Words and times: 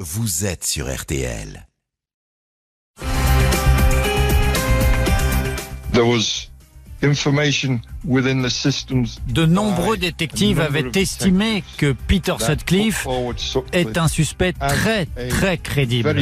vous 0.00 0.46
êtes 0.46 0.64
sur 0.64 0.86
RTL. 0.94 1.66
There 5.92 6.06
was 6.06 6.48
information 7.02 7.80
within 8.04 8.42
the 8.42 8.48
systems 8.48 9.18
De 9.28 9.44
nombreux 9.44 9.96
détectives 9.96 10.60
avaient 10.60 10.90
estimé 10.94 11.64
que 11.78 11.92
Peter 12.06 12.34
Sutcliffe 12.38 13.08
est 13.72 13.98
un 13.98 14.06
suspect 14.06 14.52
très 14.52 15.06
très 15.28 15.58
crédible. 15.58 16.14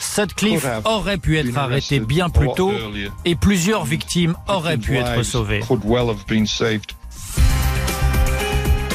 Sutcliffe 0.00 0.66
aurait 0.84 1.18
pu 1.18 1.38
être 1.38 1.56
arrêté 1.56 2.00
bien 2.00 2.28
plus 2.28 2.48
tôt 2.54 2.72
et 3.24 3.34
plusieurs 3.34 3.86
victimes 3.86 4.36
auraient 4.46 4.78
pu 4.78 4.96
être 4.96 5.22
sauvées. 5.22 5.62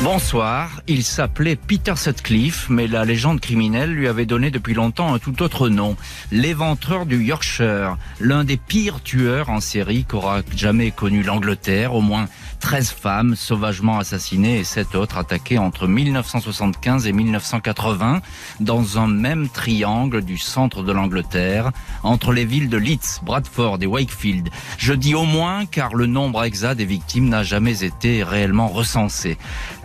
Bonsoir, 0.04 0.82
il 0.88 1.04
s'appelait 1.04 1.56
Peter 1.56 1.96
Sutcliffe, 1.96 2.70
mais 2.70 2.88
la 2.88 3.06
légende 3.06 3.40
criminelle 3.40 3.94
lui 3.94 4.08
avait 4.08 4.26
donné 4.26 4.50
depuis 4.50 4.74
longtemps 4.74 5.14
un 5.14 5.20
tout 5.20 5.44
autre 5.44 5.70
nom, 5.70 5.96
l'éventreur 6.32 7.06
du 7.06 7.24
Yorkshire, 7.24 7.98
l'un 8.20 8.44
des 8.44 8.58
pires 8.58 9.04
tueurs 9.04 9.52
en 9.52 9.60
série 9.60 10.04
qu'aura 10.04 10.42
jamais 10.56 10.90
connu 10.90 11.22
l'Angleterre, 11.22 11.94
au 11.94 12.02
moins 12.02 12.28
13 12.62 12.92
femmes 12.92 13.36
sauvagement 13.36 14.00
assassinées 14.00 14.60
et 14.60 14.64
7 14.64 14.96
autres 14.96 15.18
attaquées 15.18 15.60
entre 15.60 15.88
1975 15.88 17.06
et 17.06 17.12
1980 17.12 18.22
dans 18.60 18.98
un 18.98 19.08
même 19.08 19.50
triangle 19.50 20.24
du 20.24 20.40
centre 20.40 20.82
de 20.82 20.92
l'Angleterre, 20.92 21.72
entre 22.02 22.34
les 22.34 22.46
villes 22.46 22.70
de 22.70 22.78
Leeds, 22.78 23.22
Bradford 23.24 23.78
et 23.82 23.88
Wakefield. 23.88 24.50
Je 24.80 24.94
dis 24.94 25.14
au 25.14 25.26
moins 25.26 25.66
car 25.68 25.94
le 25.94 26.08
nombre 26.08 26.44
exact 26.44 26.76
des 26.76 26.86
victimes 26.86 27.30
n'a 27.30 27.44
jamais 27.44 27.84
été 27.84 28.24
réellement 28.24 28.68
recensé. 28.68 29.38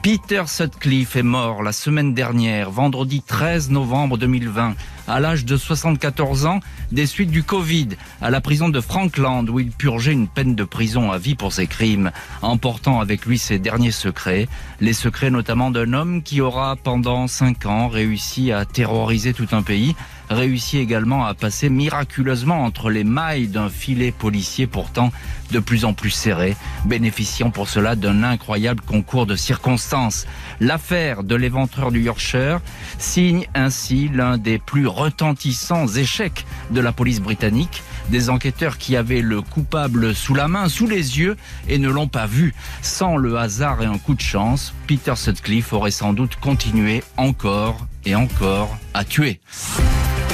Peter 0.06 0.44
Sutcliffe 0.46 1.16
est 1.16 1.24
mort 1.24 1.64
la 1.64 1.72
semaine 1.72 2.14
dernière, 2.14 2.70
vendredi 2.70 3.22
13 3.26 3.70
novembre 3.70 4.16
2020, 4.18 4.76
à 5.08 5.18
l'âge 5.18 5.44
de 5.44 5.56
74 5.56 6.46
ans, 6.46 6.60
des 6.92 7.06
suites 7.06 7.32
du 7.32 7.42
Covid, 7.42 7.88
à 8.22 8.30
la 8.30 8.40
prison 8.40 8.68
de 8.68 8.80
Frankland, 8.80 9.50
où 9.50 9.58
il 9.58 9.72
purgeait 9.72 10.12
une 10.12 10.28
peine 10.28 10.54
de 10.54 10.62
prison 10.62 11.10
à 11.10 11.18
vie 11.18 11.34
pour 11.34 11.52
ses 11.52 11.66
crimes, 11.66 12.12
emportant 12.40 13.00
avec 13.00 13.26
lui 13.26 13.36
ses 13.36 13.58
derniers 13.58 13.90
secrets, 13.90 14.46
les 14.80 14.92
secrets 14.92 15.30
notamment 15.30 15.72
d'un 15.72 15.92
homme 15.92 16.22
qui 16.22 16.40
aura 16.40 16.76
pendant 16.76 17.26
cinq 17.26 17.66
ans 17.66 17.88
réussi 17.88 18.52
à 18.52 18.64
terroriser 18.64 19.32
tout 19.32 19.48
un 19.50 19.62
pays, 19.62 19.96
réussi 20.30 20.78
également 20.78 21.24
à 21.24 21.34
passer 21.34 21.68
miraculeusement 21.68 22.64
entre 22.64 22.90
les 22.90 23.04
mailles 23.04 23.48
d'un 23.48 23.68
filet 23.68 24.12
policier 24.12 24.66
pourtant 24.66 25.12
de 25.52 25.58
plus 25.58 25.84
en 25.84 25.92
plus 25.92 26.10
serré, 26.10 26.56
bénéficiant 26.84 27.50
pour 27.50 27.68
cela 27.68 27.96
d'un 27.96 28.22
incroyable 28.22 28.80
concours 28.80 29.26
de 29.26 29.36
circonstances. 29.36 30.26
L'affaire 30.60 31.22
de 31.22 31.34
l'éventreur 31.34 31.92
du 31.92 32.02
Yorkshire 32.02 32.60
signe 32.98 33.46
ainsi 33.54 34.08
l'un 34.12 34.38
des 34.38 34.58
plus 34.58 34.86
retentissants 34.86 35.86
échecs 35.86 36.44
de 36.70 36.80
la 36.80 36.92
police 36.92 37.20
britannique, 37.20 37.82
des 38.08 38.30
enquêteurs 38.30 38.78
qui 38.78 38.96
avaient 38.96 39.22
le 39.22 39.42
coupable 39.42 40.14
sous 40.14 40.34
la 40.34 40.48
main, 40.48 40.68
sous 40.68 40.86
les 40.86 41.18
yeux, 41.18 41.36
et 41.68 41.78
ne 41.78 41.88
l'ont 41.88 42.08
pas 42.08 42.26
vu. 42.26 42.54
Sans 42.82 43.16
le 43.16 43.38
hasard 43.38 43.82
et 43.82 43.86
un 43.86 43.98
coup 43.98 44.14
de 44.14 44.20
chance, 44.20 44.74
Peter 44.86 45.14
Sutcliffe 45.16 45.72
aurait 45.72 45.90
sans 45.90 46.12
doute 46.12 46.36
continué 46.36 47.02
encore 47.16 47.86
et 48.04 48.14
encore 48.14 48.76
à 48.94 49.04
tuer. 49.04 49.40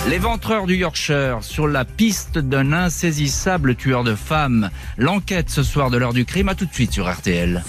L'éventreur 0.08 0.66
du 0.66 0.74
Yorkshire 0.74 1.38
sur 1.42 1.68
la 1.68 1.84
piste 1.84 2.36
d'un 2.36 2.72
insaisissable 2.72 3.76
tueur 3.76 4.02
de 4.02 4.14
femmes. 4.16 4.68
L'enquête 4.98 5.48
ce 5.48 5.62
soir 5.62 5.90
de 5.90 5.96
l'heure 5.96 6.12
du 6.12 6.24
crime, 6.24 6.48
à 6.48 6.54
tout 6.54 6.66
de 6.66 6.74
suite 6.74 6.92
sur 6.92 7.10
RTL. 7.10 7.62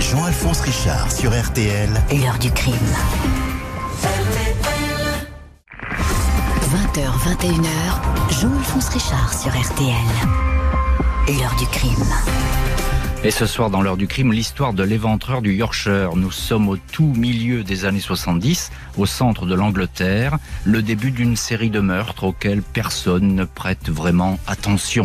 Jean-Alphonse 0.00 0.60
Richard 0.60 1.12
sur 1.12 1.30
RTL. 1.30 1.90
L'heure 2.10 2.38
du 2.38 2.50
crime. 2.50 2.74
20h, 6.62 7.36
21h, 7.36 8.40
Jean-Alphonse 8.40 8.88
Richard 8.88 9.34
sur 9.34 9.50
RTL. 9.50 9.94
L'heure 11.28 11.54
du 11.58 11.66
crime. 11.66 12.67
Et 13.24 13.32
ce 13.32 13.46
soir, 13.46 13.68
dans 13.68 13.82
l'heure 13.82 13.96
du 13.96 14.06
crime, 14.06 14.32
l'histoire 14.32 14.72
de 14.72 14.84
l'éventreur 14.84 15.42
du 15.42 15.52
Yorkshire. 15.52 16.14
Nous 16.14 16.30
sommes 16.30 16.68
au 16.68 16.76
tout 16.76 17.12
milieu 17.16 17.64
des 17.64 17.84
années 17.84 17.98
70, 17.98 18.70
au 18.96 19.06
centre 19.06 19.44
de 19.44 19.56
l'Angleterre, 19.56 20.38
le 20.64 20.82
début 20.82 21.10
d'une 21.10 21.34
série 21.34 21.70
de 21.70 21.80
meurtres 21.80 22.22
auxquels 22.22 22.62
personne 22.62 23.34
ne 23.34 23.44
prête 23.44 23.88
vraiment 23.88 24.38
attention. 24.46 25.04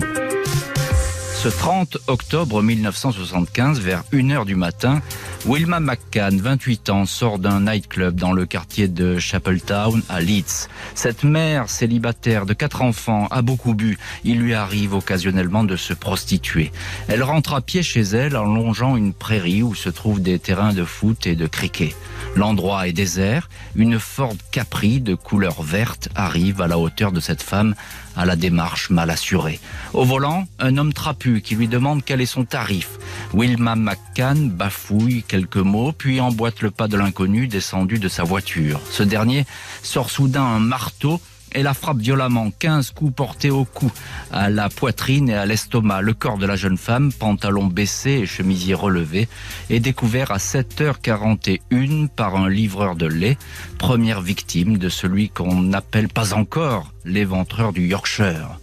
Ce 1.44 1.50
30 1.50 1.98
octobre 2.08 2.64
1975, 2.64 3.82
vers 3.82 4.06
1h 4.14 4.46
du 4.46 4.56
matin, 4.56 5.02
Wilma 5.46 5.82
McCann, 5.82 6.40
28 6.40 6.90
ans, 6.90 7.06
sort 7.06 7.38
d'un 7.38 7.60
nightclub 7.60 8.16
dans 8.16 8.32
le 8.32 8.46
quartier 8.46 8.88
de 8.88 9.20
Chapeltown 9.20 10.02
à 10.08 10.22
Leeds. 10.22 10.70
Cette 10.96 11.26
mère 11.26 11.70
célibataire 11.70 12.46
de 12.46 12.54
quatre 12.54 12.82
enfants 12.82 13.28
a 13.30 13.42
beaucoup 13.42 13.74
bu. 13.74 13.98
Il 14.24 14.40
lui 14.40 14.54
arrive 14.54 14.94
occasionnellement 14.94 15.66
de 15.66 15.76
se 15.76 15.94
prostituer. 15.94 16.72
Elle 17.10 17.24
rentre 17.24 17.56
à 17.56 17.60
pied 17.60 17.84
chez 17.84 18.04
elle 18.04 18.38
en 18.38 18.46
longeant 18.46 18.96
une 18.96 19.12
prairie 19.12 19.64
où 19.64 19.76
se 19.76 19.90
trouvent 19.90 20.22
des 20.22 20.40
terrains 20.40 20.72
de 20.72 20.86
foot 20.86 21.28
et 21.28 21.36
de 21.36 21.48
cricket. 21.48 21.94
L'endroit 22.38 22.88
est 22.88 22.94
désert. 22.94 23.50
Une 23.76 24.00
Ford 24.00 24.36
Capri 24.52 25.02
de 25.02 25.14
couleur 25.14 25.62
verte 25.62 26.08
arrive 26.16 26.62
à 26.62 26.68
la 26.68 26.78
hauteur 26.78 27.12
de 27.12 27.20
cette 27.20 27.42
femme 27.42 27.76
à 28.16 28.26
la 28.26 28.36
démarche 28.36 28.90
mal 28.90 29.10
assurée. 29.10 29.60
Au 29.94 30.06
volant, 30.06 30.46
un 30.60 30.78
homme 30.78 30.94
trapu 30.94 31.42
qui 31.42 31.56
lui 31.56 31.68
demande 31.68 32.04
quel 32.04 32.22
est 32.22 32.26
son 32.26 32.46
tarif. 32.46 32.90
Wilma 33.34 33.76
McCann 33.76 34.50
bafouille 34.50 35.24
quelques 35.24 35.58
mots, 35.58 35.92
puis 35.92 36.22
emboîte 36.22 36.62
le 36.62 36.72
pas 36.72 36.88
de 36.88 36.98
l'inconnu 36.98 37.48
descendu 37.48 38.00
de 38.00 38.08
sa 38.08 38.24
voiture. 38.24 38.80
Ce 38.90 39.04
dernier 39.04 39.46
sort 39.82 40.10
soudain 40.10 40.44
un 40.44 40.60
marteau 40.60 41.20
et 41.54 41.64
la 41.64 41.74
frappe 41.74 41.98
violemment. 41.98 42.52
15 42.60 42.92
coups 42.92 43.14
portés 43.14 43.50
au 43.50 43.66
cou, 43.66 43.92
à 44.32 44.50
la 44.50 44.70
poitrine 44.70 45.30
et 45.30 45.36
à 45.36 45.46
l'estomac. 45.46 46.02
Le 46.02 46.14
corps 46.14 46.38
de 46.38 46.46
la 46.46 46.56
jeune 46.56 46.78
femme, 46.78 47.12
pantalon 47.12 47.66
baissé 47.68 48.12
et 48.12 48.26
chemisier 48.26 48.74
relevé, 48.74 49.28
est 49.70 49.80
découvert 49.80 50.32
à 50.32 50.38
7h41 50.38 52.08
par 52.10 52.36
un 52.36 52.50
livreur 52.50 52.96
de 52.96 53.06
lait, 53.06 53.38
première 53.78 54.22
victime 54.22 54.78
de 54.78 54.90
celui 54.90 55.30
qu'on 55.30 55.62
n'appelle 55.62 56.08
pas 56.08 56.34
encore 56.34 56.94
l'éventreur 57.06 57.74
du 57.74 57.88
Yorkshire. 57.88 58.60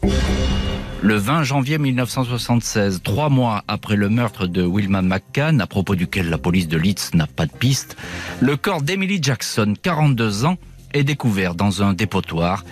Le 1.02 1.14
20 1.14 1.44
janvier 1.44 1.78
1976, 1.78 3.00
trois 3.02 3.30
mois 3.30 3.64
après 3.68 3.96
le 3.96 4.10
meurtre 4.10 4.46
de 4.46 4.62
Wilma 4.62 5.00
McCann, 5.00 5.62
à 5.62 5.66
propos 5.66 5.94
duquel 5.94 6.28
la 6.28 6.36
police 6.36 6.68
de 6.68 6.76
Leeds 6.76 7.14
n'a 7.14 7.26
pas 7.26 7.46
de 7.46 7.52
piste, 7.52 7.96
le 8.40 8.58
corps 8.58 8.82
d'Emily 8.82 9.18
Jackson, 9.22 9.74
42 9.82 10.44
ans, 10.44 10.58
est 10.92 11.04
découvert 11.04 11.54
dans 11.54 11.82
un 11.82 11.94
dépotoir 11.94 12.64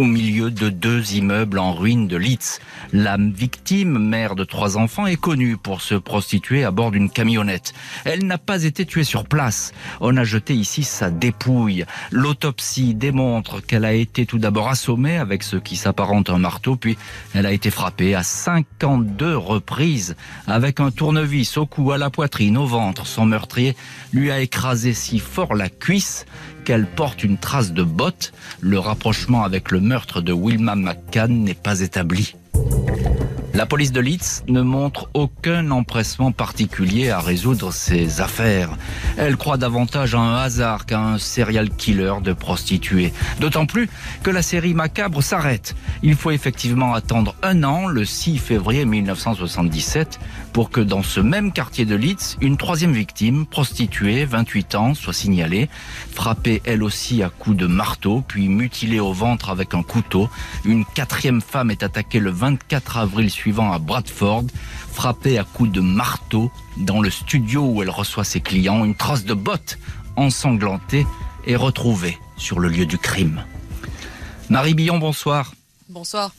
au 0.00 0.04
milieu 0.04 0.50
de 0.50 0.70
deux 0.70 1.12
immeubles 1.12 1.58
en 1.58 1.74
ruine 1.74 2.08
de 2.08 2.16
Leeds. 2.16 2.60
La 2.94 3.18
victime, 3.18 3.98
mère 3.98 4.34
de 4.34 4.44
trois 4.44 4.78
enfants, 4.78 5.06
est 5.06 5.20
connue 5.20 5.58
pour 5.58 5.82
se 5.82 5.94
prostituer 5.94 6.64
à 6.64 6.70
bord 6.70 6.90
d'une 6.90 7.10
camionnette. 7.10 7.74
Elle 8.06 8.24
n'a 8.24 8.38
pas 8.38 8.64
été 8.64 8.86
tuée 8.86 9.04
sur 9.04 9.26
place. 9.26 9.72
On 10.00 10.16
a 10.16 10.24
jeté 10.24 10.54
ici 10.54 10.84
sa 10.84 11.10
dépouille. 11.10 11.84
L'autopsie 12.12 12.94
démontre 12.94 13.60
qu'elle 13.60 13.84
a 13.84 13.92
été 13.92 14.24
tout 14.24 14.38
d'abord 14.38 14.70
assommée 14.70 15.18
avec 15.18 15.42
ce 15.42 15.56
qui 15.56 15.76
s'apparente 15.76 16.30
à 16.30 16.32
un 16.32 16.38
marteau, 16.38 16.76
puis 16.76 16.96
elle 17.34 17.44
a 17.44 17.52
été 17.52 17.70
frappée 17.70 18.14
à 18.14 18.22
52 18.22 19.36
reprises 19.36 20.16
avec 20.46 20.80
un 20.80 20.90
tournevis 20.90 21.58
au 21.58 21.66
cou, 21.66 21.92
à 21.92 21.98
la 21.98 22.08
poitrine, 22.08 22.56
au 22.56 22.64
ventre. 22.64 23.06
Son 23.06 23.26
meurtrier 23.26 23.76
lui 24.14 24.30
a 24.30 24.40
écrasé 24.40 24.94
si 24.94 25.18
fort 25.18 25.54
la 25.54 25.68
cuisse 25.68 26.24
qu'elle 26.64 26.86
porte 26.86 27.24
une 27.24 27.38
trace 27.38 27.72
de 27.72 27.82
botte. 27.82 28.32
Le 28.60 28.78
rapprochement 28.78 29.42
avec 29.42 29.70
le 29.70 29.80
meurtre 29.80 30.20
de 30.20 30.32
Wilma 30.32 30.76
McCann 30.76 31.44
n'est 31.44 31.54
pas 31.54 31.80
établi. 31.80 32.34
La 33.60 33.66
police 33.66 33.92
de 33.92 34.00
Leeds 34.00 34.42
ne 34.48 34.62
montre 34.62 35.10
aucun 35.12 35.70
empressement 35.70 36.32
particulier 36.32 37.10
à 37.10 37.20
résoudre 37.20 37.74
ces 37.74 38.22
affaires. 38.22 38.70
Elle 39.18 39.36
croit 39.36 39.58
davantage 39.58 40.14
à 40.14 40.18
un 40.18 40.36
hasard 40.36 40.86
qu'à 40.86 40.98
un 40.98 41.18
serial 41.18 41.68
killer 41.68 42.14
de 42.24 42.32
prostituées. 42.32 43.12
D'autant 43.38 43.66
plus 43.66 43.90
que 44.22 44.30
la 44.30 44.40
série 44.40 44.72
macabre 44.72 45.22
s'arrête. 45.22 45.74
Il 46.02 46.14
faut 46.14 46.30
effectivement 46.30 46.94
attendre 46.94 47.34
un 47.42 47.62
an, 47.62 47.86
le 47.86 48.06
6 48.06 48.38
février 48.38 48.86
1977, 48.86 50.18
pour 50.54 50.70
que 50.70 50.80
dans 50.80 51.02
ce 51.02 51.20
même 51.20 51.52
quartier 51.52 51.84
de 51.84 51.94
Leeds, 51.94 52.38
une 52.40 52.56
troisième 52.56 52.94
victime, 52.94 53.44
prostituée, 53.44 54.24
28 54.24 54.74
ans, 54.74 54.94
soit 54.94 55.12
signalée, 55.12 55.68
frappée 56.14 56.62
elle 56.64 56.82
aussi 56.82 57.22
à 57.22 57.28
coups 57.28 57.58
de 57.58 57.66
marteau, 57.66 58.24
puis 58.26 58.48
mutilée 58.48 59.00
au 59.00 59.12
ventre 59.12 59.50
avec 59.50 59.74
un 59.74 59.82
couteau. 59.82 60.30
Une 60.64 60.86
quatrième 60.86 61.42
femme 61.42 61.70
est 61.70 61.82
attaquée 61.82 62.20
le 62.20 62.30
24 62.30 62.96
avril 62.96 63.28
suivant 63.28 63.49
à 63.58 63.78
Bradford, 63.78 64.44
frappée 64.92 65.38
à 65.38 65.44
coups 65.44 65.72
de 65.72 65.80
marteau 65.80 66.50
dans 66.76 67.00
le 67.00 67.10
studio 67.10 67.62
où 67.64 67.82
elle 67.82 67.90
reçoit 67.90 68.24
ses 68.24 68.40
clients. 68.40 68.84
Une 68.84 68.94
trace 68.94 69.24
de 69.24 69.34
botte 69.34 69.78
ensanglantée 70.16 71.06
est 71.46 71.56
retrouvée 71.56 72.18
sur 72.36 72.60
le 72.60 72.68
lieu 72.68 72.86
du 72.86 72.98
crime. 72.98 73.44
Marie 74.48 74.74
Billon, 74.74 74.98
bonsoir. 74.98 75.52
Bonsoir. 75.88 76.32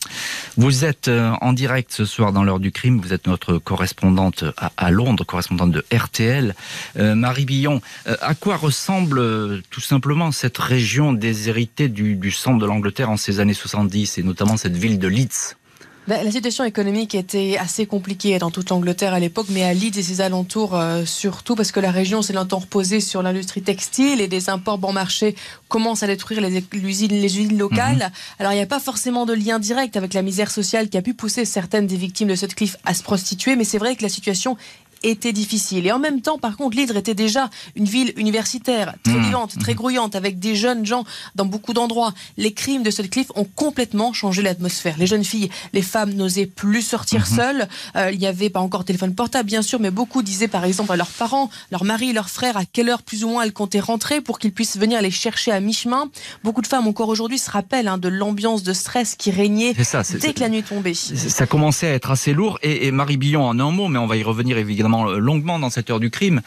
Vous 0.56 0.86
êtes 0.86 1.10
euh, 1.10 1.31
en 1.42 1.52
direct 1.52 1.92
ce 1.92 2.06
soir 2.06 2.31
dans 2.31 2.44
l'heure 2.44 2.60
du 2.60 2.72
crime. 2.72 3.02
Vous 3.02 3.12
êtes 3.13 3.28
notre 3.28 3.58
correspondante 3.58 4.46
à, 4.78 4.92
Londres, 4.92 5.25
correspondante 5.25 5.72
de 5.72 5.84
RTL. 5.94 6.56
Euh, 6.98 7.16
Marie 7.16 7.44
Billon, 7.44 7.81
euh, 8.08 8.16
à 8.22 8.34
quoi 8.34 8.56
ressemble 8.56 9.62
tout 9.69 9.81
simplement 9.81 10.31
cette 10.31 10.58
région 10.58 11.12
déshéritée 11.12 11.90
du, 11.90 12.16
du 12.16 12.31
centre 12.31 12.60
de 12.60 12.66
l'Angleterre 12.66 13.10
en 13.10 13.18
ces 13.18 13.42
années 13.42 13.54
70 13.54 14.18
et 14.18 14.24
notamment 14.24 14.56
cette 14.56 14.78
ville 14.78 15.00
de 15.00 15.08
Leeds? 15.10 15.58
Bah, 16.07 16.24
la 16.24 16.31
situation 16.31 16.63
économique 16.63 17.13
était 17.13 17.57
assez 17.59 17.86
compliquée 17.86 18.39
dans 18.39 18.50
toute 18.50 18.69
l'Angleterre 18.69 19.13
à 19.13 19.19
l'époque, 19.19 19.48
mais 19.50 19.63
à 19.63 19.74
Leeds 19.74 20.00
et 20.00 20.03
ses 20.03 20.21
alentours 20.21 20.75
euh, 20.75 21.06
surtout, 21.06 21.56
parce 21.56 21.71
que 21.71 21.80
la 21.80 21.92
région 21.92 22.24
s'est 22.24 22.33
longtemps 22.33 22.59
reposée 22.59 23.00
sur 23.00 23.21
l'industrie 23.21 23.62
textile 23.62 24.19
et 24.19 24.27
des 24.27 24.50
imports 24.50 24.80
bon 24.80 24.94
marché 24.94 25.36
commencent 25.68 26.01
à 26.01 26.07
détruire 26.07 26.42
les, 26.42 26.63
usines, 26.74 27.12
les 27.12 27.38
usines 27.38 27.57
locales. 27.57 27.98
Mhm. 27.98 28.12
Alors 28.39 28.51
il 28.53 28.56
n'y 28.56 28.63
a 28.63 28.68
pas 28.68 28.80
forcément 28.80 29.27
de 29.27 29.33
lien 29.33 29.59
direct 29.59 29.95
avec 29.95 30.15
la 30.15 30.24
misère 30.24 30.50
sociale 30.50 30.89
qui 30.89 30.98
a 30.98 31.03
pu 31.03 31.13
pousser 31.13 31.45
certaines 31.45 31.86
des 31.86 31.98
victimes 31.98 32.30
de 32.30 32.36
Sutcliffe 32.36 32.77
à 32.83 32.95
se 32.95 33.03
prostituer, 33.03 33.56
mais 33.56 33.63
c'est 33.63 33.77
vrai 33.77 33.95
que 33.95 34.01
la 34.01 34.09
situation 34.09 34.57
était 35.03 35.33
difficile. 35.33 35.88
Et 35.88 35.92
en 35.92 36.00
même 36.00 36.21
temps, 36.21 36.38
par 36.38 36.57
contre, 36.57 36.77
Lydre 36.77 36.98
était 36.98 37.13
déjà 37.13 37.50
une 37.75 37.86
ville 37.86 38.13
universitaire, 38.18 38.95
très 39.03 39.13
mmh. 39.13 39.24
vivante, 39.24 39.59
très 39.59 39.74
mmh. 39.74 39.75
grouillante, 39.75 40.15
avec 40.15 40.39
des 40.39 40.56
jeunes 40.56 40.86
gens 40.86 41.06
dans 41.36 41.45
beaucoup 41.45 41.74
d'endroits. 41.74 42.13
Les 42.38 42.53
crimes 42.53 42.83
de 42.83 42.92
Sutcliffe 42.92 43.31
ont 43.36 43.48
complètement 43.56 44.13
changé 44.13 44.42
l'atmosphère. 44.42 44.95
Les 44.98 45.07
jeunes 45.07 45.24
filles, 45.24 45.50
les 45.74 45.81
femmes 45.81 46.13
n'osaient 46.13 46.45
plus 46.45 46.81
sortir 46.81 47.21
mmh. 47.21 47.36
seules. 47.36 47.68
Euh, 47.95 48.12
il 48.12 48.19
n'y 48.19 48.27
avait 48.27 48.50
pas 48.50 48.59
encore 48.59 48.86
téléphone 48.86 49.15
portable, 49.15 49.48
bien 49.48 49.62
sûr, 49.62 49.80
mais 49.80 49.92
beaucoup 49.92 50.21
disaient 50.21 50.48
par 50.48 50.65
exemple 50.65 50.92
à 50.92 50.95
leurs 50.95 51.07
parents, 51.07 51.50
leurs 51.71 51.83
maris, 51.83 52.13
leurs 52.13 52.30
frères, 52.30 52.57
à 52.57 52.65
quelle 52.65 52.89
heure 52.89 53.01
plus 53.01 53.24
ou 53.24 53.30
moins 53.30 53.44
elles 53.44 53.53
comptaient 53.53 53.80
rentrer 53.80 54.21
pour 54.21 54.39
qu'ils 54.39 54.51
puissent 54.51 54.77
venir 54.77 55.01
les 55.01 55.12
chercher 55.12 55.51
à 55.51 55.59
mi-chemin. 55.59 56.09
Beaucoup 56.44 56.62
de 56.62 56.68
femmes 56.68 56.88
encore 56.88 57.09
aujourd'hui 57.09 57.39
se 57.39 57.50
rappellent 57.50 57.88
hein, 57.88 57.98
de 57.98 58.07
l'ambiance 58.07 58.63
de 58.63 58.74
stress 58.74 59.15
qui 59.15 59.31
régnait 59.31 59.74
dès 59.74 60.33
que 60.33 60.39
la 60.39 60.50
nuit 60.50 60.63
tombait. 60.63 60.94
Ça 60.94 61.48
commençait 61.48 61.88
à 61.88 61.94
être 61.94 62.12
assez 62.12 62.33
lourd. 62.33 62.59
Et, 62.62 62.88
et 62.88 62.92
Marie 62.92 63.18
Billon, 63.18 63.44
en 63.44 63.59
un 63.59 63.71
mot, 63.71 63.88
mais 63.88 64.00
on 64.00 64.07
va 64.07 64.18
y 64.18 64.24
revenir 64.24 64.57
évidemment 64.57 64.90
euh, 64.93 65.17
longuement 65.19 65.59
dans 65.59 65.69
cette 65.69 65.89
heure 65.89 65.99
du 65.99 66.09
crime. 66.09 66.41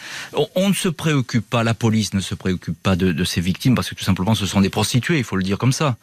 On, 0.55 0.69
ne 0.69 0.75
se 0.75 0.89
préoccupe 0.89 1.49
pas, 1.49 1.65
la 1.65 1.75
police 1.75 2.15
ne 2.15 2.21
se 2.21 2.35
préoccupe 2.35 2.81
pas 2.83 2.97
de, 2.97 3.13
de 3.13 3.25
ces 3.25 3.41
victimes 3.41 3.75
parce 3.75 3.89
que 3.91 3.95
tout 3.95 4.05
simplement 4.05 4.35
ce 4.35 4.47
sont 4.47 4.61
des 4.61 4.71
prostituées, 4.71 5.19
il 5.19 5.25
faut 5.25 5.37
le 5.37 5.43
dire 5.43 5.59
comme 5.59 5.73
ça. 5.73 5.97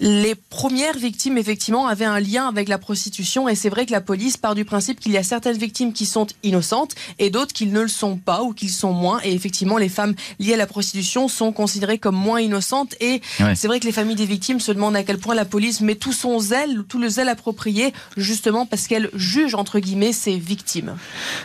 Les 0.00 0.34
premières 0.34 0.96
victimes, 0.96 1.38
effectivement, 1.38 1.86
avaient 1.86 2.04
un 2.04 2.20
lien 2.20 2.48
avec 2.48 2.68
la 2.68 2.78
prostitution 2.78 3.48
et 3.48 3.54
c'est 3.54 3.68
vrai 3.68 3.86
que 3.86 3.92
la 3.92 4.00
police 4.00 4.36
part 4.36 4.54
du 4.54 4.64
principe 4.64 5.00
qu'il 5.00 5.12
y 5.12 5.16
a 5.16 5.22
certaines 5.22 5.58
victimes 5.58 5.92
qui 5.92 6.06
sont 6.06 6.26
innocentes 6.42 6.94
et 7.18 7.30
d'autres 7.30 7.52
qui 7.52 7.66
ne 7.66 7.80
le 7.80 7.88
sont 7.88 8.16
pas 8.16 8.42
ou 8.42 8.52
qui 8.52 8.66
le 8.66 8.72
sont 8.72 8.92
moins. 8.92 9.20
Et 9.24 9.32
effectivement, 9.32 9.78
les 9.78 9.88
femmes 9.88 10.14
liées 10.38 10.54
à 10.54 10.56
la 10.56 10.66
prostitution 10.66 11.28
sont 11.28 11.52
considérées 11.52 11.98
comme 11.98 12.16
moins 12.16 12.40
innocentes 12.40 12.94
et 13.00 13.20
c'est 13.54 13.66
vrai 13.66 13.80
que 13.80 13.86
les 13.86 13.92
familles 13.92 14.16
des 14.16 14.26
victimes 14.26 14.60
se 14.60 14.72
demandent 14.72 14.96
à 14.96 15.02
quel 15.02 15.18
point 15.18 15.34
la 15.34 15.44
police 15.44 15.80
met 15.80 15.94
tout 15.94 16.12
son 16.12 16.38
zèle, 16.38 16.82
tout 16.88 16.98
le 16.98 17.08
zèle 17.08 17.28
approprié, 17.28 17.92
justement 18.16 18.66
parce 18.66 18.86
qu'elle 18.86 19.10
juge, 19.14 19.54
entre 19.54 19.78
guillemets, 19.78 20.12
ses 20.12 20.36
victimes. 20.38 20.96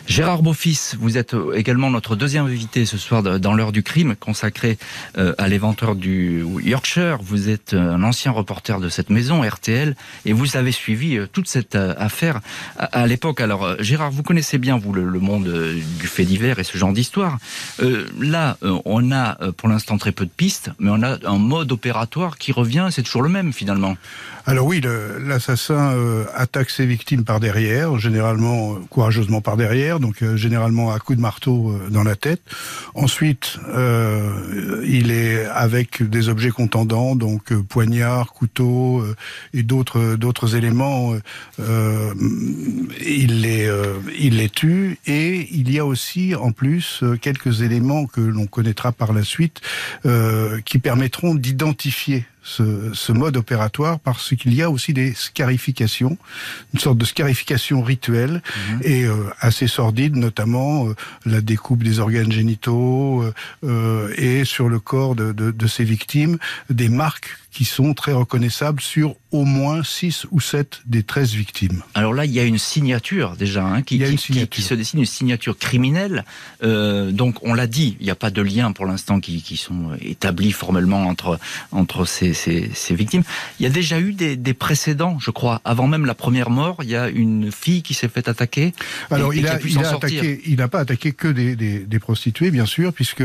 Gérard 0.06 0.42
Beaufils, 0.42 0.96
vous 0.98 1.18
êtes 1.18 1.34
également 1.54 1.90
notre 1.90 2.16
deuxième 2.16 2.46
invité 2.46 2.86
ce 2.86 2.98
soir 2.98 3.22
dans 3.22 3.54
l'heure 3.54 3.72
du 3.72 3.82
crime 3.82 4.16
consacré 4.16 4.78
euh, 5.16 5.34
à 5.38 5.48
l'éventeur 5.48 5.94
du 5.94 6.44
Yorkshire. 6.62 7.18
Vous 7.22 7.48
êtes 7.48 7.74
euh, 7.74 7.96
un 7.98 8.04
ancien 8.04 8.30
reporter 8.30 8.80
de 8.80 8.88
cette 8.88 9.10
maison, 9.10 9.42
RTL, 9.42 9.96
et 10.24 10.32
vous 10.32 10.56
avez 10.56 10.72
suivi 10.72 11.16
euh, 11.16 11.26
toute 11.30 11.48
cette 11.48 11.74
euh, 11.74 11.94
affaire 11.98 12.40
à, 12.78 13.06
l'époque. 13.06 13.40
Alors, 13.40 13.64
euh, 13.64 13.76
Gérard, 13.80 14.12
vous 14.12 14.22
connaissez 14.22 14.58
bien, 14.58 14.78
vous, 14.78 14.92
le, 14.92 15.18
monde 15.18 15.48
du 15.98 16.06
fait 16.06 16.24
divers 16.24 16.58
et 16.60 16.64
ce 16.64 16.78
genre 16.78 16.92
d'histoire. 16.92 17.38
là, 18.20 18.56
on 18.84 19.10
a 19.10 19.36
pour 19.56 19.68
l'instant 19.68 19.98
très 19.98 20.12
peu 20.12 20.24
de 20.24 20.30
pistes, 20.30 20.70
mais 20.78 20.90
on 20.90 21.02
a 21.02 21.18
un 21.26 21.38
mode 21.38 21.72
opératoire 21.72 22.38
qui 22.38 22.52
revient, 22.52 22.88
c'est 22.92 23.02
toujours 23.02 23.22
le 23.22 23.28
même 23.28 23.52
finalement. 23.52 23.96
Alors 24.48 24.66
oui, 24.66 24.80
l'assassin 25.26 25.94
attaque 26.34 26.70
ses 26.70 26.86
victimes 26.86 27.22
par 27.22 27.38
derrière, 27.38 27.98
généralement 27.98 28.76
courageusement 28.88 29.42
par 29.42 29.58
derrière, 29.58 30.00
donc 30.00 30.24
généralement 30.36 30.90
à 30.90 30.98
coups 30.98 31.18
de 31.18 31.22
marteau 31.22 31.78
dans 31.90 32.02
la 32.02 32.16
tête. 32.16 32.40
Ensuite, 32.94 33.58
il 34.86 35.10
est 35.10 35.44
avec 35.44 36.02
des 36.02 36.30
objets 36.30 36.48
contendants, 36.48 37.14
donc 37.14 37.52
poignée 37.62 37.88
poignard, 37.88 38.32
couteau 38.32 39.00
euh, 39.00 39.16
et 39.54 39.62
d'autres 39.62 40.16
d'autres 40.16 40.56
éléments, 40.56 41.12
euh, 41.12 41.20
euh, 41.60 42.14
il 43.00 43.42
les 43.42 43.70
il 44.18 44.38
les 44.38 44.48
tue 44.48 44.98
et 45.06 45.48
il 45.52 45.70
y 45.72 45.78
a 45.78 45.86
aussi 45.86 46.34
en 46.34 46.52
plus 46.52 47.02
quelques 47.20 47.62
éléments 47.62 48.06
que 48.06 48.20
l'on 48.20 48.46
connaîtra 48.46 48.92
par 48.92 49.12
la 49.12 49.22
suite 49.22 49.60
qui 50.64 50.78
permettront 50.78 51.34
d'identifier 51.34 52.26
ce, 52.48 53.12
mode 53.12 53.36
opératoire 53.36 53.98
parce 54.00 54.34
qu'il 54.34 54.54
y 54.54 54.62
a 54.62 54.70
aussi 54.70 54.92
des 54.92 55.12
scarifications, 55.14 56.16
une 56.72 56.80
sorte 56.80 56.98
de 56.98 57.04
scarification 57.04 57.82
rituelle 57.82 58.42
mhm. 58.70 58.80
et 58.82 59.04
euh, 59.04 59.30
assez 59.40 59.66
sordide, 59.66 60.16
notamment 60.16 60.88
euh, 60.88 60.94
la 61.26 61.40
découpe 61.40 61.82
des 61.82 61.98
organes 61.98 62.32
génitaux 62.32 63.24
euh, 63.64 64.14
et 64.16 64.44
sur 64.44 64.68
le 64.68 64.78
corps 64.78 65.14
de, 65.14 65.32
de, 65.32 65.50
de 65.50 65.66
ces 65.66 65.84
victimes 65.84 66.38
des 66.70 66.88
marques 66.88 67.36
qui 67.58 67.64
sont 67.64 67.94
très 67.94 68.12
reconnaissables 68.12 68.80
sur 68.80 69.16
au 69.32 69.44
moins 69.44 69.82
6 69.82 70.26
ou 70.30 70.40
7 70.40 70.82
des 70.86 71.02
13 71.02 71.32
victimes. 71.32 71.82
Alors 71.94 72.14
là, 72.14 72.24
il 72.24 72.30
y 72.30 72.40
a 72.40 72.44
une 72.44 72.58
signature 72.58 73.36
déjà 73.36 73.64
hein, 73.64 73.82
qui, 73.82 73.98
qui, 73.98 74.62
se 74.62 74.74
dessine, 74.74 75.00
une 75.00 75.06
signature 75.06 75.58
criminelle. 75.58 76.24
Euh, 76.62 77.10
donc 77.10 77.42
on 77.42 77.54
l'a 77.54 77.66
dit, 77.66 77.96
il 78.00 78.04
n'y 78.04 78.10
a 78.10 78.14
pas 78.14 78.30
de 78.30 78.42
lien 78.42 78.72
pour 78.72 78.86
l'instant 78.86 79.18
qui, 79.20 79.42
qui, 79.42 79.56
sont 79.56 79.90
établis 80.00 80.52
formellement 80.52 81.06
entre, 81.06 81.38
entre 81.72 82.04
ces, 82.04 82.32
ces, 82.38 82.70
ces 82.74 82.94
victimes. 82.94 83.22
Il 83.58 83.64
y 83.64 83.66
a 83.66 83.70
déjà 83.70 84.00
eu 84.00 84.12
des, 84.12 84.36
des, 84.36 84.54
précédents, 84.54 85.18
je 85.18 85.30
crois. 85.30 85.60
Avant 85.64 85.86
même 85.86 86.06
la 86.06 86.14
première 86.14 86.50
mort, 86.50 86.78
il 86.82 86.88
y 86.88 86.96
a 86.96 87.08
une 87.08 87.52
fille 87.52 87.82
qui 87.82 87.94
s'est 87.94 88.08
fait 88.08 88.28
attaquer. 88.28 88.72
Alors 89.10 89.34
il, 89.34 89.46
a, 89.46 89.58
il, 89.64 89.78
a 89.78 89.90
attaqué, 89.90 90.40
il 90.46 90.56
n'a 90.56 90.68
pas 90.68 90.80
attaqué 90.80 91.12
que 91.12 91.28
des, 91.28 91.56
des, 91.56 91.80
des, 91.80 91.98
prostituées, 91.98 92.50
bien 92.50 92.66
sûr, 92.66 92.92
puisque 92.92 93.22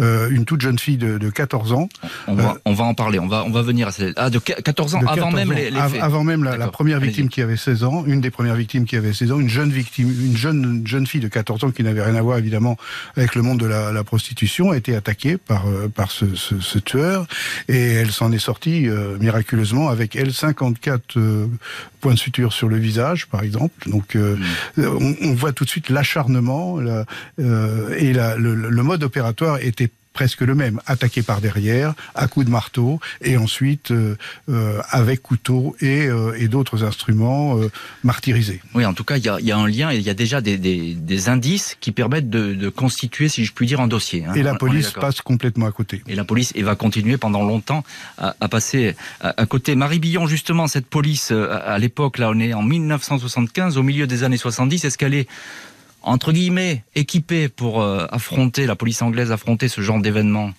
euh, 0.00 0.30
une 0.30 0.44
toute 0.44 0.62
jeune 0.62 0.78
fille 0.78 0.96
de, 0.96 1.18
de 1.18 1.30
14 1.30 1.72
ans. 1.72 1.88
On 2.26 2.34
va, 2.34 2.50
euh, 2.50 2.58
on 2.64 2.72
va 2.72 2.84
en 2.84 2.94
parler, 2.94 3.18
on 3.18 3.28
va, 3.28 3.44
on 3.44 3.50
va 3.50 3.62
venir 3.62 3.88
à 3.88 3.92
cette... 3.92 4.14
Ah, 4.16 4.30
de 4.30 4.38
14 4.38 4.96
ans, 4.96 5.00
avant 5.06 5.30
même 5.30 5.52
avant 6.00 6.24
même 6.24 6.44
la, 6.44 6.68
première 6.68 7.00
victime 7.00 7.28
qui 7.28 7.42
avait 7.42 7.56
16 7.56 7.84
ans, 7.84 8.04
une 8.06 8.20
des 8.20 8.30
premières 8.30 8.54
victimes 8.54 8.84
qui 8.84 8.96
avait 8.96 9.12
16 9.12 9.32
ans, 9.32 9.40
une 9.40 9.48
jeune 9.48 9.70
victime, 9.70 10.08
une 10.08 10.36
jeune 10.36 10.86
jeune 10.86 11.06
fille 11.06 11.20
de 11.20 11.28
14 11.28 11.64
ans 11.64 11.70
qui 11.70 11.82
n'avait 11.82 12.02
rien 12.02 12.14
à 12.14 12.22
voir 12.22 12.38
évidemment 12.38 12.76
avec 13.16 13.34
le 13.34 13.42
monde 13.42 13.60
de 13.60 13.66
la, 13.66 13.92
la 13.92 14.04
prostitution, 14.04 14.70
a 14.70 14.76
été 14.76 14.96
attaquée 14.96 15.36
par 15.36 15.68
euh, 15.68 15.88
par 15.88 16.10
ce, 16.10 16.34
ce, 16.34 16.60
ce, 16.60 16.78
tueur 16.78 17.26
et 17.68 17.94
elle 17.94 18.12
s'en 18.12 18.32
est 18.32 18.38
sortie 18.38 18.53
euh, 18.66 19.16
miraculeusement 19.18 19.88
avec 19.88 20.16
elle 20.16 20.32
54 20.32 21.16
euh, 21.16 21.46
points 22.00 22.14
de 22.14 22.18
suture 22.18 22.52
sur 22.52 22.68
le 22.68 22.76
visage 22.76 23.26
par 23.26 23.42
exemple. 23.42 23.88
Donc 23.88 24.14
mm. 24.14 24.36
on, 24.78 25.16
on, 25.22 25.34
voit 25.34 25.52
tout 25.52 25.64
de 25.64 25.70
suite 25.70 25.88
l'acharnement 25.88 26.80
et 27.38 28.12
la, 28.12 28.36
le, 28.36 28.54
le 28.54 28.82
mode 28.82 29.02
opératoire 29.02 29.58
était 29.60 29.90
presque 30.14 30.40
le 30.40 30.54
même, 30.54 30.80
attaqué 30.86 31.22
par 31.22 31.42
derrière, 31.42 31.92
à 32.14 32.28
coups 32.28 32.46
de 32.46 32.50
marteau, 32.50 33.00
et 33.20 33.36
ensuite 33.36 33.90
euh, 33.90 34.16
euh, 34.48 34.80
avec 34.88 35.20
couteau 35.20 35.76
et, 35.80 36.06
euh, 36.06 36.32
et 36.38 36.48
d'autres 36.48 36.84
instruments 36.84 37.58
martyrisés. 38.04 38.62
Oui, 38.74 38.86
en 38.86 38.94
tout 38.94 39.04
cas, 39.04 39.16
il 39.16 39.24
y 39.24 39.28
a, 39.28 39.40
y 39.40 39.50
a, 39.50 39.58
un 39.58 39.66
lien 39.66 39.90
et 39.90 39.96
il 39.96 40.02
y 40.02 40.10
a 40.10 40.14
déjà 40.14 40.40
des, 40.40 40.56
des, 40.56 40.94
des 40.94 41.28
indices 41.28 41.76
qui 41.80 41.90
permettent 41.92 42.30
de, 42.30 42.54
de, 42.54 42.68
constituer, 42.68 43.28
si 43.28 43.44
je 43.44 43.52
puis 43.52 43.66
dire, 43.66 43.80
un 43.80 43.88
dossier. 43.88 44.24
Hein. 44.24 44.34
Et 44.34 44.42
la 44.42 44.54
police 44.54 44.92
passe 44.92 45.20
complètement 45.20 45.66
à 45.66 45.72
côté. 45.72 46.02
Et 46.06 46.14
la 46.14 46.24
police 46.24 46.52
et 46.54 46.62
va 46.62 46.76
continuer 46.76 47.16
pendant 47.16 47.42
longtemps 47.42 47.82
à, 48.16 48.36
à 48.40 48.48
passer 48.48 48.94
à, 49.20 49.40
à, 49.42 49.46
côté. 49.46 49.74
Marie 49.74 49.98
Billon, 49.98 50.26
justement, 50.28 50.68
cette 50.68 50.86
police, 50.86 51.32
à 51.32 51.78
l'époque, 51.78 52.18
là, 52.18 52.30
on 52.32 52.38
est 52.38 52.54
en 52.54 52.62
1975, 52.62 53.76
au 53.76 53.82
milieu 53.82 54.06
des 54.06 54.22
années 54.22 54.36
70, 54.36 54.84
est-ce 54.84 54.96
qu'elle 54.96 55.14
est 55.14 55.28
entre 56.04 56.32
guillemets, 56.32 56.84
équipés 56.94 57.48
pour 57.48 57.82
euh, 57.82 58.06
affronter, 58.10 58.66
la 58.66 58.76
police 58.76 59.02
anglaise 59.02 59.32
affronter 59.32 59.68
ce 59.68 59.80
genre 59.80 60.00
d'événement 60.00 60.52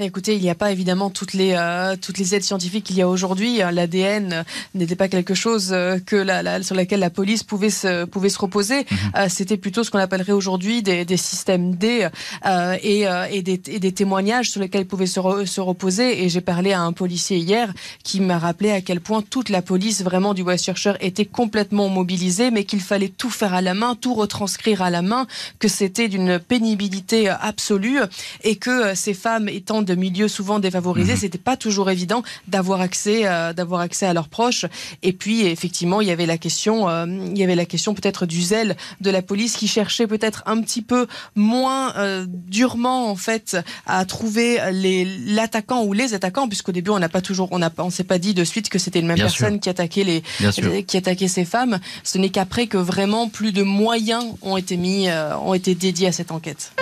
Écoutez, 0.00 0.34
il 0.34 0.42
n'y 0.42 0.50
a 0.50 0.56
pas 0.56 0.72
évidemment 0.72 1.08
toutes 1.08 1.34
les 1.34 1.54
euh, 1.56 1.94
toutes 1.94 2.18
les 2.18 2.34
aides 2.34 2.42
scientifiques 2.42 2.82
qu'il 2.82 2.96
y 2.96 3.02
a 3.02 3.08
aujourd'hui. 3.08 3.62
Euh, 3.62 3.70
L'ADN 3.70 4.44
n'était 4.74 4.96
pas 4.96 5.06
quelque 5.06 5.34
chose 5.34 5.70
euh, 5.72 6.00
que 6.04 6.16
la, 6.16 6.64
sur 6.64 6.74
laquelle 6.74 6.98
la 6.98 7.10
police 7.10 7.44
pouvait 7.44 7.70
se 7.70 8.04
pouvait 8.04 8.28
se 8.28 8.40
reposer. 8.40 8.86
Mhm. 8.90 9.28
C'était 9.28 9.56
plutôt 9.56 9.84
ce 9.84 9.92
qu'on 9.92 10.00
appellerait 10.00 10.32
aujourd'hui 10.32 10.82
des, 10.82 11.04
des, 11.04 11.16
systèmes 11.16 11.76
D 11.76 12.08
et, 12.82 13.06
et, 13.30 13.42
des, 13.42 13.60
et, 13.68 13.78
des, 13.78 13.92
témoignages 13.92 14.50
sur 14.50 14.60
lesquels 14.60 14.82
ils 14.82 14.88
pouvaient 14.88 15.06
se, 15.06 15.20
se 15.46 15.60
reposer. 15.60 16.24
Et 16.24 16.28
j'ai 16.28 16.40
parlé 16.40 16.72
à 16.72 16.80
un 16.80 16.92
policier 16.92 17.38
hier 17.38 17.72
qui 18.02 18.20
m'a 18.20 18.40
rappelé 18.40 18.72
à 18.72 18.80
quel 18.80 19.00
point 19.00 19.22
toute 19.22 19.48
la 19.48 19.62
police 19.62 20.02
vraiment 20.02 20.34
du 20.34 20.42
West 20.42 20.68
était 21.00 21.24
complètement 21.24 21.88
mobilisée, 21.88 22.50
mais 22.50 22.64
qu'il 22.64 22.80
fallait 22.80 23.10
tout 23.10 23.30
faire 23.30 23.54
à 23.54 23.60
la 23.60 23.74
main, 23.74 23.94
tout 23.94 24.14
retranscrire 24.14 24.82
à 24.82 24.90
la 24.90 25.02
main, 25.02 25.28
que 25.60 25.68
c'était 25.68 26.08
d'une 26.08 26.40
pénibilité 26.40 27.28
absolue 27.28 28.00
et 28.42 28.56
que 28.56 28.96
ces 28.96 29.14
femmes 29.14 29.48
étant 29.48 29.83
de 29.84 29.94
milieux 29.94 30.28
souvent 30.28 30.58
défavorisés, 30.58 31.12
Mhm. 31.12 31.18
c'était 31.18 31.38
pas 31.38 31.56
toujours 31.56 31.90
évident 31.90 32.22
d'avoir 32.48 32.80
accès, 32.80 33.22
euh, 33.26 33.52
d'avoir 33.52 33.80
accès 33.80 34.06
à 34.06 34.12
leurs 34.14 34.28
proches. 34.28 34.66
Et 35.02 35.12
puis 35.12 35.46
effectivement, 35.46 36.00
il 36.00 36.08
y 36.08 36.10
avait 36.10 36.26
la 36.26 36.38
question, 36.38 36.88
euh, 36.88 37.06
il 37.06 37.38
y 37.38 37.42
avait 37.44 37.54
la 37.54 37.64
question 37.66 37.94
peut-être 37.94 38.26
du 38.26 38.42
zèle 38.42 38.76
de 39.00 39.10
la 39.10 39.22
police 39.22 39.56
qui 39.56 39.68
cherchait 39.68 40.06
peut-être 40.06 40.42
un 40.46 40.60
petit 40.60 40.82
peu 40.82 41.06
moins 41.34 41.94
euh, 41.96 42.26
durement 42.28 43.10
en 43.10 43.16
fait 43.16 43.56
à 43.86 44.04
trouver 44.04 44.58
les 44.72 45.04
l'attaquant 45.26 45.84
ou 45.84 45.92
les 45.92 46.14
attaquants, 46.14 46.48
puisqu'au 46.48 46.72
début 46.72 46.90
on 46.90 46.98
n'a 46.98 47.08
pas 47.08 47.20
toujours, 47.20 47.48
on 47.52 47.58
n'a 47.58 47.70
on 47.78 47.90
s'est 47.90 48.04
pas 48.04 48.18
dit 48.18 48.34
de 48.34 48.44
suite 48.44 48.68
que 48.68 48.78
c'était 48.78 49.00
une 49.00 49.06
même 49.06 49.16
Bien 49.16 49.24
personne 49.26 49.54
sûr. 49.54 49.60
qui 49.60 49.68
attaquait 49.68 50.04
les, 50.04 50.82
qui 50.84 50.96
attaquait 50.96 51.28
ces 51.28 51.44
femmes. 51.44 51.78
Ce 52.02 52.18
n'est 52.18 52.30
qu'après 52.30 52.66
que 52.66 52.78
vraiment 52.78 53.28
plus 53.28 53.52
de 53.52 53.62
moyens 53.62 54.24
ont 54.42 54.56
été 54.56 54.76
mis, 54.76 55.08
ont 55.44 55.54
été 55.54 55.74
dédiés 55.74 56.08
à 56.08 56.12
cette 56.12 56.32
enquête. 56.32 56.72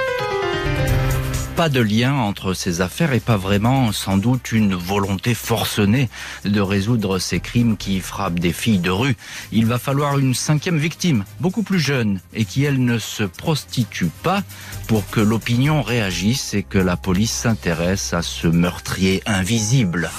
Pas 1.62 1.68
de 1.68 1.80
lien 1.80 2.14
entre 2.14 2.54
ces 2.54 2.80
affaires 2.80 3.12
et 3.12 3.20
pas 3.20 3.36
vraiment, 3.36 3.92
sans 3.92 4.16
doute, 4.16 4.50
une 4.50 4.74
volonté 4.74 5.32
forcenée 5.32 6.08
de 6.44 6.60
résoudre 6.60 7.20
ces 7.20 7.38
crimes 7.38 7.76
qui 7.76 8.00
frappent 8.00 8.40
des 8.40 8.52
filles 8.52 8.80
de 8.80 8.90
rue. 8.90 9.16
Il 9.52 9.66
va 9.66 9.78
falloir 9.78 10.18
une 10.18 10.34
cinquième 10.34 10.76
victime, 10.76 11.24
beaucoup 11.38 11.62
plus 11.62 11.78
jeune, 11.78 12.18
et 12.34 12.46
qui, 12.46 12.64
elle, 12.64 12.84
ne 12.84 12.98
se 12.98 13.22
prostitue 13.22 14.10
pas 14.24 14.42
pour 14.88 15.08
que 15.08 15.20
l'opinion 15.20 15.82
réagisse 15.82 16.52
et 16.52 16.64
que 16.64 16.78
la 16.78 16.96
police 16.96 17.30
s'intéresse 17.30 18.12
à 18.12 18.22
ce 18.22 18.48
meurtrier 18.48 19.22
invisible. 19.24 20.10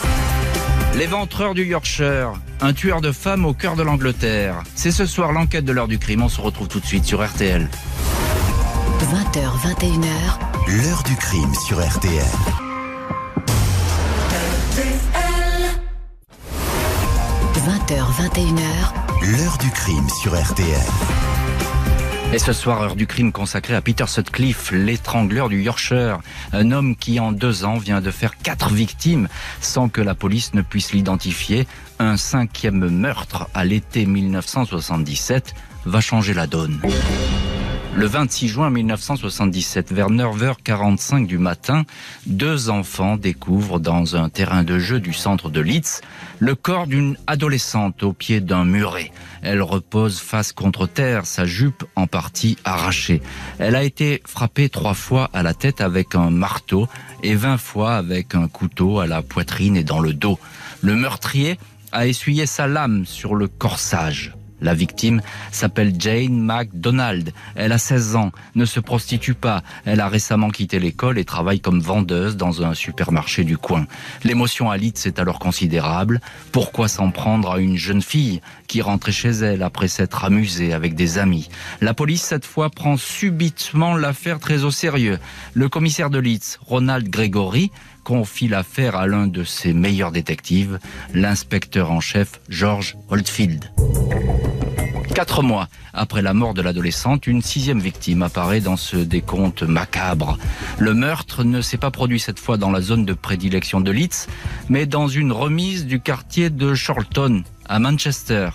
L'éventreur 0.96 1.56
du 1.56 1.66
Yorkshire, 1.66 2.32
un 2.62 2.72
tueur 2.72 3.02
de 3.02 3.12
femmes 3.12 3.46
au 3.46 3.54
cœur 3.54 3.76
de 3.76 3.84
l'Angleterre. 3.84 4.64
C'est 4.76 4.92
ce 4.92 5.06
soir 5.06 5.34
l'enquête 5.34 5.66
de 5.66 5.74
l'heure 5.74 5.90
du 5.90 6.00
crime. 6.00 6.22
On 6.22 6.30
se 6.30 6.40
retrouve 6.40 6.70
tout 6.70 6.80
de 6.80 6.86
suite 6.86 7.04
sur 7.04 7.22
RTL. 7.22 7.68
20h, 9.04 9.42
21h, 9.60 10.82
L'heure 10.82 11.04
du 11.04 11.14
crime 11.18 11.54
sur 11.68 11.86
RTL. 11.86 12.24
20h, 17.58 18.00
21h, 18.18 18.64
L'heure 19.24 19.58
du 19.58 19.70
crime 19.72 20.08
sur 20.22 20.42
RTL. 20.42 20.68
Et 22.32 22.40
ce 22.40 22.54
soir, 22.54 22.82
heure 22.82 22.96
du 22.96 23.06
crime 23.06 23.34
consacrée 23.34 23.76
à 23.76 23.82
Peter 23.82 24.08
Sutcliffe, 24.08 24.72
l'étrangleur 24.72 25.50
du 25.50 25.62
Yorkshire. 25.62 26.20
Un 26.54 26.72
homme 26.72 26.96
qui, 26.96 27.20
en 27.20 27.34
deux 27.34 27.66
ans, 27.66 27.78
vient 27.78 28.00
de 28.00 28.10
faire 28.10 28.38
quatre 28.38 28.72
victimes 28.72 29.28
sans 29.60 29.90
que 29.90 30.00
la 30.00 30.16
police 30.16 30.54
ne 30.54 30.62
puisse 30.62 30.94
l'identifier. 30.94 31.68
Un 32.00 32.16
cinquième 32.16 32.88
meurtre 32.88 33.50
à 33.54 33.66
l'été 33.66 34.06
1977 34.06 35.56
va 35.86 36.00
changer 36.00 36.34
la 36.34 36.48
donne. 36.48 36.80
Le 37.96 38.08
26 38.08 38.48
juin 38.48 38.72
1977, 38.72 39.94
vers 39.94 40.10
9h45 40.10 41.28
du 41.28 41.38
matin, 41.38 41.84
deux 42.26 42.72
enfants 42.72 43.18
découvrent 43.18 43.80
dans 43.80 44.16
un 44.16 44.30
terrain 44.30 44.64
de 44.64 44.80
jeu 44.80 45.00
du 45.00 45.14
centre 45.14 45.52
de 45.52 45.62
Leeds 45.62 46.02
le 46.40 46.56
corps 46.56 46.88
d'une 46.88 47.18
adolescente 47.28 48.02
au 48.02 48.12
pied 48.12 48.42
d'un 48.42 48.66
muret. 48.66 49.12
Elle 49.44 49.62
repose 49.62 50.20
face 50.20 50.54
contre 50.54 50.88
terre, 50.88 51.28
sa 51.28 51.46
jupe 51.46 51.84
en 51.96 52.08
partie 52.08 52.58
arrachée. 52.66 53.22
Elle 53.60 53.76
a 53.76 53.84
été 53.84 54.24
frappée 54.26 54.70
trois 54.70 54.96
fois 54.96 55.30
à 55.32 55.44
la 55.44 55.54
tête 55.54 55.80
avec 55.80 56.16
un 56.16 56.32
marteau 56.32 56.88
et 57.22 57.36
vingt 57.36 57.60
fois 57.60 57.96
avec 57.96 58.34
un 58.34 58.48
couteau 58.48 59.02
à 59.02 59.08
la 59.08 59.22
poitrine 59.22 59.78
et 59.78 59.84
dans 59.84 60.00
le 60.00 60.14
dos. 60.14 60.40
Le 60.82 60.96
meurtrier 60.96 61.60
a 61.92 62.08
essuyé 62.08 62.48
sa 62.48 62.66
lame 62.66 63.06
sur 63.06 63.36
le 63.36 63.48
corsage. 63.48 64.34
La 64.64 64.74
victime 64.74 65.22
s'appelle 65.52 65.94
Jane 66.00 66.40
MacDonald. 66.40 67.34
Elle 67.56 67.74
a 67.74 67.78
16 67.78 68.16
ans, 68.16 68.32
ne 68.56 68.66
se 68.66 68.80
prostitue 68.80 69.36
pas. 69.36 69.62
Elle 69.86 70.00
a 70.00 70.08
récemment 70.08 70.50
quitté 70.50 70.80
l'école 70.80 71.20
et 71.20 71.26
travaille 71.26 71.60
comme 71.60 71.82
vendeuse 71.82 72.38
dans 72.38 72.64
un 72.64 72.74
supermarché 72.74 73.44
du 73.44 73.58
coin. 73.58 73.86
L'émotion 74.24 74.72
à 74.72 74.78
Leeds 74.78 75.06
est 75.06 75.20
alors 75.20 75.38
considérable. 75.38 76.22
Pourquoi 76.52 76.88
s'en 76.88 77.12
prendre 77.12 77.52
à 77.52 77.60
une 77.60 77.78
jeune 77.78 78.02
fille 78.02 78.42
qui 78.68 78.82
rentrait 78.82 79.12
chez 79.12 79.32
elle 79.32 79.62
après 79.62 79.90
s'être 79.90 80.24
amusée 80.24 80.74
avec 80.74 80.96
des 80.96 81.18
amis? 81.18 81.50
La 81.82 81.94
police, 81.94 82.24
cette 82.24 82.46
fois, 82.46 82.70
prend 82.70 82.96
subitement 82.96 83.96
l'affaire 83.96 84.40
très 84.40 84.64
au 84.64 84.72
sérieux. 84.72 85.20
Le 85.54 85.68
commissaire 85.68 86.10
de 86.10 86.20
Leeds, 86.20 86.58
Ronald 86.62 87.10
Gregory, 87.10 87.72
confie 88.04 88.48
l'affaire 88.48 88.96
à 88.96 89.08
l'un 89.08 89.28
de 89.28 89.44
ses 89.44 89.74
meilleurs 89.74 90.12
détectives, 90.12 90.80
l'inspecteur 91.14 91.92
en 91.92 92.00
chef 92.00 92.42
George 92.50 92.98
Oldfield. 93.10 93.72
Quatre 95.16 95.44
mois 95.44 95.68
après 95.94 96.24
la 96.24 96.34
mort 96.34 96.56
de 96.56 96.64
l'adolescente, 96.64 97.28
une 97.28 97.44
sixième 97.44 97.80
victime 97.80 98.24
apparaît 98.24 98.62
dans 98.62 98.78
ce 98.78 98.98
décompte 98.98 99.62
macabre. 99.62 100.40
Le 100.80 100.96
meurtre 100.96 101.44
ne 101.44 101.62
s'est 101.62 101.78
pas 101.78 101.92
produit 101.92 102.20
cette 102.20 102.40
fois 102.40 102.58
dans 102.58 102.72
la 102.72 102.82
zone 102.82 103.06
de 103.06 103.14
prédilection 103.14 103.80
de 103.80 103.92
Leeds, 103.92 104.28
mais 104.70 104.88
dans 104.88 105.08
une 105.08 105.32
remise 105.32 105.86
du 105.86 106.00
quartier 106.00 106.50
de 106.50 106.74
Charlton, 106.74 107.44
à 107.70 107.78
Manchester. 107.78 108.50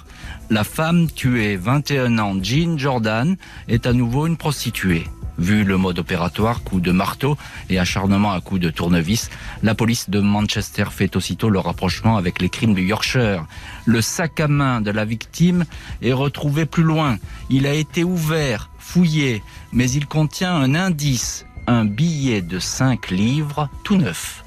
La 0.50 0.64
femme 0.64 1.08
tuée, 1.08 1.56
21 1.56 2.18
ans, 2.18 2.36
Jean 2.42 2.76
Jordan, 2.76 3.36
est 3.68 3.86
à 3.86 3.92
nouveau 3.92 4.26
une 4.26 4.36
prostituée. 4.36 5.04
Vu 5.38 5.62
le 5.62 5.76
mode 5.76 6.00
opératoire, 6.00 6.62
coup 6.64 6.80
de 6.80 6.90
marteau 6.90 7.36
et 7.70 7.78
acharnement 7.78 8.32
à 8.32 8.40
coup 8.40 8.58
de 8.58 8.70
tournevis, 8.70 9.30
la 9.62 9.74
police 9.74 10.10
de 10.10 10.18
Manchester 10.18 10.86
fait 10.90 11.14
aussitôt 11.14 11.48
le 11.48 11.60
rapprochement 11.60 12.16
avec 12.16 12.40
les 12.40 12.48
crimes 12.48 12.74
du 12.74 12.82
Yorkshire. 12.82 13.46
Le 13.86 14.02
sac 14.02 14.40
à 14.40 14.48
main 14.48 14.80
de 14.80 14.90
la 14.90 15.04
victime 15.04 15.64
est 16.02 16.12
retrouvé 16.12 16.66
plus 16.66 16.82
loin. 16.82 17.18
Il 17.50 17.66
a 17.66 17.72
été 17.72 18.02
ouvert, 18.02 18.68
fouillé, 18.78 19.42
mais 19.72 19.88
il 19.90 20.06
contient 20.06 20.54
un 20.54 20.74
indice, 20.74 21.46
un 21.68 21.84
billet 21.84 22.42
de 22.42 22.58
5 22.58 23.10
livres 23.10 23.68
tout 23.84 23.96
neuf. 23.96 24.42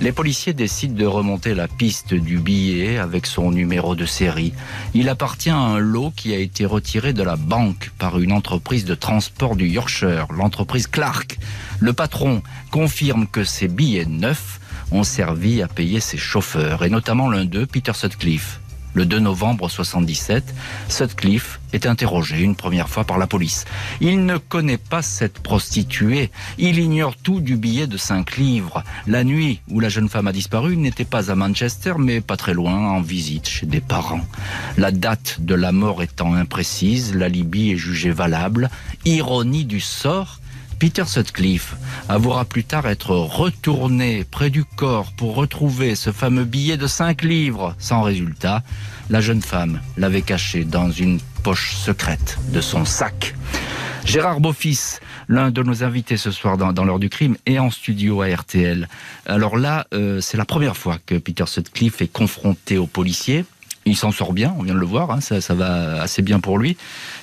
Les 0.00 0.12
policiers 0.12 0.52
décident 0.52 0.94
de 0.94 1.06
remonter 1.06 1.54
la 1.54 1.68
piste 1.68 2.14
du 2.14 2.38
billet 2.38 2.98
avec 2.98 3.26
son 3.26 3.50
numéro 3.50 3.94
de 3.94 4.04
série. 4.04 4.52
Il 4.92 5.08
appartient 5.08 5.50
à 5.50 5.56
un 5.56 5.78
lot 5.78 6.12
qui 6.14 6.34
a 6.34 6.38
été 6.38 6.66
retiré 6.66 7.12
de 7.12 7.22
la 7.22 7.36
banque 7.36 7.90
par 7.98 8.18
une 8.18 8.32
entreprise 8.32 8.84
de 8.84 8.94
transport 8.94 9.56
du 9.56 9.66
Yorkshire, 9.66 10.26
l'entreprise 10.36 10.88
Clark. 10.88 11.38
Le 11.80 11.92
patron 11.92 12.42
confirme 12.70 13.26
que 13.26 13.44
ces 13.44 13.68
billets 13.68 14.04
neufs 14.04 14.60
ont 14.90 15.04
servi 15.04 15.62
à 15.62 15.68
payer 15.68 16.00
ses 16.00 16.18
chauffeurs, 16.18 16.84
et 16.84 16.90
notamment 16.90 17.30
l'un 17.30 17.44
d'eux, 17.44 17.66
Peter 17.66 17.92
Sutcliffe. 17.94 18.60
Le 18.94 19.04
2 19.06 19.18
novembre 19.18 19.68
77, 19.68 20.54
Sutcliffe 20.88 21.58
est 21.72 21.84
interrogé 21.84 22.38
une 22.38 22.54
première 22.54 22.88
fois 22.88 23.02
par 23.02 23.18
la 23.18 23.26
police. 23.26 23.64
Il 24.00 24.24
ne 24.24 24.36
connaît 24.36 24.78
pas 24.78 25.02
cette 25.02 25.40
prostituée. 25.40 26.30
Il 26.58 26.78
ignore 26.78 27.16
tout 27.16 27.40
du 27.40 27.56
billet 27.56 27.88
de 27.88 27.96
5 27.96 28.36
livres. 28.36 28.84
La 29.08 29.24
nuit 29.24 29.60
où 29.68 29.80
la 29.80 29.88
jeune 29.88 30.08
femme 30.08 30.28
a 30.28 30.32
disparu, 30.32 30.76
n'était 30.76 31.04
pas 31.04 31.32
à 31.32 31.34
Manchester, 31.34 31.94
mais 31.98 32.20
pas 32.20 32.36
très 32.36 32.54
loin, 32.54 32.90
en 32.90 33.00
visite 33.00 33.48
chez 33.48 33.66
des 33.66 33.80
parents. 33.80 34.24
La 34.76 34.92
date 34.92 35.38
de 35.40 35.56
la 35.56 35.72
mort 35.72 36.00
étant 36.00 36.34
imprécise, 36.34 37.16
l'alibi 37.16 37.72
est 37.72 37.76
jugé 37.76 38.12
valable. 38.12 38.70
Ironie 39.04 39.64
du 39.64 39.80
sort, 39.80 40.38
Peter 40.78 41.04
Sutcliffe 41.06 41.76
avouera 42.08 42.44
plus 42.44 42.64
tard 42.64 42.86
être 42.86 43.10
retourné 43.10 44.24
près 44.30 44.50
du 44.50 44.64
corps 44.64 45.12
pour 45.16 45.34
retrouver 45.34 45.94
ce 45.94 46.12
fameux 46.12 46.44
billet 46.44 46.76
de 46.76 46.86
5 46.86 47.22
livres. 47.22 47.74
Sans 47.78 48.02
résultat, 48.02 48.62
la 49.10 49.20
jeune 49.20 49.42
femme 49.42 49.80
l'avait 49.96 50.22
caché 50.22 50.64
dans 50.64 50.90
une 50.90 51.20
poche 51.42 51.74
secrète 51.74 52.38
de 52.52 52.60
son 52.60 52.84
sac. 52.84 53.34
Gérard 54.04 54.40
Beaufils, 54.40 55.00
l'un 55.28 55.50
de 55.50 55.62
nos 55.62 55.82
invités 55.82 56.16
ce 56.16 56.30
soir 56.30 56.58
dans, 56.58 56.72
dans 56.72 56.84
l'heure 56.84 56.98
du 56.98 57.08
crime, 57.08 57.36
est 57.46 57.58
en 57.58 57.70
studio 57.70 58.20
à 58.20 58.28
RTL. 58.28 58.88
Alors 59.26 59.56
là, 59.56 59.86
euh, 59.94 60.20
c'est 60.20 60.36
la 60.36 60.44
première 60.44 60.76
fois 60.76 60.98
que 61.06 61.14
Peter 61.14 61.46
Sutcliffe 61.46 62.02
est 62.02 62.12
confronté 62.12 62.76
aux 62.76 62.86
policiers. 62.86 63.44
Il 63.86 63.96
s'en 63.96 64.12
sort 64.12 64.32
bien, 64.32 64.54
on 64.58 64.62
vient 64.62 64.74
de 64.74 64.78
le 64.78 64.86
voir, 64.86 65.10
hein, 65.10 65.20
ça, 65.20 65.54
va 65.54 66.02
assez 66.02 66.22
bien 66.22 66.40
pour 66.40 66.58
lui. 66.58 66.76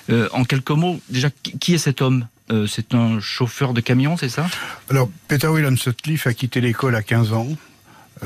Euh, 0.10 0.28
en 0.32 0.44
quelques 0.44 0.72
mots, 0.72 1.00
déjà, 1.10 1.30
qui 1.60 1.74
est 1.74 1.80
cet 1.80 2.02
homme? 2.02 2.28
Euh, 2.52 2.68
C'est 2.68 2.94
un 2.94 3.20
chauffeur 3.20 3.74
de 3.74 3.82
camion, 3.82 4.18
c'est 4.18 4.30
ça? 4.30 4.48
Alors, 4.90 5.10
Peter 5.28 5.48
William 5.48 5.78
Sutcliffe 5.78 6.28
a 6.28 6.34
quitté 6.34 6.62
l'école 6.62 6.96
à 6.96 7.02
15 7.02 7.34
ans. 7.34 7.48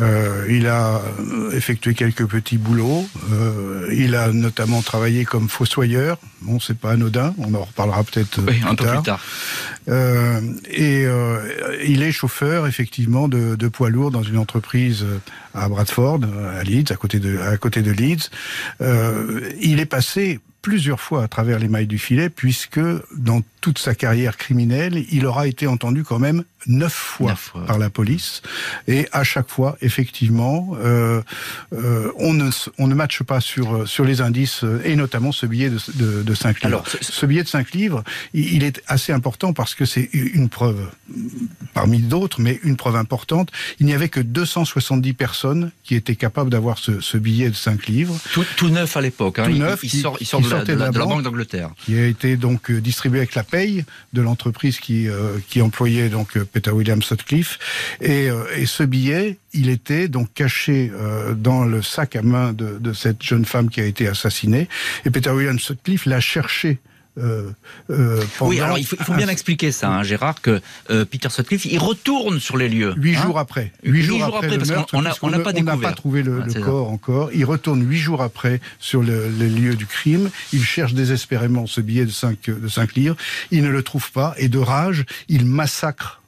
Euh, 0.02 0.46
il 0.50 0.68
a 0.68 1.02
euh, 1.22 1.52
effectué 1.52 1.94
quelques 1.94 2.26
petits 2.26 2.58
boulots. 2.58 3.08
Euh, 3.32 3.88
il 3.94 4.16
a 4.16 4.34
notamment 4.34 4.82
travaillé 4.82 5.24
comme 5.24 5.48
fossoyeur. 5.48 6.18
Bon, 6.42 6.60
c'est 6.60 6.78
pas 6.78 6.92
anodin. 6.92 7.34
On 7.38 7.54
en 7.54 7.64
reparlera 7.64 8.04
peut-être 8.04 8.40
Oui, 8.40 8.60
plus 8.60 8.68
un 8.68 8.76
peu 8.76 8.86
plus 8.88 9.04
tard. 9.04 9.22
Euh, 9.88 10.42
et 10.70 11.06
il 11.88 12.04
est 12.04 12.12
chauffeur 12.12 12.68
effectivement 12.68 13.30
de, 13.30 13.56
de 13.56 13.68
poids 13.70 13.90
lourd 13.90 14.12
dans 14.12 14.24
une 14.24 14.38
entreprise 14.38 15.06
à 15.54 15.70
Bradford, 15.70 16.20
à 16.60 16.64
Leeds, 16.64 16.92
à 16.92 16.98
côté 16.98 17.20
de, 17.20 17.38
à 17.40 17.56
côté 17.56 17.82
de 17.82 17.92
Leeds. 17.92 18.30
Il 19.62 19.80
est 19.80 19.86
passé 19.86 20.42
plusieurs 20.66 21.00
fois 21.00 21.22
à 21.24 21.28
travers 21.28 21.60
les 21.60 21.68
mailles 21.68 21.86
du 21.86 22.00
filet, 22.00 22.28
puisque 22.28 22.80
dans 23.16 23.44
toute 23.62 23.78
sa 23.78 23.94
carrière 23.94 24.36
criminelle, 24.36 25.06
il 25.12 25.28
aura 25.28 25.46
été 25.46 25.68
entendu 25.68 26.04
quand 26.04 26.18
même 26.18 26.44
neuf 26.68 26.94
fois, 26.94 27.36
par 27.68 27.78
la 27.78 27.90
police. 27.90 28.42
Et 28.88 29.08
à 29.12 29.24
chaque 29.24 29.50
fois, 29.50 29.78
effectivement, 29.82 30.76
euh, 30.84 31.22
euh, 31.74 32.12
on, 32.18 32.34
ne, 32.34 32.50
on 32.78 32.88
ne 32.88 32.96
matche 32.96 33.24
pas 33.24 33.42
sur, 33.42 33.88
sur 33.88 34.06
les 34.06 34.22
indices, 34.22 34.64
euh, 34.64 34.82
et 34.84 34.96
notamment 34.96 35.32
ce 35.32 35.46
billet 35.46 35.70
de, 35.70 35.80
de, 35.96 36.24
de 36.24 36.34
5 36.34 36.62
livres. 36.62 36.68
Alors, 36.68 36.86
ce 37.02 37.26
billet 37.26 37.44
de 37.44 37.48
5 37.48 37.72
livres, 37.72 38.04
il, 38.34 38.64
est 38.64 38.82
assez 38.88 39.12
important 39.12 39.54
parce 39.54 39.76
que 39.76 39.86
c'est 39.86 40.10
une 40.14 40.50
preuve, 40.50 40.90
parmi 41.74 42.00
d'autres, 42.00 42.42
mais 42.42 42.60
une 42.64 42.78
preuve 42.78 42.96
importante. 42.96 43.52
Il 43.80 43.86
n'y 43.86 43.94
avait 43.94 44.10
que 44.10 44.20
270 44.20 45.14
personnes 45.14 45.72
qui 45.84 45.96
étaient 45.96 46.16
capables 46.16 46.50
d'avoir 46.50 46.78
ce, 46.78 47.00
ce, 47.00 47.18
billet 47.18 47.50
de 47.50 47.56
5 47.56 47.88
livres. 47.88 48.18
Tout, 48.34 48.46
tout 48.56 48.70
neuf 48.70 48.98
à 48.98 49.02
l'époque. 49.02 49.40
Hein. 49.40 49.46
Tout 49.46 49.58
neuf. 49.58 49.80
Il, 49.84 49.90
sort, 49.90 50.18
il 50.20 50.28
sort 50.28 50.42
de, 50.42 50.50
la, 50.50 50.64
de, 50.64 50.74
la, 50.74 50.92
Banque 50.92 51.24
d'Angleterre. 51.24 51.72
Qui 51.78 51.98
a 51.98 52.06
été 52.06 52.38
donc 52.38 52.72
distribué 52.72 53.20
avec 53.20 53.36
la 53.36 53.44
paye 53.44 53.86
de 54.14 54.22
l'entreprise 54.22 54.80
qui, 54.80 55.08
euh, 55.08 55.38
qui 55.50 55.62
employait 55.62 56.10
donc 56.10 56.38
Peter 56.56 56.72
William 56.72 57.02
Sutcliffe. 57.02 57.60
Et, 58.00 58.30
euh, 58.30 58.46
et, 58.56 58.66
ce 58.66 58.84
billet, 58.84 59.40
il 59.52 59.68
était 59.68 60.08
donc 60.08 60.34
caché 60.34 60.90
euh, 60.96 61.34
dans 61.34 61.66
le 61.66 61.82
sac 61.82 62.16
à 62.16 62.22
main 62.22 62.54
de, 62.54 62.78
de, 62.80 62.94
cette 62.94 63.22
jeune 63.22 63.44
femme 63.44 63.70
qui 63.70 63.82
a 63.82 63.86
été 63.86 64.08
assassinée. 64.08 64.70
Et 65.04 65.12
Peter 65.12 65.32
William 65.32 65.60
Sutcliffe 65.60 66.06
l'a 66.06 66.22
cherché 66.22 66.80
euh, 67.18 67.50
euh, 67.90 68.22
oui, 68.42 68.60
alors 68.60 68.78
il 68.78 68.86
faut, 68.86 68.98
il 69.00 69.06
faut 69.06 69.14
bien 69.14 69.30
expliquer 69.30 69.72
ça, 69.72 69.90
hein, 69.90 70.04
Gérard, 70.04 70.42
que 70.42 70.62
euh, 70.90 71.06
Peter 71.06 71.30
Sutcliffe, 71.30 71.66
il 71.66 71.80
retourne 71.80 72.40
sur 72.40 72.58
les 72.58 72.68
lieux. 72.68 72.94
Huit 72.98 73.16
hein 73.16 73.24
jours 73.24 73.40
après. 73.40 73.72
Huit 73.84 74.04
jours, 74.04 74.24
après, 74.24 74.58
parce 74.58 75.20
qu'on 75.20 75.30
n'a 75.30 75.40
pas 75.40 75.54
découvert. 75.54 75.76
On 75.76 75.80
n'a 75.80 75.88
pas 75.90 75.94
trouvé 75.94 76.24
le, 76.24 76.42
le 76.42 76.54
corps 76.62 76.92
encore. 76.92 77.30
Il 77.34 77.46
retourne 77.46 77.88
huit 77.88 78.00
jours 78.00 78.22
après 78.22 78.60
sur 78.80 79.02
le, 79.02 79.30
les 79.30 79.50
lieux 79.50 79.76
du 79.76 79.86
crime. 79.86 80.30
Il 80.52 80.64
cherche 80.64 80.94
désespérément 80.94 81.68
ce 81.68 81.80
billet 81.80 82.06
de 82.06 82.12
5 82.12 82.50
de 82.50 82.68
5 82.68 82.96
livres. 82.96 83.16
Il 83.52 83.64
ne 83.64 83.70
le 83.70 83.84
trouve 83.84 84.12
pas 84.12 84.34
et 84.38 84.50
de 84.50 84.60
rage, 84.60 85.06
il 85.30 85.46
massacre 85.46 86.22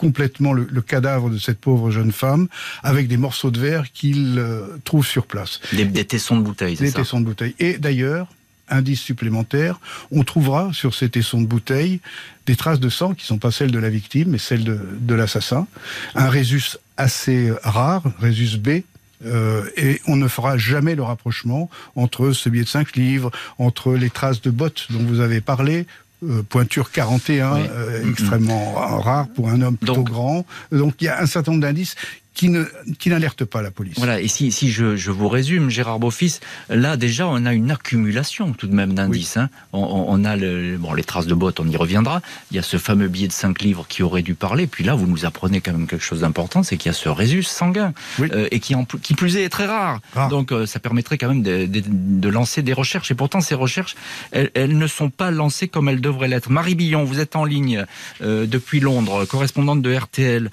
complètement 0.00 0.54
le, 0.54 0.66
le, 0.70 0.80
cadavre 0.80 1.28
de 1.28 1.36
cette 1.36 1.60
pauvre 1.60 1.90
jeune 1.90 2.10
femme 2.10 2.48
avec 2.82 3.06
des 3.06 3.18
morceaux 3.18 3.50
de 3.50 3.60
verre 3.60 3.92
qu'il 3.92 4.38
euh, 4.38 4.78
trouve 4.84 5.06
sur 5.06 5.26
place. 5.26 5.60
Des, 5.74 5.84
des 5.84 6.06
tessons 6.06 6.38
de 6.38 6.42
bouteille, 6.42 6.76
c'est 6.76 6.86
ça 6.86 6.98
Des 6.98 7.04
tessons 7.04 7.20
de 7.20 7.26
bouteille. 7.26 7.54
Et 7.58 7.76
d'ailleurs, 7.76 8.28
indice 8.70 9.00
supplémentaire, 9.00 9.78
on 10.10 10.24
trouvera 10.24 10.70
sur 10.72 10.94
ces 10.94 11.10
tessons 11.10 11.42
de 11.42 11.46
bouteille 11.46 12.00
des 12.46 12.56
traces 12.56 12.80
de 12.80 12.88
sang 12.88 13.12
qui 13.12 13.24
ne 13.24 13.26
sont 13.26 13.38
pas 13.38 13.50
celles 13.50 13.72
de 13.72 13.78
la 13.78 13.90
victime, 13.90 14.30
mais 14.30 14.38
celles 14.38 14.64
de, 14.64 14.80
de 14.98 15.14
l'assassin. 15.14 15.66
Un 16.14 16.30
résus 16.30 16.78
assez 16.96 17.52
rare, 17.62 18.02
résus 18.20 18.56
B, 18.56 18.82
euh, 19.26 19.68
et 19.76 20.00
on 20.06 20.16
ne 20.16 20.28
fera 20.28 20.56
jamais 20.56 20.94
le 20.94 21.02
rapprochement 21.02 21.68
entre 21.94 22.32
ce 22.32 22.48
billet 22.48 22.64
de 22.64 22.68
5 22.68 22.96
livres, 22.96 23.30
entre 23.58 23.92
les 23.92 24.08
traces 24.08 24.40
de 24.40 24.50
bottes 24.50 24.86
dont 24.88 25.02
vous 25.02 25.20
avez 25.20 25.42
parlé, 25.42 25.86
euh, 26.22 26.42
pointure 26.42 26.90
41, 26.90 27.56
euh, 27.56 28.10
extrêmement 28.10 28.74
rare 28.74 29.28
pour 29.28 29.48
un 29.48 29.62
homme 29.62 29.76
plutôt 29.76 29.94
Donc, 29.94 30.10
grand. 30.10 30.46
Donc 30.70 30.94
il 31.00 31.04
y 31.04 31.08
a 31.08 31.20
un 31.20 31.26
certain 31.26 31.52
nombre 31.52 31.62
d'indices 31.62 31.94
qui 32.34 32.48
ne 32.48 32.64
qui 32.98 33.10
n'alerte 33.10 33.44
pas 33.44 33.62
la 33.62 33.70
police. 33.70 33.94
Voilà, 33.96 34.20
et 34.20 34.28
si, 34.28 34.52
si 34.52 34.70
je, 34.70 34.96
je 34.96 35.10
vous 35.10 35.28
résume, 35.28 35.68
Gérard 35.68 35.98
Beaufils, 35.98 36.40
là 36.68 36.96
déjà 36.96 37.26
on 37.26 37.44
a 37.44 37.52
une 37.52 37.70
accumulation 37.70 38.52
tout 38.52 38.66
de 38.66 38.74
même 38.74 38.94
d'indices. 38.94 39.34
Oui. 39.36 39.42
Hein. 39.42 39.50
On, 39.72 40.06
on, 40.08 40.24
a 40.24 40.36
le, 40.36 40.76
bon, 40.78 40.92
les 40.92 41.02
traces 41.02 41.26
de 41.26 41.34
bottes, 41.34 41.60
on 41.60 41.68
y 41.68 41.76
reviendra. 41.76 42.22
Il 42.50 42.56
y 42.56 42.60
a 42.60 42.62
ce 42.62 42.76
fameux 42.76 43.08
billet 43.08 43.28
de 43.28 43.32
5 43.32 43.60
livres 43.62 43.84
qui 43.88 44.02
aurait 44.02 44.22
dû 44.22 44.34
parler. 44.34 44.66
Puis 44.66 44.84
là, 44.84 44.94
vous 44.94 45.06
nous 45.06 45.24
apprenez 45.24 45.60
quand 45.60 45.72
même 45.72 45.86
quelque 45.86 46.04
chose 46.04 46.20
d'important, 46.20 46.62
c'est 46.62 46.76
qu'il 46.76 46.90
y 46.90 46.94
a 46.94 46.98
ce 46.98 47.08
résus 47.08 47.42
sanguin 47.42 47.92
oui. 48.18 48.28
euh, 48.32 48.48
et 48.50 48.60
qui, 48.60 48.74
en, 48.74 48.84
qui 48.84 49.14
plus 49.14 49.36
est, 49.36 49.44
est 49.44 49.48
très 49.48 49.66
rare. 49.66 50.00
rare. 50.14 50.28
Donc 50.28 50.52
euh, 50.52 50.66
ça 50.66 50.78
permettrait 50.78 51.18
quand 51.18 51.28
même 51.28 51.42
de, 51.42 51.66
de, 51.66 51.82
de, 51.86 52.28
lancer 52.28 52.62
des 52.62 52.72
recherches. 52.72 53.10
Et 53.10 53.14
pourtant, 53.14 53.40
ces 53.40 53.54
recherches, 53.54 53.96
elles, 54.30 54.50
elles, 54.54 54.78
ne 54.78 54.86
sont 54.86 55.10
pas 55.10 55.30
lancées 55.30 55.68
comme 55.68 55.88
elles 55.88 56.00
devraient 56.00 56.28
l'être. 56.28 56.50
Marie 56.50 56.74
Billon, 56.74 57.04
vous 57.04 57.20
êtes 57.20 57.36
en 57.36 57.44
ligne 57.44 57.84
euh, 58.22 58.46
depuis 58.46 58.80
Londres, 58.80 59.24
correspondante 59.24 59.82
de 59.82 59.94
RTL. 59.94 60.50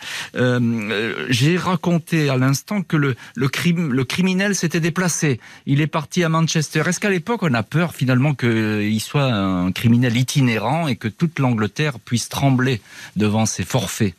J'ai 1.29 1.57
raconté 1.67 2.29
à 2.29 2.37
l'instant 2.37 2.81
que 2.81 2.97
le, 2.97 3.15
le, 3.35 4.03
criminel 4.03 4.55
s'était 4.55 4.79
déplacé. 4.79 5.39
Il 5.65 5.81
est 5.81 5.87
parti 5.87 6.23
à 6.23 6.29
Manchester. 6.29 6.83
Est-ce 6.85 6.99
qu'à 6.99 7.09
l'époque, 7.09 7.43
on 7.43 7.53
a 7.53 7.63
peur 7.63 7.93
finalement 7.93 8.33
qu'il 8.33 9.01
soit 9.01 9.31
un 9.31 9.71
criminel 9.71 10.17
itinérant 10.17 10.87
et 10.87 10.95
que 10.95 11.07
toute 11.07 11.39
l'Angleterre 11.39 11.99
puisse 11.99 12.29
trembler 12.29 12.81
devant 13.15 13.45
ses 13.45 13.63
forfaits? 13.63 14.13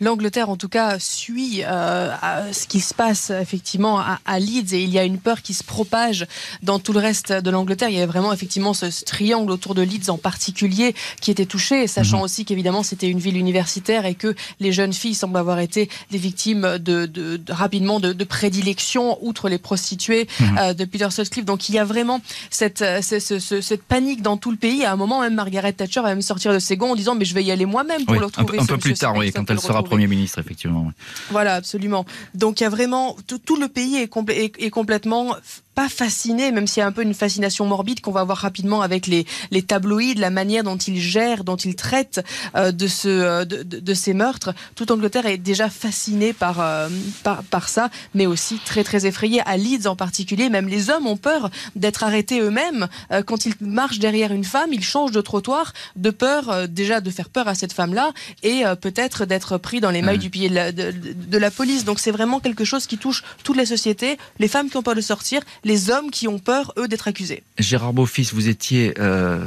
l'Angleterre, 0.00 0.48
en 0.48 0.56
tout 0.56 0.68
cas, 0.68 0.98
suit 0.98 1.62
euh, 1.64 2.10
ce 2.52 2.66
qui 2.66 2.80
se 2.80 2.94
passe 2.94 3.30
effectivement 3.30 4.00
à, 4.00 4.18
à, 4.24 4.38
Leeds 4.38 4.74
et 4.74 4.82
il 4.82 4.90
y 4.90 4.98
a 4.98 5.04
une 5.04 5.18
peur 5.18 5.42
qui 5.42 5.52
se 5.52 5.62
propage 5.62 6.26
dans 6.62 6.78
tout 6.78 6.92
le 6.92 7.00
reste 7.00 7.32
de 7.32 7.50
l'Angleterre. 7.50 7.90
Il 7.90 7.94
y 7.94 7.98
avait 7.98 8.06
vraiment 8.06 8.32
effectivement 8.32 8.72
ce, 8.72 8.90
ce, 8.90 9.04
triangle 9.04 9.50
autour 9.50 9.74
de 9.74 9.82
Leeds 9.82 10.10
en 10.10 10.16
particulier 10.16 10.94
qui 11.20 11.30
était 11.30 11.44
touché, 11.44 11.86
sachant 11.86 12.20
mmh. 12.20 12.22
aussi 12.22 12.44
qu'évidemment 12.44 12.82
c'était 12.82 13.08
une 13.08 13.18
ville 13.18 13.36
universitaire 13.36 14.06
et 14.06 14.14
que 14.14 14.34
les 14.58 14.72
jeunes 14.72 14.92
filles 14.92 15.14
semblent 15.14 15.36
avoir 15.36 15.58
été 15.58 15.90
des 16.10 16.18
victimes 16.18 16.78
de, 16.78 17.06
de, 17.06 17.36
de 17.36 17.52
rapidement 17.52 18.00
de, 18.00 18.12
de, 18.12 18.24
prédilection, 18.24 19.18
outre 19.22 19.48
les 19.48 19.58
prostituées 19.58 20.26
mmh. 20.38 20.58
euh, 20.58 20.74
de 20.74 20.84
Peter 20.84 21.10
Sutcliffe. 21.10 21.44
Donc 21.44 21.68
il 21.68 21.74
y 21.74 21.78
a 21.78 21.84
vraiment 21.84 22.20
cette, 22.48 22.84
cette, 23.02 23.20
cette, 23.20 23.60
cette, 23.60 23.82
panique 23.82 24.22
dans 24.22 24.36
tout 24.36 24.50
le 24.50 24.56
pays. 24.56 24.84
À 24.84 24.92
un 24.92 24.96
moment, 24.96 25.20
même 25.20 25.34
Margaret 25.34 25.72
Thatcher 25.72 26.00
va 26.00 26.08
même 26.08 26.22
sortir 26.22 26.52
de 26.54 26.58
ses 26.58 26.76
gonds 26.76 26.92
en 26.92 26.96
disant 26.96 27.14
mais 27.14 27.24
je 27.24 27.34
vais 27.34 27.44
y 27.44 27.50
aller 27.50 27.66
moi-même 27.66 28.04
pour 28.04 28.14
oui, 28.14 28.20
le 28.20 28.26
retrouver. 28.26 28.58
Un, 28.58 28.62
un 28.62 28.66
peu 28.66 28.78
plus 28.78 28.94
tard, 28.94 29.14
oui, 29.16 29.32
quand 29.32 29.48
elle 29.50 29.60
sera 29.60 29.82
Premier 29.90 30.06
ministre, 30.06 30.38
effectivement. 30.38 30.92
Voilà, 31.30 31.54
absolument. 31.54 32.04
Donc 32.34 32.60
il 32.60 32.64
y 32.64 32.66
a 32.66 32.70
vraiment 32.70 33.16
tout, 33.26 33.38
tout 33.38 33.56
le 33.56 33.68
pays 33.68 33.96
est, 33.96 34.08
compl 34.08 34.32
est, 34.32 34.52
est 34.58 34.70
complètement 34.70 35.34
pas 35.74 35.88
fasciné, 35.88 36.50
même 36.52 36.66
s'il 36.66 36.80
y 36.80 36.82
a 36.82 36.86
un 36.86 36.92
peu 36.92 37.02
une 37.02 37.14
fascination 37.14 37.64
morbide 37.64 38.00
qu'on 38.00 38.10
va 38.10 38.24
voir 38.24 38.38
rapidement 38.38 38.82
avec 38.82 39.06
les, 39.06 39.24
les 39.50 39.62
tabloïds, 39.62 40.14
la 40.14 40.30
manière 40.30 40.64
dont 40.64 40.76
ils 40.76 41.00
gèrent, 41.00 41.44
dont 41.44 41.56
ils 41.56 41.76
traitent 41.76 42.20
euh, 42.56 42.72
de, 42.72 42.86
ce, 42.86 43.08
euh, 43.08 43.44
de, 43.44 43.94
ces 43.94 44.12
meurtres. 44.12 44.52
Toute 44.74 44.90
Angleterre 44.90 45.26
est 45.26 45.38
déjà 45.38 45.70
fascinée 45.70 46.32
par, 46.32 46.60
euh, 46.60 46.88
par, 47.22 47.44
par 47.44 47.68
ça, 47.68 47.88
mais 48.14 48.26
aussi 48.26 48.58
très 48.64 48.84
très 48.84 49.06
effrayée. 49.06 49.42
À 49.46 49.56
Leeds 49.56 49.86
en 49.86 49.96
particulier, 49.96 50.48
même 50.50 50.68
les 50.68 50.90
hommes 50.90 51.06
ont 51.06 51.16
peur 51.16 51.50
d'être 51.76 52.02
arrêtés 52.02 52.40
eux-mêmes. 52.40 52.88
Quand 53.26 53.46
ils 53.46 53.54
marchent 53.60 53.98
derrière 53.98 54.32
une 54.32 54.44
femme, 54.44 54.72
ils 54.72 54.84
changent 54.84 55.12
de 55.12 55.20
trottoir 55.20 55.72
de 55.96 56.10
peur 56.10 56.68
déjà 56.68 57.00
de 57.00 57.10
faire 57.10 57.28
peur 57.28 57.48
à 57.48 57.54
cette 57.54 57.72
femme-là 57.72 58.12
et 58.42 58.62
peut-être 58.80 59.24
d'être 59.24 59.58
pris 59.58 59.79
dans 59.80 59.90
les 59.90 60.02
mailles 60.02 60.16
mmh. 60.16 60.20
du 60.20 60.30
pied 60.30 60.48
de 60.48 60.54
la, 60.54 60.72
de, 60.72 60.92
de 60.92 61.38
la 61.38 61.50
police. 61.50 61.84
Donc 61.84 61.98
c'est 61.98 62.10
vraiment 62.10 62.40
quelque 62.40 62.64
chose 62.64 62.86
qui 62.86 62.98
touche 62.98 63.22
toutes 63.44 63.56
les 63.56 63.66
sociétés, 63.66 64.18
les 64.38 64.48
femmes 64.48 64.70
qui 64.70 64.76
ont 64.76 64.82
peur 64.82 64.94
de 64.94 65.00
sortir, 65.00 65.42
les 65.64 65.90
hommes 65.90 66.10
qui 66.10 66.28
ont 66.28 66.38
peur, 66.38 66.72
eux, 66.78 66.88
d'être 66.88 67.08
accusés. 67.08 67.42
Gérard 67.58 67.92
Beaufils, 67.92 68.28
vous 68.32 68.48
étiez, 68.48 68.94
euh, 68.98 69.38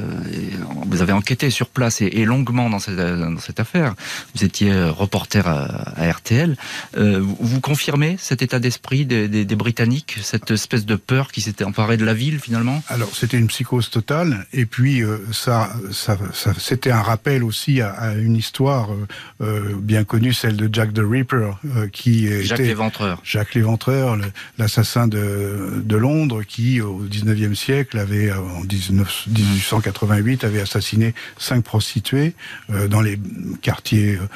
vous 0.86 1.02
avez 1.02 1.12
enquêté 1.12 1.50
sur 1.50 1.68
place 1.68 2.00
et, 2.00 2.06
et 2.06 2.24
longuement 2.24 2.70
dans 2.70 2.78
cette, 2.78 2.96
dans 2.96 3.38
cette, 3.38 3.60
affaire. 3.60 3.94
Vous 4.34 4.44
étiez 4.44 4.72
reporter 4.88 5.46
à, 5.46 5.64
à 5.96 6.10
RTL. 6.10 6.56
Euh, 6.96 7.20
vous, 7.20 7.36
vous, 7.40 7.60
confirmez 7.60 8.16
cet 8.18 8.42
état 8.42 8.58
d'esprit 8.58 9.06
des, 9.06 9.28
des, 9.28 9.44
des, 9.44 9.56
Britanniques, 9.56 10.18
cette 10.22 10.50
espèce 10.50 10.84
de 10.84 10.96
peur 10.96 11.30
qui 11.32 11.40
s'était 11.40 11.64
emparée 11.64 11.96
de 11.96 12.04
la 12.04 12.14
ville 12.14 12.40
finalement? 12.40 12.82
Alors 12.88 13.14
c'était 13.14 13.38
une 13.38 13.46
psychose 13.46 13.90
totale 13.90 14.46
et 14.52 14.66
puis 14.66 15.02
euh, 15.02 15.18
ça, 15.32 15.70
ça, 15.92 16.18
ça 16.32 16.52
c'était 16.58 16.90
un 16.90 17.02
rappel 17.02 17.44
aussi 17.44 17.80
à, 17.80 17.90
à 17.90 18.14
une 18.14 18.36
histoire 18.36 18.92
euh, 18.92 19.06
euh, 19.40 19.74
bien 19.78 20.04
connue, 20.04 20.13
celle 20.32 20.56
de 20.56 20.68
Jack 20.72 20.92
the 20.92 21.02
Ripper, 21.02 21.50
qui 21.92 22.28
Jacques 22.42 22.60
était 22.60 22.68
Léventreur. 22.68 23.20
Jacques 23.24 23.54
Léventreur, 23.54 24.16
l'assassin 24.58 25.08
de, 25.08 25.82
de 25.84 25.96
Londres 25.96 26.42
qui, 26.42 26.80
au 26.80 27.04
19e 27.04 27.54
siècle, 27.54 27.98
avait, 27.98 28.30
euh, 28.30 28.38
en 28.38 28.64
19, 28.64 29.26
1888, 29.28 30.44
avait 30.44 30.60
assassiné 30.60 31.14
cinq 31.38 31.64
prostituées 31.64 32.34
euh, 32.70 32.88
dans 32.88 33.00
les 33.00 33.18
quartiers 33.62 34.16
euh, 34.16 34.26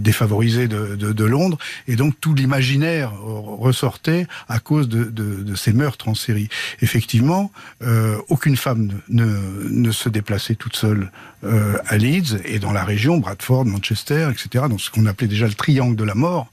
défavorisés 0.00 0.68
de, 0.68 0.96
de, 0.96 1.12
de, 1.12 1.24
Londres. 1.24 1.58
Et 1.88 1.96
donc, 1.96 2.14
tout 2.20 2.34
l'imaginaire 2.34 3.12
ressortait 3.20 4.26
à 4.48 4.58
cause 4.58 4.88
de, 4.88 5.54
ces 5.54 5.72
meurtres 5.72 6.08
en 6.08 6.14
série. 6.14 6.48
Effectivement, 6.82 7.50
euh, 7.82 8.18
aucune 8.28 8.56
femme 8.56 9.00
ne, 9.08 9.24
ne, 9.70 9.90
se 9.90 10.08
déplaçait 10.08 10.54
toute 10.54 10.76
seule 10.76 11.10
euh, 11.44 11.78
à 11.86 11.96
Leeds 11.96 12.40
et 12.44 12.58
dans 12.58 12.72
la 12.72 12.84
région, 12.84 13.18
Bradford, 13.18 13.64
Manchester, 13.64 14.28
etc., 14.30 14.64
dans 14.68 14.78
ce 14.78 14.90
qu'on 14.90 15.06
appelait 15.06 15.25
déjà 15.26 15.46
le 15.46 15.54
triangle 15.54 15.96
de 15.96 16.04
la 16.04 16.14
mort. 16.14 16.50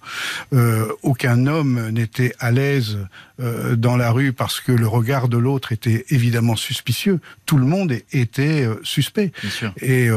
Euh, 0.53 0.87
aucun 1.01 1.47
homme 1.47 1.89
n'était 1.89 2.33
à 2.39 2.51
l'aise 2.51 2.97
euh, 3.39 3.75
dans 3.75 3.97
la 3.97 4.11
rue 4.11 4.33
parce 4.33 4.59
que 4.59 4.71
le 4.71 4.87
regard 4.87 5.27
de 5.27 5.37
l'autre 5.37 5.71
était 5.71 6.05
évidemment 6.09 6.55
suspicieux. 6.55 7.19
Tout 7.45 7.57
le 7.57 7.65
monde 7.65 7.93
était 8.11 8.65
euh, 8.65 8.75
suspect. 8.83 9.31
Et 9.81 10.09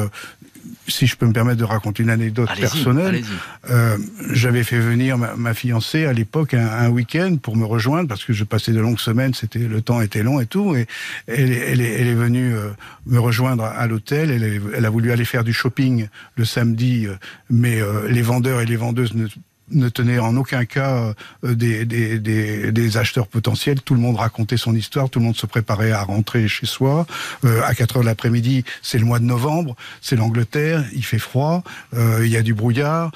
si 0.89 1.07
je 1.07 1.17
peux 1.17 1.27
me 1.27 1.33
permettre 1.33 1.59
de 1.59 1.65
raconter 1.65 2.03
une 2.03 2.11
anecdote 2.11 2.49
personnelle, 2.59 3.23
euh, 3.71 3.99
j'avais 4.33 4.63
fait 4.63 4.79
venir 4.79 5.19
ma, 5.19 5.37
ma 5.37 5.55
fiancée 5.55 6.07
à 6.07 6.13
l'époque 6.13 6.55
un, 6.55 6.67
un 6.67 6.89
week-end 6.89 7.37
pour 7.41 7.57
me 7.57 7.65
rejoindre 7.65 8.09
parce 8.09 8.25
que 8.25 8.33
je 8.33 8.45
passais 8.45 8.73
de 8.73 8.81
longues 8.81 9.01
semaines, 9.01 9.35
c'était 9.35 9.59
le 9.59 9.83
temps 9.83 10.01
était 10.01 10.23
long 10.23 10.41
et 10.41 10.47
tout, 10.47 10.77
et 10.77 10.87
elle, 11.27 11.53
elle, 11.53 11.81
est, 11.81 12.01
elle 12.01 12.09
est 12.09 12.15
venue 12.15 12.55
euh, 12.55 12.71
me 13.07 13.19
rejoindre 13.19 13.65
à, 13.65 13.87
l'hôtel. 13.87 14.31
Elle, 14.31 14.61
elle, 14.75 14.85
a 14.85 14.91
voulu 14.91 15.13
aller 15.13 15.25
faire 15.25 15.45
du 15.45 15.53
shopping 15.53 16.09
le 16.37 16.45
samedi, 16.45 17.07
euh, 17.07 17.15
mais 17.51 17.81
les 18.09 18.23
vendeurs 18.23 18.61
et 18.61 18.67
les 18.67 18.77
vendeuses 18.77 19.15
ne 19.15 19.27
ne 19.71 19.89
tenait 19.89 20.19
en 20.19 20.37
aucun 20.37 20.65
cas 20.65 21.15
des, 21.43 21.85
des, 21.85 22.19
des, 22.19 22.73
des, 22.73 22.97
acheteurs 22.97 23.27
potentiels. 23.27 23.81
Tout 23.81 23.95
le 23.95 24.01
monde 24.01 24.17
racontait 24.17 24.57
son 24.57 24.75
histoire, 24.75 25.11
tout 25.11 25.19
le 25.19 25.25
monde 25.25 25.37
se 25.37 25.47
préparait 25.47 25.93
à 25.93 26.03
rentrer 26.03 26.49
chez 26.49 26.67
soi. 26.67 27.07
à 27.45 27.75
4 27.75 27.97
heures 27.97 28.03
de 28.03 28.07
l'après-midi, 28.07 28.65
c'est 28.83 28.99
le 28.99 29.05
mois 29.05 29.19
de 29.19 29.25
novembre, 29.25 29.77
c'est 30.01 30.17
l'Angleterre, 30.17 30.85
il 30.93 31.05
fait 31.05 31.19
froid, 31.19 31.63
il 31.95 32.29
y 32.29 32.37
a 32.37 32.43
du 32.43 32.55
brouillard, 32.55 33.11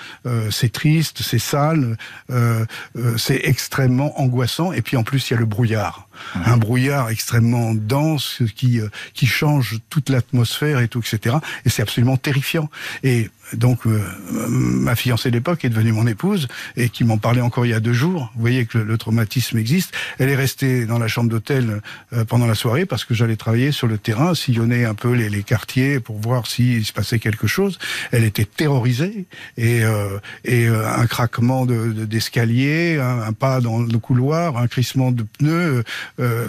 c'est 0.50 0.72
triste, 0.72 1.22
c'est 1.22 1.38
sale, 1.38 1.96
c'est 3.16 3.40
extrêmement 3.44 4.20
angoissant. 4.20 4.72
Et 4.72 4.82
puis 4.82 4.96
en 4.96 5.02
plus, 5.02 5.30
il 5.30 5.34
y 5.34 5.36
a 5.36 5.40
le 5.40 5.46
brouillard 5.46 6.08
un 6.34 6.56
brouillard 6.56 7.10
extrêmement 7.10 7.74
dense 7.74 8.42
qui 8.54 8.80
qui 9.14 9.26
change 9.26 9.78
toute 9.88 10.08
l'atmosphère 10.08 10.80
et 10.80 10.88
tout, 10.88 11.00
etc. 11.00 11.36
Et 11.64 11.70
c'est 11.70 11.82
absolument 11.82 12.16
terrifiant. 12.16 12.68
Et 13.02 13.30
donc 13.54 13.86
euh, 13.86 14.00
ma 14.48 14.94
fiancée 14.96 15.30
d'époque 15.30 15.64
est 15.64 15.68
devenue 15.68 15.92
mon 15.92 16.06
épouse 16.06 16.48
et 16.76 16.88
qui 16.88 17.04
m'en 17.04 17.18
parlait 17.18 17.40
encore 17.40 17.66
il 17.66 17.70
y 17.70 17.74
a 17.74 17.80
deux 17.80 17.92
jours. 17.92 18.30
Vous 18.34 18.40
voyez 18.40 18.66
que 18.66 18.78
le, 18.78 18.98
traumatisme 18.98 19.56
existe. 19.58 19.94
Elle 20.18 20.28
est 20.28 20.36
restée 20.36 20.84
dans 20.84 20.98
la 20.98 21.08
chambre 21.08 21.30
d'hôtel 21.30 21.80
euh, 22.12 22.24
pendant 22.24 22.46
la 22.46 22.54
soirée 22.54 22.84
parce 22.86 23.04
que 23.04 23.14
j'allais 23.14 23.36
travailler 23.36 23.72
sur 23.72 23.86
le 23.86 23.98
terrain, 23.98 24.34
sillonner 24.34 24.84
un 24.84 24.94
peu 24.94 25.12
les, 25.12 25.30
les 25.30 25.42
quartiers 25.42 26.00
pour 26.00 26.18
voir 26.18 26.46
s'il 26.46 26.84
se 26.84 26.92
passait 26.92 27.18
quelque 27.18 27.46
chose. 27.46 27.78
Elle 28.12 28.24
était 28.24 28.44
terrorisée 28.44 29.26
et, 29.56 29.82
euh, 29.84 30.18
et 30.44 30.66
un 30.66 31.06
craquement 31.06 31.66
d'escalier, 31.66 32.96
de, 32.96 33.00
un, 33.00 33.22
un, 33.22 33.32
pas 33.32 33.60
dans 33.60 33.80
le 33.80 33.98
couloir, 33.98 34.58
un 34.58 34.66
crissement 34.66 35.12
de 35.12 35.22
pneus, 35.22 35.84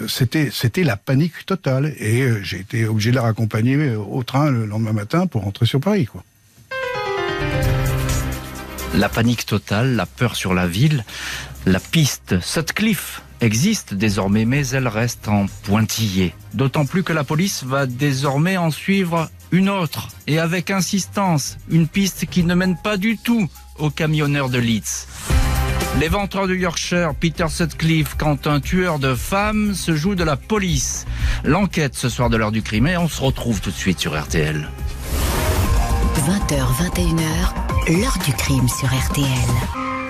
c'était 0.08 0.50
c'était 0.52 0.84
la 0.84 0.96
panique 0.96 1.46
totale 1.46 1.94
et 1.98 2.28
j'ai 2.42 2.60
été 2.60 2.86
obligé 2.86 3.10
de 3.10 3.16
la 3.16 3.22
raccompagner 3.22 3.94
au 3.96 4.22
train 4.22 4.50
le 4.50 4.66
lendemain 4.66 4.92
matin 4.92 5.26
pour 5.26 5.42
rentrer 5.42 5.66
sur 5.66 5.80
Paris. 5.80 6.06
Quoi. 6.06 6.22
La 8.94 9.08
panique 9.08 9.46
totale, 9.46 9.96
la 9.96 10.04
peur 10.04 10.36
sur 10.36 10.52
la 10.52 10.66
ville, 10.66 11.04
la 11.64 11.80
piste 11.80 12.40
Sutcliffe 12.40 13.22
existe 13.40 13.94
désormais, 13.94 14.44
mais 14.44 14.66
elle 14.68 14.86
reste 14.86 15.28
en 15.28 15.46
pointillé. 15.64 16.34
D'autant 16.52 16.84
plus 16.84 17.02
que 17.02 17.14
la 17.14 17.24
police 17.24 17.64
va 17.64 17.86
désormais 17.86 18.58
en 18.58 18.70
suivre 18.70 19.30
une 19.50 19.70
autre, 19.70 20.08
et 20.26 20.38
avec 20.38 20.70
insistance, 20.70 21.56
une 21.70 21.88
piste 21.88 22.26
qui 22.26 22.44
ne 22.44 22.54
mène 22.54 22.76
pas 22.76 22.98
du 22.98 23.16
tout 23.16 23.48
au 23.78 23.88
camionneur 23.88 24.50
de 24.50 24.58
Leeds. 24.58 25.06
L'éventreur 25.98 26.46
du 26.46 26.58
Yorkshire, 26.58 27.14
Peter 27.18 27.48
Sutcliffe, 27.48 28.14
quand 28.16 28.46
un 28.46 28.60
tueur 28.60 28.98
de 28.98 29.14
femmes 29.14 29.74
se 29.74 29.94
joue 29.94 30.14
de 30.14 30.24
la 30.24 30.36
police. 30.36 31.06
L'enquête 31.44 31.94
ce 31.94 32.08
soir 32.08 32.30
de 32.30 32.36
l'heure 32.36 32.52
du 32.52 32.62
crime 32.62 32.86
et 32.86 32.96
on 32.96 33.08
se 33.08 33.20
retrouve 33.20 33.60
tout 33.60 33.70
de 33.70 33.76
suite 33.76 34.00
sur 34.00 34.18
RTL. 34.18 34.68
20h, 36.26 36.64
21h, 36.94 37.71
l'heure 37.88 38.16
du 38.24 38.32
crime 38.32 38.68
sur 38.68 38.88
RTL. 38.88 39.26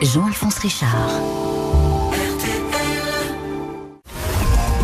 Jean-Alphonse 0.02 0.58
Richard. 0.58 1.10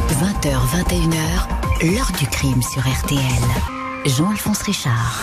20h, 0.08 0.56
21h, 0.72 1.92
l'heure 1.92 2.12
du 2.18 2.26
crime 2.26 2.62
sur 2.62 2.80
RTL. 2.80 3.77
Jean-Alphonse 4.06 4.62
Richard. 4.62 5.22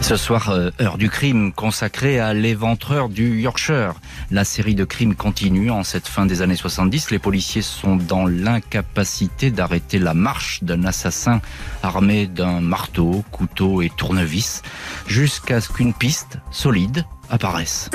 Ce 0.00 0.16
soir, 0.16 0.50
euh, 0.50 0.70
heure 0.80 0.98
du 0.98 1.08
crime 1.08 1.52
consacrée 1.52 2.20
à 2.20 2.34
l'éventreur 2.34 3.08
du 3.08 3.40
Yorkshire. 3.40 3.94
La 4.30 4.44
série 4.44 4.74
de 4.74 4.84
crimes 4.84 5.14
continue 5.14 5.70
en 5.70 5.82
cette 5.82 6.06
fin 6.06 6.26
des 6.26 6.42
années 6.42 6.56
70. 6.56 7.10
Les 7.10 7.18
policiers 7.18 7.62
sont 7.62 7.96
dans 7.96 8.26
l'incapacité 8.26 9.50
d'arrêter 9.50 9.98
la 9.98 10.14
marche 10.14 10.62
d'un 10.62 10.84
assassin 10.84 11.40
armé 11.82 12.26
d'un 12.26 12.60
marteau, 12.60 13.24
couteau 13.32 13.80
et 13.80 13.90
tournevis 13.90 14.62
jusqu'à 15.06 15.60
ce 15.60 15.70
qu'une 15.70 15.94
piste 15.94 16.38
solide 16.50 17.04
apparaisse. 17.30 17.90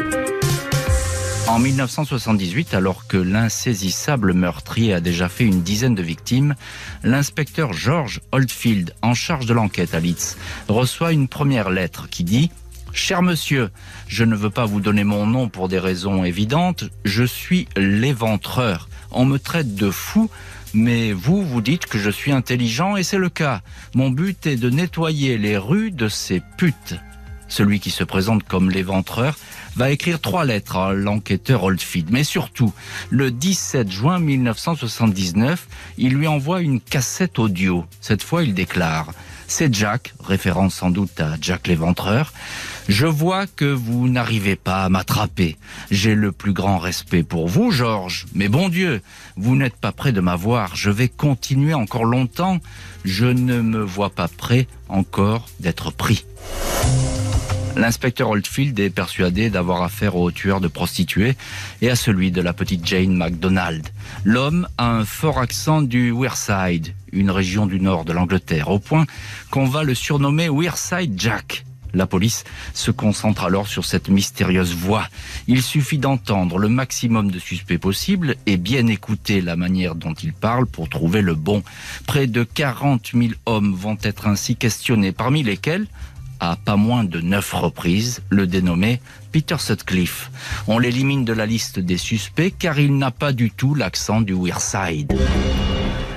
En 1.49 1.57
1978, 1.57 2.75
alors 2.75 3.07
que 3.07 3.17
l'insaisissable 3.17 4.33
meurtrier 4.33 4.93
a 4.93 5.01
déjà 5.01 5.27
fait 5.27 5.45
une 5.45 5.63
dizaine 5.63 5.95
de 5.95 6.03
victimes, 6.03 6.53
l'inspecteur 7.03 7.73
George 7.73 8.21
Oldfield, 8.31 8.93
en 9.01 9.15
charge 9.15 9.47
de 9.47 9.55
l'enquête 9.55 9.95
à 9.95 9.99
Leeds, 9.99 10.37
reçoit 10.67 11.11
une 11.11 11.27
première 11.27 11.71
lettre 11.71 12.07
qui 12.07 12.23
dit 12.23 12.51
Cher 12.93 13.23
monsieur, 13.23 13.71
je 14.07 14.25
ne 14.25 14.35
veux 14.35 14.51
pas 14.51 14.67
vous 14.67 14.79
donner 14.79 15.03
mon 15.03 15.25
nom 15.25 15.49
pour 15.49 15.69
des 15.69 15.79
raisons 15.79 16.23
évidentes, 16.23 16.83
je 17.03 17.23
suis 17.23 17.67
l'éventreur. 17.75 18.87
On 19.09 19.25
me 19.25 19.39
traite 19.39 19.73
de 19.73 19.89
fou, 19.89 20.29
mais 20.75 21.13
vous, 21.13 21.43
vous 21.43 21.61
dites 21.61 21.87
que 21.87 21.97
je 21.97 22.11
suis 22.11 22.31
intelligent 22.31 22.95
et 22.95 23.01
c'est 23.01 23.17
le 23.17 23.29
cas. 23.29 23.61
Mon 23.95 24.11
but 24.11 24.45
est 24.45 24.55
de 24.55 24.69
nettoyer 24.69 25.39
les 25.39 25.57
rues 25.57 25.89
de 25.89 26.09
ces 26.09 26.43
putes. 26.57 26.93
Celui 27.47 27.79
qui 27.79 27.89
se 27.89 28.03
présente 28.03 28.43
comme 28.43 28.69
l'éventreur 28.69 29.35
va 29.79 29.91
écrire 29.91 30.19
trois 30.19 30.43
lettres 30.43 30.75
à 30.75 30.93
l'enquêteur 30.93 31.63
Oldfield. 31.63 32.09
Mais 32.11 32.25
surtout, 32.25 32.73
le 33.09 33.31
17 33.31 33.89
juin 33.89 34.19
1979, 34.19 35.67
il 35.97 36.15
lui 36.15 36.27
envoie 36.27 36.59
une 36.59 36.81
cassette 36.81 37.39
audio. 37.39 37.85
Cette 38.01 38.21
fois, 38.21 38.43
il 38.43 38.53
déclare 38.53 39.13
c'est 39.49 39.73
Jack, 39.73 40.13
référence 40.23 40.75
sans 40.75 40.91
doute 40.91 41.19
à 41.19 41.35
Jack 41.41 41.67
l'éventreur. 41.67 42.33
Je 42.87 43.07
vois 43.07 43.47
que 43.47 43.65
vous 43.65 44.07
n'arrivez 44.07 44.55
pas 44.55 44.83
à 44.83 44.89
m'attraper. 44.89 45.57
J'ai 45.89 46.13
le 46.13 46.31
plus 46.31 46.53
grand 46.53 46.77
respect 46.77 47.23
pour 47.23 47.47
vous, 47.47 47.71
Georges. 47.71 48.27
Mais 48.35 48.47
bon 48.47 48.69
Dieu, 48.69 49.01
vous 49.37 49.55
n'êtes 49.55 49.75
pas 49.75 49.91
prêt 49.91 50.11
de 50.11 50.21
m'avoir. 50.21 50.75
Je 50.75 50.91
vais 50.91 51.07
continuer 51.07 51.73
encore 51.73 52.05
longtemps. 52.05 52.59
Je 53.05 53.25
ne 53.25 53.61
me 53.61 53.81
vois 53.81 54.11
pas 54.11 54.27
prêt 54.27 54.67
encore 54.87 55.49
d'être 55.59 55.91
pris. 55.91 56.25
L'inspecteur 57.75 58.29
Oldfield 58.29 58.79
est 58.79 58.89
persuadé 58.89 59.49
d'avoir 59.49 59.83
affaire 59.83 60.15
au 60.15 60.31
tueur 60.31 60.59
de 60.59 60.67
prostituées 60.67 61.35
et 61.81 61.89
à 61.89 61.95
celui 61.95 62.31
de 62.31 62.41
la 62.41 62.53
petite 62.53 62.85
Jane 62.85 63.15
MacDonald. 63.15 63.87
L'homme 64.25 64.67
a 64.77 64.89
un 64.91 65.05
fort 65.05 65.39
accent 65.39 65.81
du 65.81 66.11
Wearside, 66.11 66.93
une 67.11 67.31
région 67.31 67.65
du 67.65 67.79
nord 67.79 68.05
de 68.05 68.13
l'Angleterre, 68.13 68.69
au 68.69 68.79
point 68.79 69.05
qu'on 69.49 69.65
va 69.65 69.83
le 69.83 69.95
surnommer 69.95 70.49
Wearside 70.49 71.19
Jack. 71.19 71.63
La 71.93 72.05
police 72.05 72.43
se 72.73 72.91
concentre 72.91 73.43
alors 73.43 73.67
sur 73.67 73.85
cette 73.85 74.09
mystérieuse 74.09 74.75
voix. 74.75 75.07
Il 75.47 75.63
suffit 75.63 75.97
d'entendre 75.97 76.59
le 76.59 76.69
maximum 76.69 77.31
de 77.31 77.39
suspects 77.39 77.79
possibles 77.79 78.35
et 78.45 78.57
bien 78.57 78.85
écouter 78.87 79.41
la 79.41 79.55
manière 79.55 79.95
dont 79.95 80.13
il 80.13 80.33
parle 80.33 80.67
pour 80.67 80.89
trouver 80.89 81.21
le 81.21 81.33
bon. 81.33 81.63
Près 82.05 82.27
de 82.27 82.43
40 82.43 83.11
000 83.13 83.33
hommes 83.45 83.73
vont 83.73 83.97
être 84.03 84.27
ainsi 84.27 84.55
questionnés, 84.55 85.11
parmi 85.11 85.41
lesquels 85.41 85.87
à 86.39 86.55
pas 86.55 86.75
moins 86.75 87.03
de 87.03 87.21
neuf 87.21 87.53
reprises 87.53 88.21
le 88.29 88.47
dénommé 88.47 89.01
Peter 89.31 89.57
Sutcliffe. 89.59 90.31
On 90.67 90.79
l'élimine 90.79 91.25
de 91.25 91.33
la 91.33 91.45
liste 91.45 91.79
des 91.79 91.97
suspects 91.97 92.53
car 92.57 92.79
il 92.79 92.97
n'a 92.97 93.11
pas 93.11 93.33
du 93.33 93.51
tout 93.51 93.75
l'accent 93.75 94.21
du 94.21 94.33
Wearside. 94.33 95.13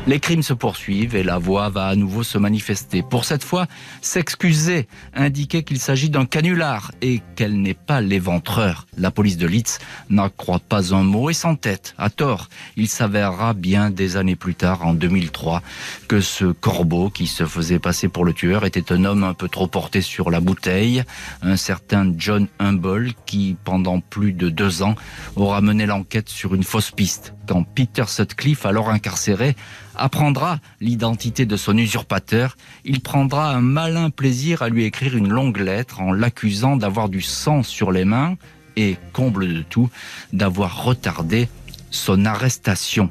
Les 0.09 0.19
crimes 0.19 0.43
se 0.43 0.53
poursuivent 0.53 1.15
et 1.15 1.23
la 1.23 1.39
voix 1.39 1.69
va 1.69 1.87
à 1.87 1.95
nouveau 1.95 2.25
se 2.25 2.37
manifester. 2.37 3.05
Pour 3.09 3.25
cette 3.25 3.45
fois, 3.45 3.69
s'excuser, 4.01 4.89
indiquer 5.15 5.63
qu'il 5.63 5.79
s'agit 5.79 6.11
d'un 6.11 6.27
canular 6.27 6.91
et 7.03 7.23
qu'elle 7.37 7.63
n'est 7.63 7.73
pas 7.73 8.01
l'éventreur. 8.01 8.89
La 8.99 9.13
police 9.13 9.37
de 9.37 9.47
Leeds 9.47 9.79
n'en 10.11 10.29
croit 10.29 10.59
pas 10.59 10.93
un 10.93 11.05
mot 11.05 11.31
et 11.31 11.35
sans 11.35 11.55
tête, 11.55 11.95
à 11.99 12.11
tort. 12.11 12.49
Il 12.77 12.89
s'avérera 12.89 13.55
bien 13.55 13.91
des 13.91 14.17
années 14.17 14.35
plus 14.35 14.57
tard, 14.57 14.85
en 14.85 14.93
2003, 14.93 15.63
que 16.09 16.21
ce 16.21 16.47
corbeau 16.47 17.09
qui 17.09 17.29
se 17.29 17.47
faisait 17.47 17.79
passer 17.79 18.09
pour 18.09 18.25
le 18.25 18.33
tueur 18.33 18.67
était 18.67 18.93
un 18.93 19.05
homme 19.05 19.23
un 19.23 19.35
peu 19.35 19.49
trop 19.49 19.69
porté 19.69 20.01
sur 20.01 20.33
la 20.33 20.41
bouteille, 20.41 21.05
un 21.43 21.57
certain 21.57 22.13
John 22.19 22.49
Humble 22.59 23.13
qui, 23.25 23.57
pendant 23.63 24.01
plus 24.01 24.33
de 24.33 24.49
deux 24.49 24.83
ans, 24.83 24.97
aura 25.37 25.61
mené 25.61 25.87
l'enquête 25.87 26.29
sur 26.29 26.57
une 26.57 26.65
fausse 26.65 26.91
piste. 26.91 27.35
Quand 27.47 27.65
Peter 27.65 28.05
Sutcliffe, 28.07 28.67
alors 28.67 28.91
incarcéré, 28.91 29.57
apprendra 29.97 30.59
l'identité 30.81 31.47
de 31.47 31.57
son 31.57 31.77
usurpateur, 31.77 32.57
il 32.85 33.01
prendra 33.01 33.51
un 33.51 33.61
malin 33.61 34.11
plaisir 34.11 34.63
à 34.63 34.69
lui 34.69 34.85
écrire 34.85 35.17
une 35.17 35.29
longue 35.29 35.59
lettre 35.59 36.01
en 36.01 36.13
l'accusant 36.13 36.77
d'avoir 36.77 37.09
du 37.09 37.21
sang 37.21 37.63
sur 37.63 37.93
les 37.93 38.05
mains 38.05 38.37
et, 38.77 38.97
comble 39.13 39.49
de 39.49 39.63
tout, 39.63 39.91
d'avoir 40.33 40.85
retardé 40.85 41.49
son 41.91 42.25
arrestation. 42.25 43.11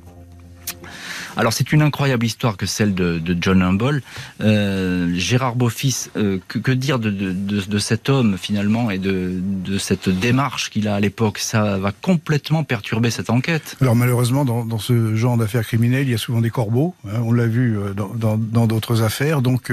Alors 1.38 1.54
c'est 1.54 1.72
une 1.72 1.82
incroyable 1.82 2.26
histoire 2.26 2.58
que 2.58 2.66
celle 2.66 2.94
de, 2.94 3.22
John 3.40 3.62
Humble. 3.62 4.02
Euh, 4.42 5.14
Gérard 5.16 5.56
Beaufils, 5.56 6.10
euh, 6.18 6.40
que, 6.48 6.72
dire 6.72 7.00
de, 7.00 7.80
cet 7.80 8.10
homme 8.10 8.38
finalement 8.38 8.92
et 8.92 8.98
de, 8.98 9.42
cette 9.78 10.10
démarche 10.10 10.70
qu'il 10.70 10.88
a 10.88 10.96
à 10.96 11.00
l'époque? 11.00 11.40
Ça 11.40 11.78
va 11.78 11.92
complètement 11.92 12.64
perturber 12.64 13.12
cette 13.12 13.30
enquête. 13.30 13.78
Alors 13.82 13.96
malheureusement, 13.96 14.46
dans, 14.46 14.80
ce 14.80 15.16
genre 15.16 15.38
d'affaires 15.38 15.66
criminelles, 15.66 16.08
il 16.08 16.12
y 16.12 16.16
a 16.16 16.18
souvent 16.18 16.42
des 16.42 16.50
corbeaux. 16.50 16.96
Hein, 17.08 17.22
on 17.24 17.32
l'a 17.32 17.48
vu 17.48 17.78
euh, 17.78 17.94
dans 17.94 18.68
d'autres 18.68 19.02
affaires. 19.04 19.42
Donc 19.42 19.72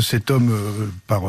cet 0.00 0.30
homme, 0.30 0.52
par, 1.06 1.22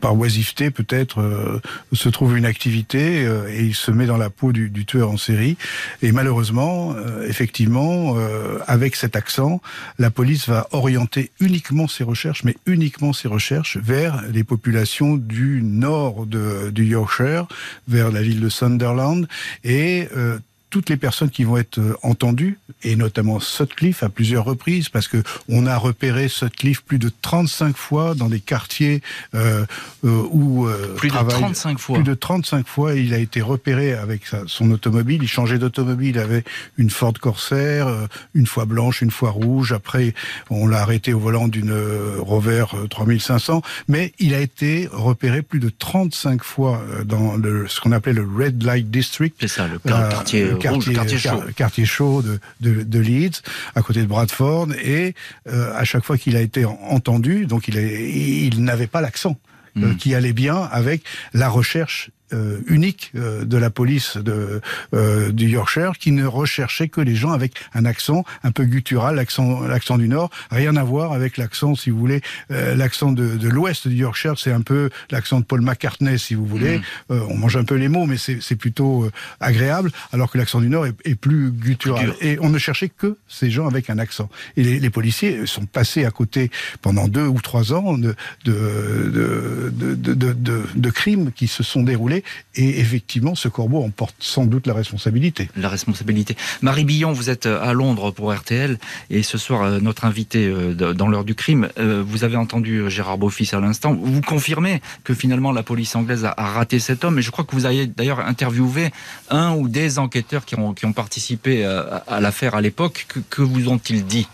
par 0.00 0.18
oisiveté 0.18 0.70
peut-être, 0.70 1.60
se 1.92 2.08
trouve 2.08 2.36
une 2.36 2.44
activité 2.44 3.22
et 3.50 3.62
il 3.62 3.74
se 3.74 3.90
met 3.90 4.06
dans 4.06 4.16
la 4.16 4.30
peau 4.30 4.52
du, 4.52 4.70
du 4.70 4.84
tueur 4.84 5.10
en 5.10 5.16
série. 5.16 5.56
Et 6.02 6.12
malheureusement, 6.12 6.94
effectivement, 7.26 8.17
euh, 8.18 8.58
avec 8.66 8.96
cet 8.96 9.16
accent, 9.16 9.60
la 9.98 10.10
police 10.10 10.48
va 10.48 10.66
orienter 10.72 11.30
uniquement 11.40 11.88
ses 11.88 12.04
recherches, 12.04 12.44
mais 12.44 12.56
uniquement 12.66 13.12
ses 13.12 13.28
recherches 13.28 13.76
vers 13.78 14.22
les 14.32 14.44
populations 14.44 15.16
du 15.16 15.62
nord 15.62 16.26
du 16.26 16.84
Yorkshire, 16.84 17.46
vers 17.86 18.10
la 18.10 18.22
ville 18.22 18.40
de 18.40 18.48
Sunderland, 18.48 19.26
et 19.64 20.08
euh, 20.16 20.38
toutes 20.70 20.90
les 20.90 20.96
personnes 20.96 21.30
qui 21.30 21.44
vont 21.44 21.56
être 21.56 21.78
euh, 21.78 21.96
entendues, 22.02 22.58
et 22.82 22.96
notamment 22.96 23.40
Sutcliffe 23.40 24.02
à 24.02 24.08
plusieurs 24.08 24.44
reprises, 24.44 24.88
parce 24.88 25.08
que 25.08 25.22
on 25.48 25.66
a 25.66 25.76
repéré 25.76 26.28
Sutcliffe 26.28 26.82
plus 26.82 26.98
de 26.98 27.10
35 27.22 27.76
fois 27.76 28.14
dans 28.14 28.28
des 28.28 28.40
quartiers 28.40 29.02
euh, 29.34 29.64
euh, 30.04 30.22
où 30.30 30.66
euh, 30.66 30.94
plus 30.96 31.10
de 31.10 31.16
35 31.16 31.78
fois. 31.78 31.96
Plus 31.96 32.04
de 32.04 32.14
35 32.14 32.66
fois, 32.66 32.94
il 32.94 33.14
a 33.14 33.18
été 33.18 33.40
repéré 33.40 33.94
avec 33.94 34.26
sa, 34.26 34.42
son 34.46 34.70
automobile. 34.70 35.20
Il 35.22 35.28
changeait 35.28 35.58
d'automobile, 35.58 36.10
il 36.10 36.18
avait 36.18 36.44
une 36.76 36.90
Ford 36.90 37.12
Corsair, 37.12 37.88
euh, 37.88 38.06
une 38.34 38.46
fois 38.46 38.64
blanche, 38.64 39.02
une 39.02 39.10
fois 39.10 39.30
rouge. 39.30 39.72
Après, 39.72 40.14
on 40.50 40.66
l'a 40.66 40.80
arrêté 40.80 41.12
au 41.12 41.18
volant 41.18 41.48
d'une 41.48 41.74
Rover 42.18 42.66
3500, 42.90 43.62
mais 43.88 44.12
il 44.18 44.34
a 44.34 44.40
été 44.40 44.88
repéré 44.92 45.42
plus 45.42 45.60
de 45.60 45.70
35 45.70 46.42
fois 46.42 46.82
dans 47.04 47.36
le, 47.36 47.66
ce 47.68 47.80
qu'on 47.80 47.92
appelait 47.92 48.12
le 48.12 48.22
Red 48.26 48.62
Light 48.62 48.90
District. 48.90 49.34
C'est 49.40 49.48
ça, 49.48 49.66
le 49.66 49.78
quartier 49.78 50.54
quartier, 50.58 50.94
quartier, 50.94 51.18
chaud. 51.18 51.42
quartier 51.56 51.84
chaud 51.84 52.22
de, 52.22 52.38
de, 52.60 52.82
de, 52.82 52.98
Leeds, 52.98 53.42
à 53.74 53.82
côté 53.82 54.00
de 54.00 54.06
Bradford, 54.06 54.68
et 54.82 55.14
euh, 55.48 55.72
à 55.74 55.84
chaque 55.84 56.04
fois 56.04 56.18
qu'il 56.18 56.36
a 56.36 56.40
été 56.40 56.64
entendu, 56.64 57.46
donc 57.46 57.68
il, 57.68 57.76
il 57.76 58.62
n'avait 58.62 58.86
pas 58.86 59.00
l'accent. 59.00 59.36
Euh, 59.76 59.92
mm. 59.92 59.96
qui 59.96 60.14
allait 60.14 60.32
bien 60.32 60.56
avec 60.56 61.02
la 61.34 61.48
recherche 61.48 62.10
euh, 62.32 62.60
unique 62.66 63.12
euh, 63.14 63.44
de 63.44 63.56
la 63.56 63.70
police 63.70 64.16
de, 64.16 64.60
euh, 64.94 65.32
du 65.32 65.48
Yorkshire 65.48 65.92
qui 65.98 66.12
ne 66.12 66.24
recherchait 66.26 66.88
que 66.88 67.00
les 67.00 67.14
gens 67.14 67.32
avec 67.32 67.52
un 67.74 67.84
accent 67.84 68.24
un 68.42 68.50
peu 68.50 68.64
guttural, 68.64 69.16
l'accent 69.16 69.62
l'accent 69.62 69.98
du 69.98 70.08
Nord, 70.08 70.30
rien 70.50 70.76
à 70.76 70.84
voir 70.84 71.12
avec 71.12 71.36
l'accent, 71.36 71.74
si 71.74 71.90
vous 71.90 71.98
voulez, 71.98 72.20
euh, 72.50 72.74
l'accent 72.74 73.12
de, 73.12 73.36
de 73.36 73.48
l'Ouest 73.48 73.88
du 73.88 73.96
Yorkshire, 73.96 74.34
c'est 74.38 74.52
un 74.52 74.60
peu 74.60 74.90
l'accent 75.10 75.40
de 75.40 75.44
Paul 75.44 75.60
McCartney, 75.60 76.18
si 76.18 76.34
vous 76.34 76.46
voulez. 76.46 76.78
Mmh. 76.78 77.14
on 77.30 77.36
mange 77.36 77.56
un 77.56 77.64
peu 77.64 77.74
les 77.74 77.88
mots, 77.88 78.06
mais 78.06 78.16
c'est 78.18 78.56
plutôt 78.56 79.08
agréable, 79.40 79.90
alors 80.12 80.30
que 80.30 80.38
l'accent 80.38 80.60
du 80.60 80.68
Nord 80.68 80.86
est, 80.86 80.94
est 81.04 81.14
plus 81.14 81.50
guttural. 81.50 82.14
Et 82.20 82.38
on 82.40 82.48
ne 82.50 82.58
cherchait 82.58 82.88
que 82.88 83.16
ces 83.28 83.50
gens 83.50 83.66
avec 83.66 83.90
un 83.90 83.98
accent. 83.98 84.28
Et 84.56 84.62
les, 84.62 84.80
les, 84.80 84.90
policiers 84.90 85.46
sont 85.46 85.66
passés 85.66 86.04
à 86.04 86.10
côté 86.10 86.50
pendant 86.82 87.08
deux 87.08 87.26
ou 87.26 87.40
trois 87.40 87.72
ans 87.72 87.96
de, 87.96 88.14
de, 88.44 88.52
de, 88.52 89.72
de, 89.72 90.14
de, 90.14 90.32
de, 90.32 90.62
de 90.74 90.90
crimes 90.90 91.32
qui 91.32 91.46
se 91.46 91.62
sont 91.62 91.82
déroulés 91.82 92.17
et 92.54 92.80
effectivement, 92.80 93.34
ce 93.34 93.48
corbeau 93.48 93.82
en 93.82 93.90
porte 93.90 94.16
sans 94.18 94.44
doute 94.44 94.66
la 94.66 94.74
responsabilité. 94.74 95.48
La 95.56 95.68
responsabilité. 95.68 96.36
Marie 96.62 96.84
Billon, 96.84 97.12
vous 97.12 97.30
êtes 97.30 97.46
euh, 97.46 97.62
à 97.62 97.72
Londres 97.72 98.10
pour 98.10 98.32
RTL 98.32 98.78
et 99.10 99.22
ce 99.22 99.38
soir, 99.38 99.62
euh, 99.62 99.80
notre 99.80 100.04
invité 100.04 100.46
euh, 100.46 100.74
dans 100.74 101.08
l'heure 101.08 101.24
du 101.24 101.34
crime, 101.34 101.68
vous 101.78 102.24
avez 102.24 102.36
entendu 102.36 102.90
Gérard 102.90 103.18
Beaufils 103.18 103.54
à 103.54 103.60
l'instant. 103.60 103.94
Vous 103.94 104.20
confirmez 104.20 104.80
que 105.04 105.14
finalement 105.14 105.52
la 105.52 105.62
police 105.62 105.94
anglaise 105.96 106.24
a 106.24 106.34
raté 106.36 106.78
cet 106.78 107.04
homme 107.04 107.18
et 107.18 107.22
je 107.22 107.30
crois 107.30 107.44
que 107.44 107.54
vous 107.54 107.66
avez 107.66 107.86
d'ailleurs 107.86 108.20
interviewé 108.20 108.90
un 109.30 109.54
ou 109.54 109.68
des 109.68 109.98
enquêteurs 109.98 110.44
qui 110.44 110.56
ont, 110.56 110.74
participé 110.92 111.64
à, 111.64 112.20
l'affaire 112.20 112.54
à 112.54 112.60
l'époque. 112.60 113.06
Que, 113.08 113.20
que 113.20 113.42
vous 113.42 113.68
ont-ils 113.68 114.04
dit? 114.04 114.26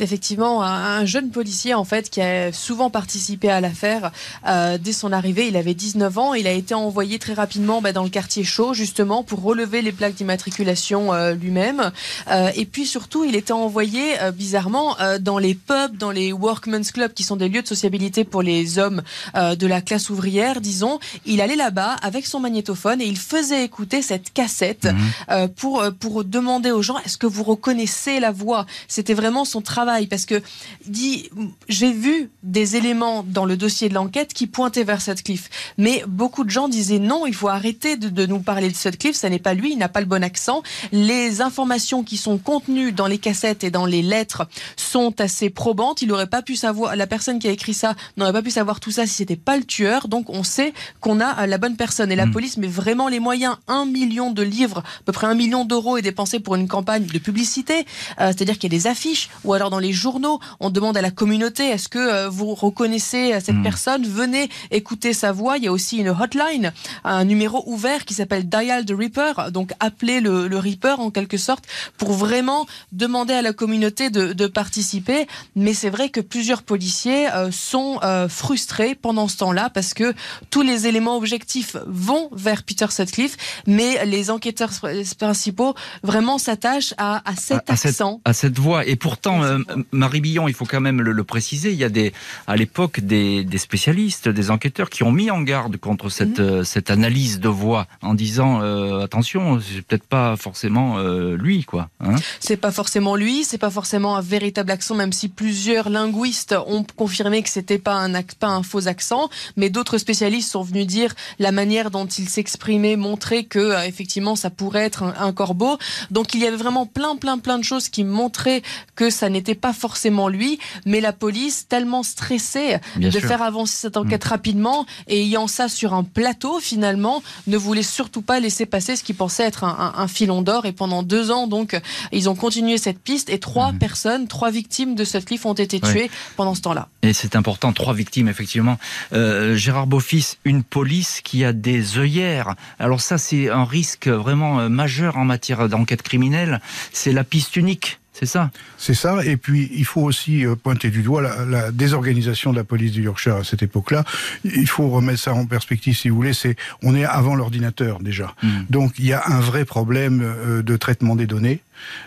Effectivement 0.00 0.62
un, 0.62 1.04
jeune 1.04 1.30
policier 1.30 1.74
en 1.74 1.84
fait 1.84 2.10
qui 2.10 2.20
a 2.20 2.52
souvent 2.52 2.90
participé 2.90 3.50
à 3.50 3.60
l'affaire. 3.60 4.12
Euh, 4.46 4.78
dès 4.78 4.92
son 4.92 5.12
arrivée, 5.12 5.48
il 5.48 5.56
avait 5.56 5.74
19 5.74 6.18
ans. 6.18 6.34
Il 6.34 6.46
a 6.46 6.52
été 6.52 6.74
envoyé 6.74 7.18
très 7.18 7.34
rapidement 7.34 7.80
bah, 7.80 7.92
dans 7.92 8.04
le 8.04 8.10
quartier 8.10 8.44
chaud 8.44 8.74
justement 8.74 9.22
pour 9.22 9.42
relever 9.42 9.82
les 9.82 9.92
plaques 9.92 10.14
d'immatriculation 10.14 11.12
euh, 11.12 11.34
lui-même. 11.34 11.90
Euh, 12.30 12.50
et 12.54 12.66
puis 12.66 12.86
surtout, 12.86 13.24
il 13.24 13.36
était 13.36 13.52
envoyé 13.52 14.20
euh, 14.20 14.30
bizarrement 14.30 14.98
euh, 15.00 15.18
dans 15.18 15.38
les 15.38 15.54
pubs, 15.54 15.96
dans 15.96 16.10
les 16.10 16.32
workmen's 16.32 16.90
clubs 16.92 17.12
qui 17.12 17.22
sont 17.22 17.36
des 17.36 17.48
lieux 17.48 17.62
de 17.62 17.66
sociabilité 17.66 18.24
pour 18.24 18.42
les 18.42 18.78
hommes 18.78 19.02
euh, 19.34 19.54
de 19.54 19.66
la 19.66 19.80
classe 19.80 20.10
ouvrière, 20.10 20.60
disons. 20.60 20.98
Il 21.26 21.40
allait 21.40 21.56
là-bas 21.56 21.96
avec 22.02 22.26
son 22.26 22.40
magnétophone 22.40 23.00
et 23.00 23.06
il 23.06 23.18
faisait 23.18 23.64
écouter 23.64 24.02
cette 24.02 24.32
cassette 24.32 24.86
mmh. 24.86 25.48
pour 25.56 25.84
pour 26.00 26.24
demander 26.24 26.70
aux 26.70 26.82
gens 26.82 26.98
est-ce 27.04 27.16
que 27.16 27.26
vous 27.26 27.42
reconnaissez 27.42 28.20
la 28.20 28.30
voix? 28.30 28.66
C'était 28.88 29.14
vraiment 29.14 29.44
son 29.44 29.60
travail 29.60 29.81
parce 30.08 30.26
que 30.26 30.42
dit 30.86 31.28
j'ai 31.68 31.92
vu 31.92 32.30
des 32.42 32.76
éléments 32.76 33.24
dans 33.26 33.44
le 33.44 33.56
dossier 33.56 33.88
de 33.88 33.94
l'enquête 33.94 34.32
qui 34.32 34.46
pointaient 34.46 34.84
vers 34.84 35.00
Sutcliffe, 35.00 35.50
mais 35.78 36.04
beaucoup 36.06 36.44
de 36.44 36.50
gens 36.50 36.68
disaient 36.68 36.98
non, 36.98 37.26
il 37.26 37.34
faut 37.34 37.48
arrêter 37.48 37.96
de, 37.96 38.08
de 38.08 38.26
nous 38.26 38.40
parler 38.40 38.70
de 38.70 38.76
Sutcliffe, 38.76 39.16
ça 39.16 39.28
n'est 39.28 39.38
pas 39.38 39.54
lui, 39.54 39.72
il 39.72 39.78
n'a 39.78 39.88
pas 39.88 40.00
le 40.00 40.06
bon 40.06 40.22
accent. 40.22 40.62
Les 40.92 41.40
informations 41.40 42.02
qui 42.02 42.16
sont 42.16 42.38
contenues 42.38 42.92
dans 42.92 43.06
les 43.06 43.18
cassettes 43.18 43.64
et 43.64 43.70
dans 43.70 43.86
les 43.86 44.02
lettres 44.02 44.48
sont 44.76 45.20
assez 45.20 45.50
probantes. 45.50 46.02
Il 46.02 46.08
n'aurait 46.08 46.26
pas 46.26 46.42
pu 46.42 46.56
savoir, 46.56 46.96
la 46.96 47.06
personne 47.06 47.38
qui 47.38 47.48
a 47.48 47.50
écrit 47.50 47.74
ça 47.74 47.94
n'aurait 48.16 48.32
pas 48.32 48.42
pu 48.42 48.50
savoir 48.50 48.80
tout 48.80 48.90
ça 48.90 49.06
si 49.06 49.14
c'était 49.14 49.36
pas 49.36 49.56
le 49.56 49.64
tueur. 49.64 50.08
Donc 50.08 50.30
on 50.30 50.42
sait 50.42 50.72
qu'on 51.00 51.20
a 51.20 51.46
la 51.46 51.58
bonne 51.58 51.76
personne 51.76 52.12
et 52.12 52.16
la 52.16 52.26
mmh. 52.26 52.32
police 52.32 52.56
met 52.56 52.66
vraiment 52.66 53.08
les 53.08 53.20
moyens. 53.20 53.56
Un 53.68 53.86
million 53.86 54.30
de 54.30 54.42
livres, 54.42 54.78
à 54.78 55.02
peu 55.04 55.12
près 55.12 55.26
un 55.26 55.34
million 55.34 55.64
d'euros 55.64 55.96
est 55.96 56.02
dépensé 56.02 56.40
pour 56.40 56.54
une 56.54 56.68
campagne 56.68 57.06
de 57.06 57.18
publicité, 57.18 57.86
euh, 58.20 58.28
c'est-à-dire 58.28 58.58
qu'il 58.58 58.72
y 58.72 58.76
a 58.76 58.78
des 58.78 58.86
affiches 58.86 59.30
ou 59.44 59.52
alors 59.54 59.70
dans 59.72 59.78
les 59.78 59.92
journaux. 59.92 60.38
On 60.60 60.68
demande 60.68 60.96
à 60.98 61.00
la 61.00 61.10
communauté 61.10 61.62
est-ce 61.66 61.88
que 61.88 61.98
euh, 61.98 62.28
vous 62.28 62.54
reconnaissez 62.54 63.32
cette 63.40 63.56
mmh. 63.56 63.62
personne? 63.62 64.06
Venez 64.06 64.50
écouter 64.70 65.14
sa 65.14 65.32
voix. 65.32 65.56
Il 65.56 65.64
y 65.64 65.68
a 65.68 65.72
aussi 65.72 65.96
une 65.96 66.10
hotline, 66.10 66.72
un 67.04 67.24
numéro 67.24 67.64
ouvert 67.66 68.04
qui 68.04 68.12
s'appelle 68.12 68.48
Dial 68.48 68.84
the 68.84 68.92
Reaper. 68.92 69.50
Donc 69.50 69.72
appelez 69.80 70.20
le, 70.20 70.46
le, 70.46 70.58
Reaper 70.58 71.00
en 71.00 71.10
quelque 71.10 71.38
sorte 71.38 71.64
pour 71.96 72.12
vraiment 72.12 72.66
demander 72.92 73.32
à 73.32 73.40
la 73.40 73.54
communauté 73.54 74.10
de, 74.10 74.34
de 74.34 74.46
participer. 74.46 75.26
Mais 75.56 75.72
c'est 75.72 75.90
vrai 75.90 76.10
que 76.10 76.20
plusieurs 76.20 76.62
policiers 76.62 77.32
euh, 77.32 77.50
sont 77.50 77.98
euh, 78.02 78.28
frustrés 78.28 78.94
pendant 78.94 79.26
ce 79.26 79.38
temps-là 79.38 79.70
parce 79.70 79.94
que 79.94 80.12
tous 80.50 80.62
les 80.62 80.86
éléments 80.86 81.16
objectifs 81.16 81.76
vont 81.86 82.28
vers 82.32 82.62
Peter 82.62 82.86
Sutcliffe, 82.90 83.36
mais 83.66 84.04
les 84.04 84.30
enquêteurs 84.30 84.72
principaux 85.18 85.74
vraiment 86.02 86.36
s'attachent 86.36 86.94
à, 86.98 87.22
à, 87.24 87.36
cet 87.36 87.70
à, 87.70 87.72
accent. 87.72 88.20
Cette, 88.24 88.30
à 88.30 88.32
cette 88.34 88.58
voix. 88.58 88.84
Et 88.86 88.96
pourtant, 88.96 89.42
euh, 89.42 89.58
Marie 89.90 90.20
Billon, 90.20 90.48
il 90.48 90.54
faut 90.54 90.64
quand 90.64 90.80
même 90.80 91.00
le, 91.00 91.12
le 91.12 91.24
préciser, 91.24 91.72
il 91.72 91.78
y 91.78 91.84
a 91.84 91.88
des, 91.88 92.12
à 92.46 92.56
l'époque 92.56 93.00
des, 93.00 93.44
des, 93.44 93.58
spécialistes, 93.58 94.28
des 94.28 94.50
enquêteurs 94.50 94.90
qui 94.90 95.02
ont 95.02 95.12
mis 95.12 95.30
en 95.30 95.42
garde 95.42 95.76
contre 95.76 96.08
cette, 96.08 96.38
mmh. 96.38 96.42
euh, 96.42 96.64
cette 96.64 96.90
analyse 96.90 97.40
de 97.40 97.48
voix 97.48 97.86
en 98.02 98.14
disant 98.14 98.62
euh, 98.62 99.00
attention, 99.00 99.60
c'est 99.60 99.82
peut-être 99.82 100.06
pas 100.06 100.36
forcément 100.36 100.98
euh, 100.98 101.36
lui, 101.36 101.64
quoi. 101.64 101.88
Hein 102.00 102.16
c'est 102.40 102.56
pas 102.56 102.72
forcément 102.72 103.16
lui, 103.16 103.44
c'est 103.44 103.58
pas 103.58 103.70
forcément 103.70 104.16
un 104.16 104.20
véritable 104.20 104.70
accent, 104.70 104.94
même 104.94 105.12
si 105.12 105.28
plusieurs 105.28 105.88
linguistes 105.88 106.54
ont 106.66 106.84
confirmé 106.96 107.42
que 107.42 107.48
c'était 107.48 107.78
pas 107.78 107.94
un, 107.94 108.22
pas 108.38 108.48
un 108.48 108.62
faux 108.62 108.88
accent, 108.88 109.28
mais 109.56 109.70
d'autres 109.70 109.98
spécialistes 109.98 110.50
sont 110.50 110.62
venus 110.62 110.86
dire 110.86 111.14
la 111.38 111.52
manière 111.52 111.90
dont 111.90 112.06
il 112.06 112.28
s'exprimait 112.28 112.96
montrait 112.96 113.44
que 113.44 113.58
euh, 113.58 113.84
effectivement 113.84 114.36
ça 114.36 114.50
pourrait 114.50 114.84
être 114.84 115.02
un, 115.02 115.14
un 115.18 115.32
corbeau. 115.32 115.78
Donc 116.10 116.34
il 116.34 116.40
y 116.40 116.46
avait 116.46 116.56
vraiment 116.56 116.86
plein, 116.86 117.16
plein, 117.16 117.38
plein 117.38 117.58
de 117.58 117.64
choses 117.64 117.88
qui 117.88 118.04
montraient 118.04 118.62
que 118.94 119.10
ça 119.10 119.28
n'était 119.28 119.51
pas 119.54 119.72
forcément 119.72 120.28
lui, 120.28 120.58
mais 120.86 121.00
la 121.00 121.12
police, 121.12 121.66
tellement 121.68 122.02
stressée 122.02 122.78
Bien 122.96 123.08
de 123.08 123.18
sûr. 123.18 123.28
faire 123.28 123.42
avancer 123.42 123.76
cette 123.76 123.96
enquête 123.96 124.24
mmh. 124.24 124.28
rapidement 124.28 124.86
et 125.08 125.22
ayant 125.22 125.46
ça 125.46 125.68
sur 125.68 125.94
un 125.94 126.04
plateau, 126.04 126.60
finalement, 126.60 127.22
ne 127.46 127.56
voulait 127.56 127.82
surtout 127.82 128.22
pas 128.22 128.40
laisser 128.40 128.66
passer 128.66 128.96
ce 128.96 129.04
qui 129.04 129.12
pensait 129.14 129.44
être 129.44 129.64
un, 129.64 129.92
un, 129.96 130.02
un 130.02 130.08
filon 130.08 130.42
d'or. 130.42 130.66
Et 130.66 130.72
pendant 130.72 131.02
deux 131.02 131.30
ans, 131.30 131.46
donc, 131.46 131.80
ils 132.12 132.28
ont 132.28 132.34
continué 132.34 132.78
cette 132.78 132.98
piste 132.98 133.30
et 133.30 133.38
trois 133.38 133.72
mmh. 133.72 133.78
personnes, 133.78 134.28
trois 134.28 134.50
victimes 134.50 134.94
de 134.94 135.04
Sutcliffe 135.04 135.46
ont 135.46 135.54
été 135.54 135.80
tuées 135.80 136.02
ouais. 136.02 136.10
pendant 136.36 136.54
ce 136.54 136.60
temps-là. 136.62 136.88
Et 137.02 137.12
c'est 137.12 137.36
important, 137.36 137.72
trois 137.72 137.94
victimes, 137.94 138.28
effectivement. 138.28 138.78
Euh, 139.12 139.56
Gérard 139.56 139.86
Beaufils, 139.86 140.36
une 140.44 140.62
police 140.62 141.20
qui 141.22 141.44
a 141.44 141.52
des 141.52 141.98
œillères. 141.98 142.54
Alors 142.78 143.00
ça, 143.00 143.18
c'est 143.18 143.50
un 143.50 143.64
risque 143.64 144.08
vraiment 144.08 144.60
euh, 144.60 144.68
majeur 144.68 145.16
en 145.16 145.24
matière 145.24 145.68
d'enquête 145.68 146.02
criminelle. 146.02 146.60
C'est 146.92 147.12
la 147.12 147.24
piste 147.24 147.56
unique 147.56 147.98
c'est 148.12 148.26
ça 148.26 148.50
C'est 148.76 148.94
ça. 148.94 149.24
Et 149.24 149.36
puis, 149.36 149.70
il 149.74 149.86
faut 149.86 150.02
aussi 150.02 150.44
euh, 150.44 150.54
pointer 150.54 150.90
du 150.90 151.02
doigt 151.02 151.22
la, 151.22 151.44
la 151.46 151.72
désorganisation 151.72 152.52
de 152.52 152.56
la 152.56 152.64
police 152.64 152.92
du 152.92 153.02
Yorkshire 153.02 153.36
à 153.36 153.44
cette 153.44 153.62
époque-là. 153.62 154.04
Il 154.44 154.68
faut 154.68 154.88
remettre 154.90 155.20
ça 155.20 155.32
en 155.32 155.46
perspective, 155.46 155.96
si 155.96 156.10
vous 156.10 156.16
voulez. 156.16 156.34
C'est, 156.34 156.56
on 156.82 156.94
est 156.94 157.04
avant 157.04 157.34
l'ordinateur 157.34 158.00
déjà. 158.00 158.34
Mmh. 158.42 158.48
Donc, 158.68 158.98
il 158.98 159.06
y 159.06 159.14
a 159.14 159.22
un 159.26 159.40
vrai 159.40 159.64
problème 159.64 160.22
euh, 160.22 160.62
de 160.62 160.76
traitement 160.76 161.16
des 161.16 161.26
données. 161.26 161.60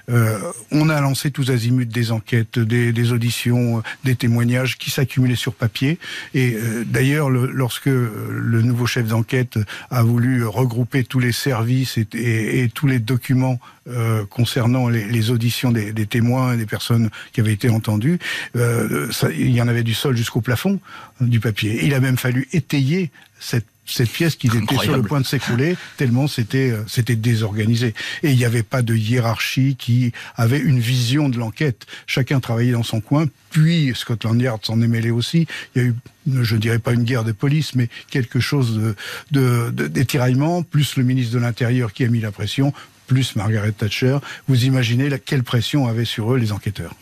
Euh, 0.10 0.40
on 0.72 0.90
a 0.90 1.00
lancé 1.02 1.32
tous 1.32 1.52
azimuts 1.52 1.86
des 1.86 2.12
enquêtes, 2.12 2.60
des, 2.60 3.12
auditions, 3.12 3.84
des 4.04 4.16
témoignages 4.16 4.78
qui 4.78 4.92
s'accumulaient 4.92 5.36
sur 5.36 5.54
papier. 5.54 6.00
Et 6.34 6.56
euh, 6.56 6.84
d'ailleurs, 6.86 7.30
le, 7.30 7.48
lorsque 7.52 7.86
le 7.86 8.62
nouveau 8.62 8.86
chef 8.86 9.08
d'enquête 9.08 9.60
a 9.90 10.04
voulu 10.04 10.46
regrouper 10.46 11.04
tous 11.04 11.20
les 11.20 11.32
services 11.32 11.98
et, 11.98 12.70
tous 12.74 12.88
les 12.88 13.00
documents 13.00 13.60
euh, 13.88 14.26
concernant 14.26 14.90
les, 14.90 15.32
auditions 15.32 15.72
des, 15.72 15.94
témoins 16.06 16.54
et 16.54 16.58
des 16.58 16.66
personnes 16.66 17.10
qui 17.34 17.42
avaient 17.42 17.54
été 17.54 17.70
entendues, 17.70 18.20
euh, 18.56 19.12
il 19.38 19.52
y 19.52 19.62
en 19.62 19.68
avait 19.68 19.84
du 19.84 19.94
sol 19.94 20.16
jusqu'au 20.18 20.42
plafond 20.42 20.80
du 21.22 21.40
papier. 21.40 21.86
Il 21.86 21.94
a 21.94 22.00
même 22.00 22.18
fallu 22.18 22.48
étayer 22.52 23.12
cette 23.40 23.66
cette 23.86 24.10
pièce 24.10 24.36
qui 24.36 24.48
était 24.48 24.78
sur 24.78 24.96
le 24.96 25.04
point 25.04 25.22
de 25.22 25.26
s'écrouler 25.26 25.78
tellement 25.98 26.28
c'était 26.28 26.72
euh, 26.72 26.84
c'était 26.88 27.16
désorganisé. 27.16 27.94
Et 28.24 28.32
il 28.32 28.38
n'y 28.38 28.46
avait 28.46 28.64
pas 28.64 28.82
de 28.82 28.96
hiérarchie 28.96 29.76
qui 29.78 30.12
avait 30.36 30.60
une 30.60 30.80
vision 30.80 31.30
de 31.30 31.38
l'enquête. 31.38 31.86
Chacun 32.08 32.40
travaillait 32.40 32.72
dans 32.72 32.84
son 32.84 33.00
coin 33.00 33.26
puis 33.52 33.94
Scotland 33.96 34.42
Yard 34.42 34.66
s'en 34.66 34.82
est 34.82 34.88
mêlé 34.88 35.12
aussi. 35.12 35.48
Il 35.76 35.82
y 35.82 35.86
a 35.86 35.88
eu 35.90 35.96
je 36.42 36.56
dirais 36.56 36.80
pas 36.80 36.94
une 36.94 37.04
guerre 37.04 37.24
de 37.24 37.32
police 37.32 37.76
mais 37.76 37.90
quelque 38.10 38.40
chose 38.40 38.96
de 39.32 39.70
d'étiraillement 39.70 40.64
plus 40.64 40.98
le 40.98 41.04
ministre 41.04 41.34
de 41.36 41.40
l'intérieur 41.40 41.94
qui 41.94 42.04
a 42.04 42.08
mis 42.08 42.22
la 42.22 42.32
pression 42.32 42.74
plus 43.06 43.36
Margaret 43.36 43.72
Thatcher. 43.72 44.18
Vous 44.48 44.66
imaginez 44.66 45.10
la, 45.10 45.20
quelle 45.20 45.44
pression 45.44 45.88
avaient 45.88 46.06
sur 46.06 46.34
eux 46.34 46.38
les 46.38 46.52
enquêteurs 46.52 46.96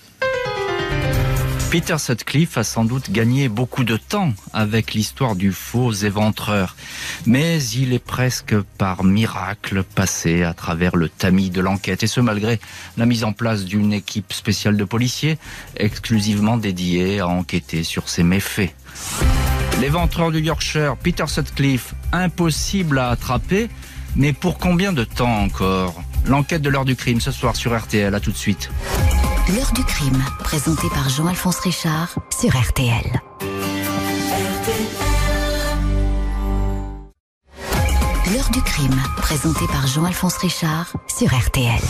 Peter 1.73 1.97
Sutcliffe 1.97 2.59
a 2.59 2.63
sans 2.63 2.85
doute 2.85 3.09
gagné 3.09 3.49
beaucoup 3.49 3.83
de 3.83 3.97
temps 3.97 4.31
avec 4.53 4.93
l'histoire 4.93 5.35
du 5.35 5.51
faux 5.51 5.91
éventreur, 5.91 6.75
mais 7.25 7.63
il 7.63 7.93
est 7.93 8.05
presque 8.05 8.53
par 8.77 9.03
miracle 9.03 9.81
passé 9.81 10.43
à 10.43 10.53
travers 10.53 10.95
le 10.95 11.09
tamis 11.09 11.49
de 11.49 11.61
l'enquête, 11.61 12.03
et 12.03 12.07
ce 12.07 12.21
malgré 12.21 12.59
la 12.95 13.07
mise 13.07 13.23
en 13.23 13.33
place 13.33 13.65
d'une 13.65 13.91
équipe 13.91 14.33
spéciale 14.33 14.77
de 14.77 14.83
policiers 14.83 15.39
exclusivement 15.75 16.57
dédiée 16.57 17.21
à 17.21 17.27
enquêter 17.27 17.81
sur 17.81 18.07
ces 18.07 18.21
méfaits. 18.21 18.69
L'éventreur 19.81 20.29
du 20.29 20.41
Yorkshire, 20.41 20.95
Peter 20.95 21.25
Sutcliffe, 21.25 21.95
impossible 22.11 22.99
à 22.99 23.09
attraper, 23.09 23.67
mais 24.15 24.31
pour 24.31 24.59
combien 24.59 24.93
de 24.93 25.05
temps 25.05 25.41
encore? 25.41 26.03
L'enquête 26.27 26.61
de 26.61 26.69
l'heure 26.69 26.85
du 26.85 26.95
crime 26.95 27.19
ce 27.19 27.31
soir 27.31 27.55
sur 27.55 27.75
RTL, 27.75 28.13
à 28.13 28.19
tout 28.19 28.31
de 28.31 28.37
suite. 28.37 28.69
L'heure 29.49 29.73
du 29.73 29.83
crime, 29.83 30.23
présenté 30.39 30.87
par 30.87 31.09
Jean-Alphonse 31.09 31.59
Richard 31.59 32.15
sur 32.39 32.57
RTL. 32.57 33.21
L'heure 38.33 38.49
du 38.53 38.61
crime, 38.61 38.95
présenté 39.17 39.67
par 39.67 39.85
Jean-Alphonse 39.85 40.37
Richard 40.37 40.93
sur 41.09 41.27
RTL. 41.27 41.81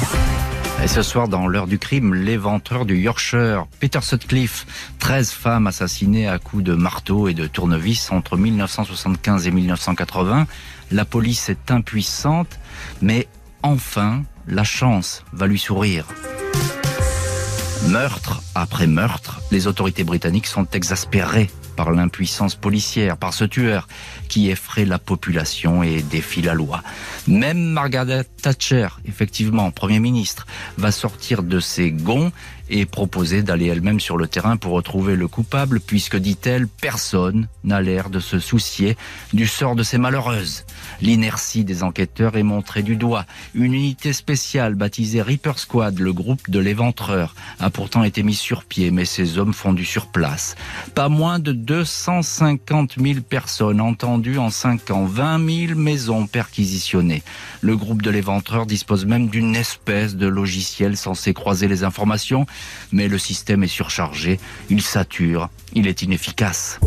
Et 0.84 0.88
ce 0.88 1.04
soir, 1.04 1.28
dans 1.28 1.46
l'heure 1.46 1.68
du 1.68 1.78
crime, 1.78 2.16
l'éventreur 2.16 2.86
du 2.86 2.98
Yorkshire, 2.98 3.68
Peter 3.80 4.02
Sutcliffe, 4.02 4.66
13 4.98 5.30
femmes 5.30 5.68
assassinées 5.68 6.28
à 6.28 6.40
coups 6.40 6.64
de 6.64 6.74
marteau 6.74 7.28
et 7.28 7.36
de 7.36 7.46
tournevis 7.46 8.12
entre 8.12 8.36
1975 8.36 9.46
et 9.46 9.52
1980. 9.52 10.48
La 10.90 11.06
police 11.06 11.50
est 11.50 11.70
impuissante, 11.70 12.60
mais 13.04 13.28
enfin, 13.62 14.24
la 14.48 14.64
chance 14.64 15.24
va 15.34 15.46
lui 15.46 15.60
sourire. 15.60 16.08
Meurtre 17.88 18.42
après 18.56 18.88
meurtre, 18.88 19.42
les 19.52 19.68
autorités 19.68 20.04
britanniques 20.04 20.48
sont 20.48 20.68
exaspérées 20.72 21.50
par 21.76 21.92
l'impuissance 21.92 22.56
policière, 22.56 23.18
par 23.18 23.34
ce 23.34 23.44
tueur 23.44 23.88
qui 24.30 24.50
effraie 24.50 24.86
la 24.86 25.00
population 25.00 25.84
et 25.84 26.02
défie 26.02 26.42
la 26.42 26.54
loi. 26.54 26.82
Même 27.28 27.60
Margaret 27.60 28.26
Thatcher, 28.42 28.88
effectivement, 29.06 29.70
Premier 29.72 30.00
ministre, 30.00 30.46
va 30.78 30.92
sortir 30.92 31.44
de 31.44 31.60
ses 31.60 31.92
gonds 31.92 32.32
et 32.76 32.88
proposer 32.88 33.44
d'aller 33.44 33.68
elle-même 33.68 34.00
sur 34.00 34.18
le 34.18 34.28
terrain 34.28 34.58
pour 34.58 34.72
retrouver 34.72 35.16
le 35.16 35.28
coupable, 35.28 35.80
puisque, 35.80 36.18
dit-elle, 36.18 36.68
personne 36.68 37.48
n'a 37.64 37.82
l'air 37.82 38.10
de 38.10 38.20
se 38.20 38.40
soucier 38.40 38.98
du 39.32 39.46
sort 39.46 39.76
de 39.76 39.84
ces 39.84 40.00
malheureuses. 40.00 40.66
L'inertie 41.00 41.64
des 41.66 41.84
enquêteurs 41.84 42.36
est 42.36 42.42
montrée 42.42 42.82
du 42.82 42.96
doigt. 42.96 43.28
Une 43.54 43.76
unité 43.76 44.12
spéciale 44.12 44.74
baptisée 44.74 45.22
Reaper 45.22 45.60
Squad, 45.60 46.00
le 46.00 46.14
groupe 46.14 46.50
de 46.50 46.58
l'éventreur, 46.58 47.36
a 47.60 47.70
pourtant 47.70 48.04
été 48.04 48.24
mise 48.24 48.40
sur 48.40 48.64
pied, 48.64 48.90
mais 48.90 49.06
ces 49.06 49.38
hommes 49.38 49.54
font 49.54 49.74
du 49.74 49.86
surplace. 49.86 50.56
Pas 50.96 51.10
moins 51.10 51.38
de 51.38 51.52
250 51.52 52.96
000 53.00 53.20
personnes 53.22 53.82
entendues 53.82 54.40
en 54.40 54.50
5 54.50 54.90
ans, 54.90 55.06
20 55.06 55.68
000 55.68 55.80
maisons 55.80 56.26
perquisitionnées. 56.26 57.22
Le 57.62 57.78
groupe 57.78 58.02
de 58.02 58.10
l'éventreur 58.10 58.66
dispose 58.66 59.06
même 59.06 59.28
d'une 59.28 59.56
espèce 59.56 60.16
de 60.16 60.26
logiciel 60.26 60.98
censé 60.98 61.36
croiser 61.36 61.68
les 61.68 61.84
informations 61.84 62.48
mais 62.92 63.08
le 63.08 63.18
système 63.18 63.64
est 63.64 63.68
surchargé, 63.68 64.40
il 64.70 64.82
sature, 64.82 65.50
il 65.74 65.88
est 65.88 66.02
inefficace. 66.02 66.80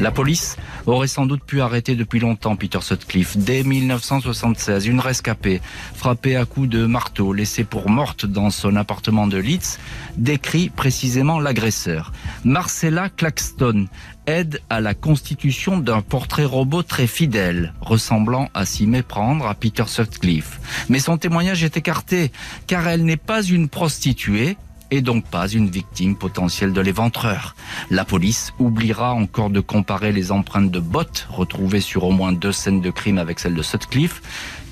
La 0.00 0.10
police 0.10 0.56
aurait 0.86 1.06
sans 1.06 1.26
doute 1.26 1.44
pu 1.44 1.60
arrêter 1.60 1.94
depuis 1.94 2.18
longtemps 2.18 2.56
Peter 2.56 2.80
Sutcliffe. 2.80 3.36
Dès 3.36 3.62
1976, 3.62 4.86
une 4.86 4.98
rescapée, 4.98 5.60
frappée 5.94 6.34
à 6.34 6.44
coups 6.44 6.68
de 6.68 6.86
marteau, 6.86 7.32
laissée 7.32 7.62
pour 7.62 7.88
morte 7.88 8.26
dans 8.26 8.50
son 8.50 8.74
appartement 8.74 9.28
de 9.28 9.38
Leeds, 9.38 9.78
décrit 10.16 10.70
précisément 10.70 11.38
l'agresseur. 11.38 12.12
Marcella 12.44 13.10
Claxton 13.10 13.86
aide 14.26 14.60
à 14.70 14.80
la 14.80 14.94
constitution 14.94 15.78
d'un 15.78 16.00
portrait 16.00 16.44
robot 16.44 16.82
très 16.82 17.06
fidèle, 17.06 17.74
ressemblant 17.80 18.48
à 18.54 18.66
s'y 18.66 18.86
méprendre 18.86 19.46
à 19.46 19.54
Peter 19.54 19.84
Sutcliffe. 19.86 20.60
Mais 20.88 20.98
son 20.98 21.18
témoignage 21.18 21.64
est 21.64 21.76
écarté, 21.76 22.32
car 22.66 22.86
elle 22.88 23.04
n'est 23.04 23.16
pas 23.16 23.42
une 23.42 23.68
prostituée, 23.68 24.56
et 24.92 25.00
donc 25.00 25.24
pas 25.24 25.48
une 25.48 25.70
victime 25.70 26.16
potentielle 26.16 26.74
de 26.74 26.80
l'éventreur. 26.82 27.56
La 27.90 28.04
police 28.04 28.52
oubliera 28.58 29.14
encore 29.14 29.48
de 29.48 29.60
comparer 29.60 30.12
les 30.12 30.30
empreintes 30.30 30.70
de 30.70 30.80
bottes 30.80 31.26
retrouvées 31.30 31.80
sur 31.80 32.04
au 32.04 32.12
moins 32.12 32.32
deux 32.32 32.52
scènes 32.52 32.82
de 32.82 32.90
crime 32.90 33.16
avec 33.16 33.40
celles 33.40 33.54
de 33.54 33.62
Sutcliffe, 33.62 34.20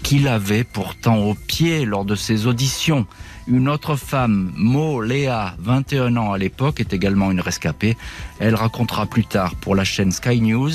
qu'il 0.02 0.28
avait 0.28 0.64
pourtant 0.64 1.16
au 1.18 1.34
pied 1.34 1.86
lors 1.86 2.04
de 2.04 2.14
ses 2.14 2.46
auditions. 2.46 3.06
Une 3.50 3.68
autre 3.68 3.96
femme, 3.96 4.52
Mo 4.54 5.02
Léa, 5.02 5.56
21 5.58 6.16
ans 6.16 6.32
à 6.32 6.38
l'époque, 6.38 6.78
est 6.78 6.92
également 6.92 7.32
une 7.32 7.40
rescapée. 7.40 7.96
Elle 8.38 8.54
racontera 8.54 9.06
plus 9.06 9.24
tard 9.24 9.56
pour 9.56 9.74
la 9.74 9.82
chaîne 9.82 10.12
Sky 10.12 10.40
News 10.40 10.70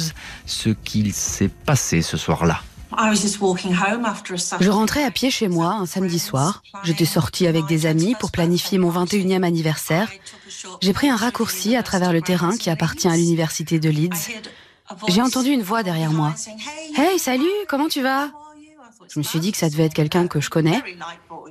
ce 0.46 0.70
qu'il 0.70 1.14
s'est 1.14 1.48
passé 1.48 2.02
ce 2.02 2.18
soir-là. 2.18 2.60
Je 4.60 4.70
rentrais 4.70 5.06
à 5.06 5.12
pied 5.12 5.32
chez 5.32 5.48
moi 5.48 5.68
un 5.76 5.86
samedi 5.86 6.20
soir. 6.20 6.64
J'étais 6.84 7.06
sortie 7.06 7.48
avec 7.48 7.66
des 7.66 7.86
amis 7.86 8.14
pour 8.20 8.32
planifier 8.32 8.78
mon 8.78 8.92
21e 8.92 9.44
anniversaire. 9.44 10.10
J'ai 10.82 10.92
pris 10.92 11.10
un 11.10 11.16
raccourci 11.16 11.78
à 11.78 11.84
travers 11.84 12.12
le 12.12 12.22
terrain 12.22 12.58
qui 12.58 12.70
appartient 12.70 13.08
à 13.08 13.16
l'université 13.16 13.80
de 13.80 13.90
Leeds. 13.90 14.32
J'ai 15.08 15.22
entendu 15.22 15.52
une 15.52 15.64
voix 15.64 15.82
derrière 15.82 16.12
moi. 16.12 16.36
Hey, 16.98 17.20
salut, 17.20 17.46
comment 17.70 17.88
tu 17.88 18.02
vas? 18.02 18.32
Je 19.10 19.20
me 19.20 19.24
suis 19.24 19.40
dit 19.40 19.52
que 19.52 19.58
ça 19.58 19.70
devait 19.70 19.86
être 19.86 19.94
quelqu'un 19.94 20.28
que 20.28 20.40
je 20.42 20.50
connais. 20.50 20.82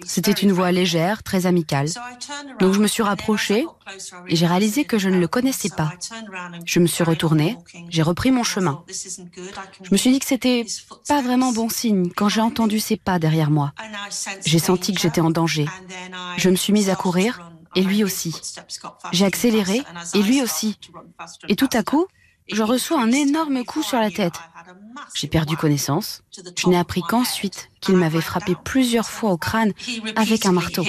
C'était 0.04 0.32
une 0.32 0.52
voix 0.52 0.72
légère, 0.72 1.22
très 1.22 1.46
amicale. 1.46 1.88
Donc 2.60 2.74
je 2.74 2.80
me 2.80 2.86
suis 2.86 3.02
rapprochée 3.02 3.66
et 4.28 4.36
j'ai 4.36 4.46
réalisé 4.46 4.84
que 4.84 4.98
je 4.98 5.08
ne 5.08 5.18
le 5.18 5.28
connaissais 5.28 5.70
pas. 5.70 5.92
Je 6.64 6.80
me 6.80 6.86
suis 6.86 7.04
retournée, 7.04 7.56
j'ai 7.88 8.02
repris 8.02 8.30
mon 8.30 8.42
chemin. 8.42 8.84
Je 9.82 9.90
me 9.90 9.96
suis 9.96 10.10
dit 10.10 10.18
que 10.18 10.26
c'était 10.26 10.66
pas 11.08 11.22
vraiment 11.22 11.52
bon 11.52 11.68
signe 11.68 12.10
quand 12.14 12.28
j'ai 12.28 12.40
entendu 12.40 12.80
ses 12.80 12.96
pas 12.96 13.18
derrière 13.18 13.50
moi. 13.50 13.72
J'ai 14.44 14.58
senti 14.58 14.92
que 14.94 15.00
j'étais 15.00 15.20
en 15.20 15.30
danger. 15.30 15.66
Je 16.36 16.50
me 16.50 16.56
suis 16.56 16.72
mise 16.72 16.90
à 16.90 16.96
courir 16.96 17.50
et 17.74 17.82
lui 17.82 18.04
aussi. 18.04 18.34
J'ai 19.12 19.24
accéléré 19.24 19.82
et 20.14 20.22
lui 20.22 20.42
aussi. 20.42 20.78
Et 21.48 21.56
tout 21.56 21.70
à 21.72 21.82
coup, 21.82 22.06
je 22.48 22.62
reçois 22.62 23.00
un 23.00 23.12
énorme 23.12 23.64
coup 23.64 23.82
sur 23.82 23.98
la 23.98 24.10
tête. 24.10 24.34
J'ai 25.14 25.28
perdu 25.28 25.56
connaissance. 25.56 26.22
Je 26.56 26.68
n'ai 26.68 26.78
appris 26.78 27.02
qu'ensuite 27.02 27.68
qu'il 27.80 27.96
m'avait 27.96 28.20
frappé 28.20 28.54
plusieurs 28.64 29.08
fois 29.08 29.32
au 29.32 29.36
crâne 29.36 29.72
avec 30.16 30.46
un 30.46 30.52
marteau. 30.52 30.84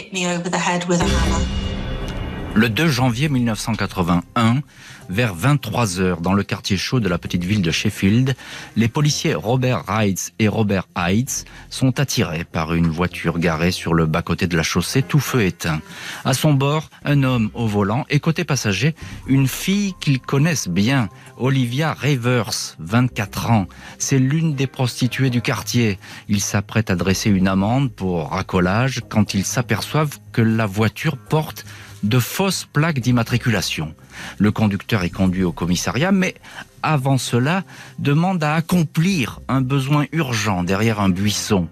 Le 2.56 2.70
2 2.70 2.88
janvier 2.88 3.28
1981, 3.28 4.62
vers 5.10 5.36
23 5.36 6.00
heures, 6.00 6.22
dans 6.22 6.34
le 6.34 6.42
quartier 6.42 6.78
chaud 6.78 7.02
de 7.02 7.10
la 7.10 7.18
petite 7.18 7.44
ville 7.44 7.62
de 7.62 7.70
Sheffield, 7.70 8.34
les 8.78 8.88
policiers 8.88 9.36
Robert 9.36 9.84
Wright 9.84 10.34
et 10.40 10.48
Robert 10.48 10.88
Heights 10.96 11.44
sont 11.70 12.00
attirés 12.00 12.46
par 12.46 12.74
une 12.74 12.88
voiture 12.88 13.40
garée 13.40 13.72
sur 13.72 13.94
le 13.94 14.06
bas-côté 14.06 14.48
de 14.48 14.56
la 14.56 14.64
chaussée, 14.64 15.04
tout 15.04 15.20
feu 15.20 15.44
éteint. 15.44 15.82
À 16.24 16.34
son 16.34 16.54
bord, 16.54 16.90
un 17.04 17.24
homme 17.24 17.52
au 17.56 17.68
volant 17.68 18.06
et 18.10 18.22
côté 18.22 18.46
passager, 18.46 18.96
une 19.28 19.50
fille 19.50 19.94
qu'ils 20.00 20.22
connaissent 20.22 20.70
bien, 20.70 21.10
Olivia 21.38 21.92
Rivers, 21.92 22.78
24 22.80 23.52
ans. 23.52 23.68
C'est 24.00 24.18
l'une 24.18 24.56
des 24.56 24.68
prostituées 24.68 25.30
du 25.30 25.42
quartier. 25.42 26.00
Ils 26.30 26.42
s'apprêtent 26.42 26.90
à 26.90 26.96
dresser 26.96 27.30
une 27.30 27.50
amende 27.50 27.92
pour 27.92 28.30
racolage 28.30 29.02
quand 29.10 29.34
ils 29.34 29.44
s'aperçoivent 29.44 30.20
que 30.32 30.42
la 30.42 30.66
voiture 30.66 31.18
porte 31.18 31.66
de 32.06 32.20
fausses 32.20 32.66
plaques 32.72 33.00
d'immatriculation. 33.00 33.96
Le 34.38 34.52
conducteur 34.52 35.04
est 35.04 35.10
conduit 35.10 35.44
au 35.44 35.52
commissariat, 35.52 36.12
mais 36.12 36.36
avant 36.84 37.18
cela, 37.18 37.64
demande 37.98 38.44
à 38.44 38.54
accomplir 38.54 39.42
un 39.48 39.62
besoin 39.62 40.06
urgent 40.12 40.64
derrière 40.64 41.00
un 41.00 41.10
buisson. 41.10 41.68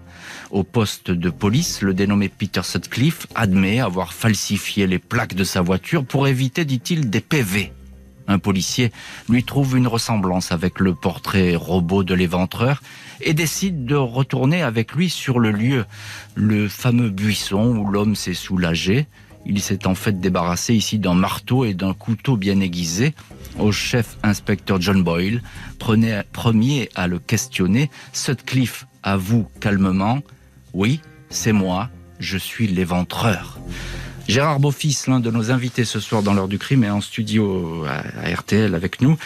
Au 0.50 0.64
poste 0.64 1.10
de 1.10 1.30
police, 1.30 1.82
le 1.82 1.94
dénommé 1.94 2.28
Peter 2.28 2.62
Sutcliffe 2.64 3.26
admet 3.34 3.80
avoir 3.80 4.12
falsifié 4.12 4.86
les 4.86 4.98
plaques 4.98 5.34
de 5.34 5.44
sa 5.44 5.60
voiture 5.62 6.04
pour 6.04 6.26
éviter, 6.26 6.64
dit-il, 6.64 7.10
des 7.10 7.20
PV. 7.20 7.72
Un 8.26 8.38
policier 8.38 8.90
lui 9.28 9.44
trouve 9.44 9.76
une 9.76 9.86
ressemblance 9.86 10.50
avec 10.50 10.80
le 10.80 10.94
portrait 10.94 11.54
robot 11.54 12.02
de 12.02 12.14
l'éventreur 12.14 12.82
et 13.20 13.34
décide 13.34 13.84
de 13.84 13.94
retourner 13.94 14.62
avec 14.62 14.94
lui 14.94 15.10
sur 15.10 15.38
le 15.38 15.50
lieu, 15.50 15.84
le 16.34 16.68
fameux 16.68 17.10
buisson 17.10 17.76
où 17.76 17.90
l'homme 17.90 18.16
s'est 18.16 18.34
soulagé 18.34 19.06
Il 19.46 19.60
s'est 19.60 19.86
en 19.86 19.94
fait 19.94 20.20
débarrassé 20.20 20.74
ici 20.74 20.98
d'un 20.98 21.14
marteau 21.14 21.64
et 21.64 21.74
d'un 21.74 21.94
couteau 21.94 22.36
bien 22.36 22.60
aiguisé. 22.60 23.14
Au 23.58 23.72
chef 23.72 24.16
inspecteur 24.22 24.80
John 24.80 25.02
Boyle, 25.02 25.42
prenez, 25.78 26.22
premier 26.32 26.88
à 26.94 27.06
le 27.06 27.18
questionner. 27.18 27.90
Sutcliffe 28.12 28.86
avoue 29.02 29.46
calmement 29.60 30.20
Oui, 30.72 31.00
c'est 31.28 31.52
moi, 31.52 31.90
je 32.18 32.38
suis 32.38 32.66
l'éventreur. 32.66 33.58
Gérard 34.26 34.58
Beaufils, 34.58 34.96
l'un 35.06 35.20
de 35.20 35.30
nos 35.30 35.50
invités 35.50 35.84
ce 35.84 36.00
soir 36.00 36.22
dans 36.22 36.32
l'heure 36.32 36.48
du 36.48 36.58
crime, 36.58 36.82
est 36.82 36.90
en 36.90 37.02
studio 37.02 37.84
à, 37.84 38.34
RTL 38.34 38.74
avec 38.74 39.02
nous. 39.02 39.18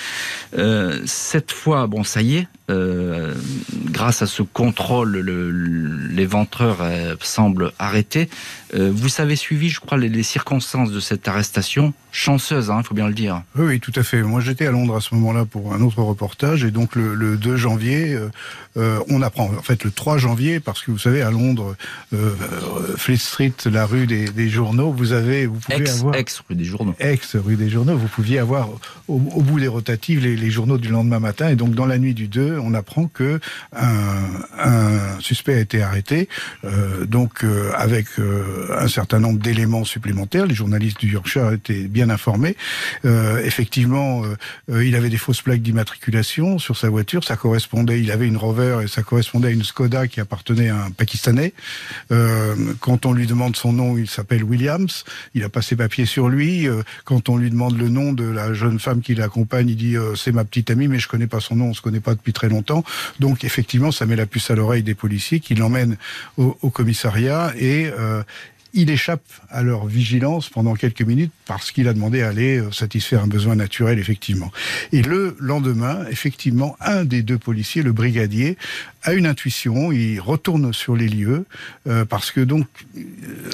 Euh, 0.59 1.00
cette 1.07 1.52
fois, 1.52 1.87
bon, 1.87 2.02
ça 2.02 2.20
y 2.20 2.37
est, 2.37 2.48
euh, 2.70 3.35
grâce 3.90 4.20
à 4.20 4.26
ce 4.26 4.42
contrôle, 4.42 5.16
l'éventreur 6.11 6.78
euh, 6.83 7.16
semble 7.20 7.72
arrêté. 7.78 8.28
Euh, 8.74 8.92
vous 8.94 9.09
avez 9.22 9.37
suivi, 9.37 9.70
je 9.70 9.81
crois, 9.81 9.96
les, 9.96 10.22
circonstances 10.22 10.90
de 10.90 11.00
cette 11.00 11.26
arrestation, 11.28 11.94
chanceuse, 12.12 12.66
il 12.66 12.72
hein, 12.72 12.83
faut 12.83 12.94
bien 12.94 13.09
le 13.09 13.14
dire. 13.14 13.42
Oui, 13.57 13.64
oui, 13.66 13.81
tout 13.81 13.92
à 13.96 14.02
fait. 14.02 14.23
Moi, 14.23 14.42
j'étais 14.42 14.66
à 14.66 14.71
Londres 14.71 14.96
à 14.96 15.00
ce 15.00 15.14
moment-là 15.14 15.46
pour 15.46 15.73
un 15.73 15.81
autre 15.81 16.02
reportage, 16.02 16.64
et 16.64 16.71
donc 16.71 16.94
le, 16.94 17.37
2 17.38 17.56
janvier, 17.56 18.19
on 18.77 19.23
apprend, 19.23 19.44
en 19.44 19.62
fait 19.62 19.85
le 19.85 19.90
3 19.90 20.19
janvier, 20.19 20.60
parce 20.60 20.83
que 20.83 20.90
vous 20.90 20.98
savez, 20.98 21.23
à 21.23 21.31
Londres, 21.31 21.75
Fleet 22.96 23.16
Street, 23.16 23.54
la 23.64 23.87
rue 23.87 24.06
des, 24.06 24.48
journaux, 24.50 24.92
vous 24.92 25.12
avez, 25.12 25.46
vous 25.46 25.58
pouvez 25.58 25.79
ex, 25.79 25.98
avoir 26.00 26.14
ex 26.16 26.42
rue 26.48 26.54
des 26.54 26.64
journaux, 26.64 26.94
ex 26.98 27.37
rue 27.37 27.56
des 27.56 27.71
journaux, 27.71 27.96
vous 27.96 28.08
pouviez 28.08 28.38
avoir 28.38 28.69
au, 29.06 29.19
bout 29.19 29.60
des 29.60 29.69
rotatives 29.69 30.23
les, 30.23 30.37
les 30.37 30.50
journaux 30.50 30.79
du 30.79 30.88
lendemain 30.88 31.21
matin, 31.21 31.48
et 31.48 31.56
donc 31.56 31.71
dans 31.71 31.87
la 31.87 31.98
nuit 31.98 32.14
du 32.14 32.29
2 32.29 32.58
on 32.59 32.75
apprend 32.75 33.06
que 33.06 33.40
un, 33.73 35.21
suspect 35.21 35.54
a 35.54 35.61
été 35.61 35.83
arrêté, 35.83 36.29
euh, 36.65 37.04
donc 37.04 37.44
euh, 37.44 37.73
avec 37.77 38.06
euh, 38.19 38.77
un 38.79 38.88
certain 38.88 39.21
nombre 39.21 39.38
d'éléments 39.38 39.85
supplémentaires. 39.85 40.46
Les 40.46 40.54
journalistes 40.54 41.00
du 41.00 41.11
Yorkshire 41.11 41.52
étaient 41.52 41.88
bien 41.88 42.11
informés. 42.11 42.56
effectivement, 43.44 44.23
il 44.69 44.94
avait 44.94 45.09
des 45.09 45.17
fausses 45.17 45.42
plaques 45.42 45.63
d'immatriculation 45.63 46.59
sur 46.59 46.77
sa 46.77 46.88
voiture. 46.88 47.25
Ça 47.25 47.37
correspondait, 47.37 48.00
il 48.00 48.11
avait 48.11 48.27
une 48.27 48.37
Rover 48.37 48.81
et 48.85 48.88
ça 48.88 49.02
correspondait 49.02 49.48
à 49.48 49.50
une 49.50 49.65
Skoda 49.65 50.09
qui 50.09 50.21
appartenait 50.21 50.69
à 50.69 50.85
un 50.85 50.90
Pakistanais. 50.90 51.52
quand 52.81 53.06
on 53.06 53.13
lui 53.13 53.27
demande 53.27 53.56
son 53.56 53.73
nom, 53.73 53.96
il 53.96 54.09
s'appelle 54.09 54.44
Williams. 54.44 55.04
Il 55.35 55.44
a 55.44 55.48
passé 55.48 55.77
papier 55.77 56.06
sur 56.06 56.29
lui. 56.29 56.69
quand 57.04 57.29
on 57.29 57.37
lui 57.37 57.50
demande 57.50 57.79
le 57.79 57.88
nom 57.88 58.13
de 58.13 58.25
la 58.25 58.52
jeune 58.52 58.79
femme 58.79 59.00
qui 59.00 59.15
l'accompagne, 59.15 59.69
il 59.69 59.77
dit 59.77 59.96
c'est 60.17 60.33
ma 60.33 60.44
petite 60.44 60.71
amie, 60.71 60.88
mais 60.88 60.98
je 60.98 61.09
connais 61.09 61.27
pas 61.27 61.40
son 61.40 61.56
nom, 61.56 61.67
on 61.71 61.75
se 61.75 61.83
connaît 61.83 62.00
pas 62.00 62.15
depuis 62.15 62.33
très 62.33 62.48
longtemps. 62.49 62.85
Donc 63.21 63.44
effectivement, 63.44 63.92
ça 63.92 64.07
met 64.07 64.17
la 64.17 64.27
puce 64.27 64.51
à 64.51 64.55
l'oreille 64.55 64.83
des 64.83 64.94
policiers 64.94 65.40
qui 65.40 65.55
l'emmènent 65.55 65.96
au, 66.37 66.53
commissariat 66.71 67.53
et 67.57 67.87
euh, 67.87 68.23
il 68.75 68.90
échappe 68.90 69.25
à 69.51 69.63
leur 69.63 69.87
vigilance 69.87 70.49
pendant 70.49 70.75
quelques 70.75 71.03
minutes 71.03 71.33
parce 71.49 71.73
qu'il 71.73 71.88
a 71.88 71.94
demandé 71.94 72.23
à 72.23 72.29
aller 72.29 72.59
euh, 72.59 72.71
satisfaire 72.71 73.23
un 73.23 73.27
besoin 73.27 73.57
naturel, 73.57 73.99
effectivement. 73.99 74.53
Et 74.92 75.03
le 75.03 75.35
lendemain, 75.40 76.05
effectivement, 76.11 76.77
un 76.79 77.05
des 77.05 77.23
deux 77.23 77.38
policiers, 77.38 77.83
le 77.83 77.92
brigadier, 77.92 78.59
a 79.03 79.15
une 79.15 79.27
intuition, 79.27 79.90
il 79.90 80.21
retourne 80.21 80.73
sur 80.75 80.94
les 80.94 81.09
lieux 81.09 81.46
euh, 81.88 82.05
parce 82.05 82.31
que 82.31 82.40
donc... 82.40 82.67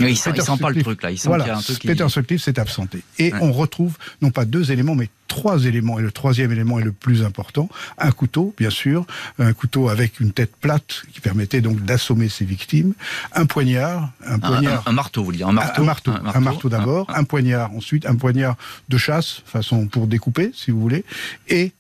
il 0.01 0.17
sent, 0.17 0.33
pas 0.61 0.71
le 0.71 0.83
truc 0.83 1.03
là, 1.03 1.13
il 1.13 1.19
sent 1.19 1.29
voilà, 1.29 1.57
un 1.57 1.61
truc 1.61 1.79
Peter 1.81 2.09
Sutcliffe 2.09 2.43
s'est 2.43 2.59
absenté. 2.59 3.01
Et 3.19 3.33
on 3.41 3.53
retrouve 3.53 3.97
non 4.21 4.31
pas 4.31 4.45
deux 4.45 4.73
éléments, 4.73 4.97
mais 4.97 5.09
trois 5.35 5.65
éléments. 5.65 5.99
Et 5.99 6.03
le 6.03 6.13
troisième 6.13 6.53
élément 6.53 6.79
est 6.79 6.85
le 6.85 6.93
plus 6.93 7.25
important. 7.25 7.69
Un 7.99 8.13
couteau, 8.13 8.55
bien 8.57 8.71
sûr. 8.71 9.05
Un 9.39 9.53
couteau 9.53 9.89
avec 9.89 10.21
une 10.21 10.33
tête 10.33 10.55
plate 10.57 11.03
qui 11.13 11.21
permettait 11.21 11.61
donc 11.61 11.81
d'assommer 11.85 12.29
ses 12.29 12.45
victimes. 12.45 12.95
Un 13.33 13.47
poignard. 13.47 14.11
Un, 14.27 14.39
poignard, 14.39 14.85
un, 14.87 14.93
marteau, 14.93 15.25
vous. 15.25 15.33
Un 15.43 15.53
marteau. 15.53 15.83
Un 15.83 15.85
marteau, 15.85 16.13
un 16.13 16.41
marteau, 16.41 16.69
d'abord. 16.69 17.07
Un, 17.09 17.25
poignard 17.25 17.75
ensuite. 17.85 18.07
Un 18.07 18.17
poignard 18.17 18.57
de 18.89 18.99
chasse, 18.99 19.43
façon 19.45 19.87
pour 19.87 20.07
découper, 20.07 20.51
si 20.55 20.71
vous 20.71 20.81
voulez. 20.81 21.05
Et 21.49 21.73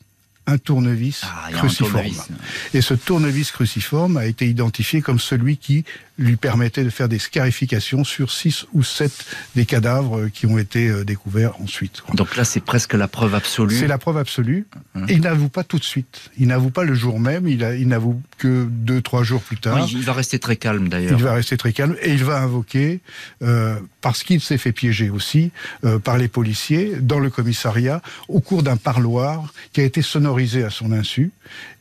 un 0.46 0.58
tournevis 0.58 1.22
ah, 1.24 1.50
cruciforme. 1.52 2.04
Et 2.74 2.82
ce 2.82 2.92
tournevis 2.92 3.50
cruciforme 3.50 4.18
a 4.18 4.26
été 4.26 4.46
identifié 4.46 5.00
comme 5.00 5.18
celui 5.18 5.56
qui 5.56 5.84
lui 6.18 6.36
permettait 6.36 6.84
de 6.84 6.90
faire 6.90 7.08
des 7.08 7.18
scarifications 7.18 8.04
sur 8.04 8.30
six 8.30 8.66
ou 8.74 8.82
sept 8.82 9.24
des 9.56 9.64
cadavres 9.64 10.28
qui 10.28 10.44
ont 10.44 10.58
été 10.58 10.88
euh, 10.88 11.02
découverts 11.02 11.58
ensuite. 11.62 12.02
Donc 12.12 12.36
là, 12.36 12.44
c'est 12.44 12.60
presque 12.60 12.92
la 12.92 13.08
preuve 13.08 13.34
absolue. 13.34 13.78
C'est 13.78 13.86
la 13.86 13.96
preuve 13.96 14.18
absolue. 14.18 14.66
Et 15.08 15.14
il 15.14 15.22
n'avoue 15.22 15.48
pas 15.48 15.64
tout 15.64 15.78
de 15.78 15.84
suite. 15.84 16.30
Il 16.38 16.48
n'avoue 16.48 16.70
pas 16.70 16.84
le 16.84 16.94
jour 16.94 17.18
même. 17.18 17.48
Il, 17.48 17.62
il 17.80 17.88
n'avoue 17.88 18.20
que 18.38 18.66
deux, 18.68 19.00
trois 19.00 19.22
jours 19.22 19.42
plus 19.42 19.56
tard. 19.56 19.86
il 19.90 20.02
va 20.02 20.12
rester 20.12 20.38
très 20.38 20.56
calme 20.56 20.88
d'ailleurs. 20.88 21.18
Il 21.18 21.24
va 21.24 21.34
rester 21.34 21.56
très 21.56 21.72
calme 21.72 21.96
et 22.02 22.12
il 22.12 22.24
va 22.24 22.40
invoquer, 22.40 23.00
euh, 23.42 23.78
parce 24.00 24.22
qu'il 24.22 24.40
s'est 24.40 24.58
fait 24.58 24.72
piéger 24.72 25.10
aussi 25.10 25.50
euh, 25.84 25.98
par 25.98 26.18
les 26.18 26.28
policiers 26.28 26.96
dans 27.00 27.18
le 27.18 27.30
commissariat 27.30 28.02
au 28.28 28.40
cours 28.40 28.62
d'un 28.62 28.76
parloir 28.76 29.52
qui 29.72 29.80
a 29.80 29.84
été 29.84 30.02
sonorisé 30.02 30.64
à 30.64 30.70
son 30.70 30.92
insu. 30.92 31.32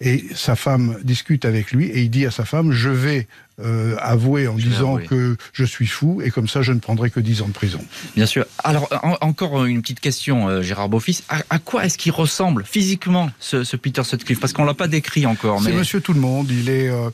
Et 0.01 0.26
sa 0.36 0.56
femme 0.56 0.97
discute 1.04 1.45
avec 1.45 1.72
lui 1.72 1.88
et 1.88 2.01
il 2.01 2.10
dit 2.10 2.26
à 2.26 2.32
sa 2.32 2.45
femme, 2.45 2.72
je 2.72 2.89
vais 2.89 3.28
euh, 3.60 3.95
avouer 3.99 4.47
en 4.47 4.56
disant 4.56 4.97
que 4.97 5.38
je 5.54 5.64
suis 5.64 5.86
fou 5.86 6.24
et 6.24 6.32
comme 6.32 6.47
ça 6.47 6.64
je 6.64 6.74
ne 6.74 6.80
prendrai 6.80 7.12
que 7.12 7.20
10 7.20 7.43
ans 7.43 7.47
de 7.47 7.54
prison. 7.54 7.80
Bien 8.16 8.26
sûr. 8.26 8.45
Alors 8.64 8.89
encore 9.22 9.66
une 9.66 9.84
petite 9.84 9.99
question, 9.99 10.49
euh, 10.49 10.64
Gérard 10.64 10.89
Beaufils. 10.89 11.22
À, 11.30 11.60
quoi 11.60 11.86
est-ce 11.86 11.99
qu'il 11.99 12.14
ressemble 12.14 12.66
physiquement 12.66 13.30
ce, 13.39 13.76
Peter 13.76 14.04
Sutcliffe? 14.04 14.39
Parce 14.39 14.54
qu'on 14.54 14.66
l'a 14.66 14.74
pas 14.74 14.88
décrit 14.88 15.28
encore. 15.28 15.62
C'est 15.62 15.72
Monsieur 15.72 16.01
Tout 16.01 16.14
le 16.14 16.20
Monde. 16.20 16.49
Il 16.49 16.68
est 16.68 16.89
euh, 16.89 17.12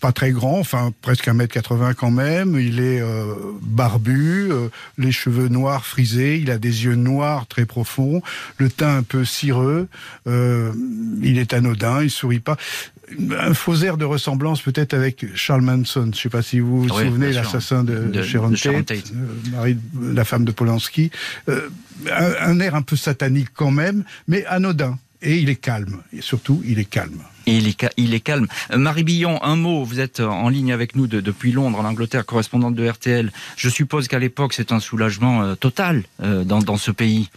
pas 0.00 0.12
très 0.12 0.32
grand, 0.32 0.58
enfin 0.58 0.92
presque 1.00 1.26
1m80 1.28 1.94
quand 1.94 2.10
même. 2.10 2.60
Il 2.60 2.78
est 2.78 3.02
barbu, 3.62 4.50
les 4.98 5.12
cheveux 5.12 5.48
noirs 5.48 5.86
frisés. 5.86 6.36
Il 6.36 6.50
a 6.50 6.58
des 6.58 6.84
yeux 6.84 6.94
noirs 6.94 7.46
très 7.46 7.64
profonds, 7.64 8.20
le 8.58 8.68
teint 8.68 8.98
un 8.98 9.02
peu 9.02 9.24
cireux. 9.24 9.88
il 10.26 11.38
est 11.38 11.54
anodin, 11.54 12.02
il 12.02 12.10
sourit 12.10 12.40
pas 12.40 12.58
un 13.38 13.54
faux 13.54 13.76
air 13.76 13.96
de 13.96 14.04
ressemblance 14.04 14.62
peut-être 14.62 14.94
avec 14.94 15.26
Charles 15.34 15.62
Manson. 15.62 16.02
Je 16.02 16.06
ne 16.08 16.12
sais 16.12 16.28
pas 16.28 16.42
si 16.42 16.60
vous 16.60 16.82
vous 16.82 16.88
souvenez, 16.88 17.32
l'assassin 17.32 17.84
de, 17.84 18.22
Sharon, 18.22 18.52
Tate, 18.82 19.12
euh, 19.56 19.74
la 20.12 20.24
femme 20.24 20.44
de 20.44 20.52
Polanski. 20.52 21.10
Euh, 21.48 21.68
un, 22.10 22.60
air 22.60 22.74
un 22.74 22.82
peu 22.82 22.96
satanique 22.96 23.48
quand 23.54 23.70
même, 23.70 24.04
mais 24.28 24.44
anodin. 24.46 24.98
Et 25.22 25.36
il 25.36 25.50
est 25.50 25.56
calme. 25.56 26.00
Et 26.16 26.22
surtout, 26.22 26.62
il 26.64 26.78
est 26.78 26.86
calme. 26.86 27.22
Et 27.46 27.56
il 27.58 27.68
est, 27.68 27.86
il 27.98 28.14
est 28.14 28.20
calme. 28.20 28.46
Euh, 28.72 28.78
Marie 28.78 29.04
Billon, 29.04 29.42
un 29.42 29.56
mot. 29.56 29.84
Vous 29.84 30.00
êtes 30.00 30.20
en 30.20 30.48
ligne 30.48 30.72
avec 30.72 30.96
nous 30.96 31.06
depuis 31.06 31.52
Londres, 31.52 31.78
en 31.78 31.84
Angleterre, 31.84 32.24
correspondante 32.24 32.74
de 32.74 32.88
RTL. 32.88 33.30
Je 33.56 33.68
suppose 33.68 34.08
qu'à 34.08 34.18
l'époque, 34.18 34.54
c'est 34.54 34.72
un 34.72 34.80
soulagement 34.80 35.54
total 35.56 36.04
dans, 36.20 36.60
dans 36.60 36.78
ce 36.78 36.90
pays 36.90 37.28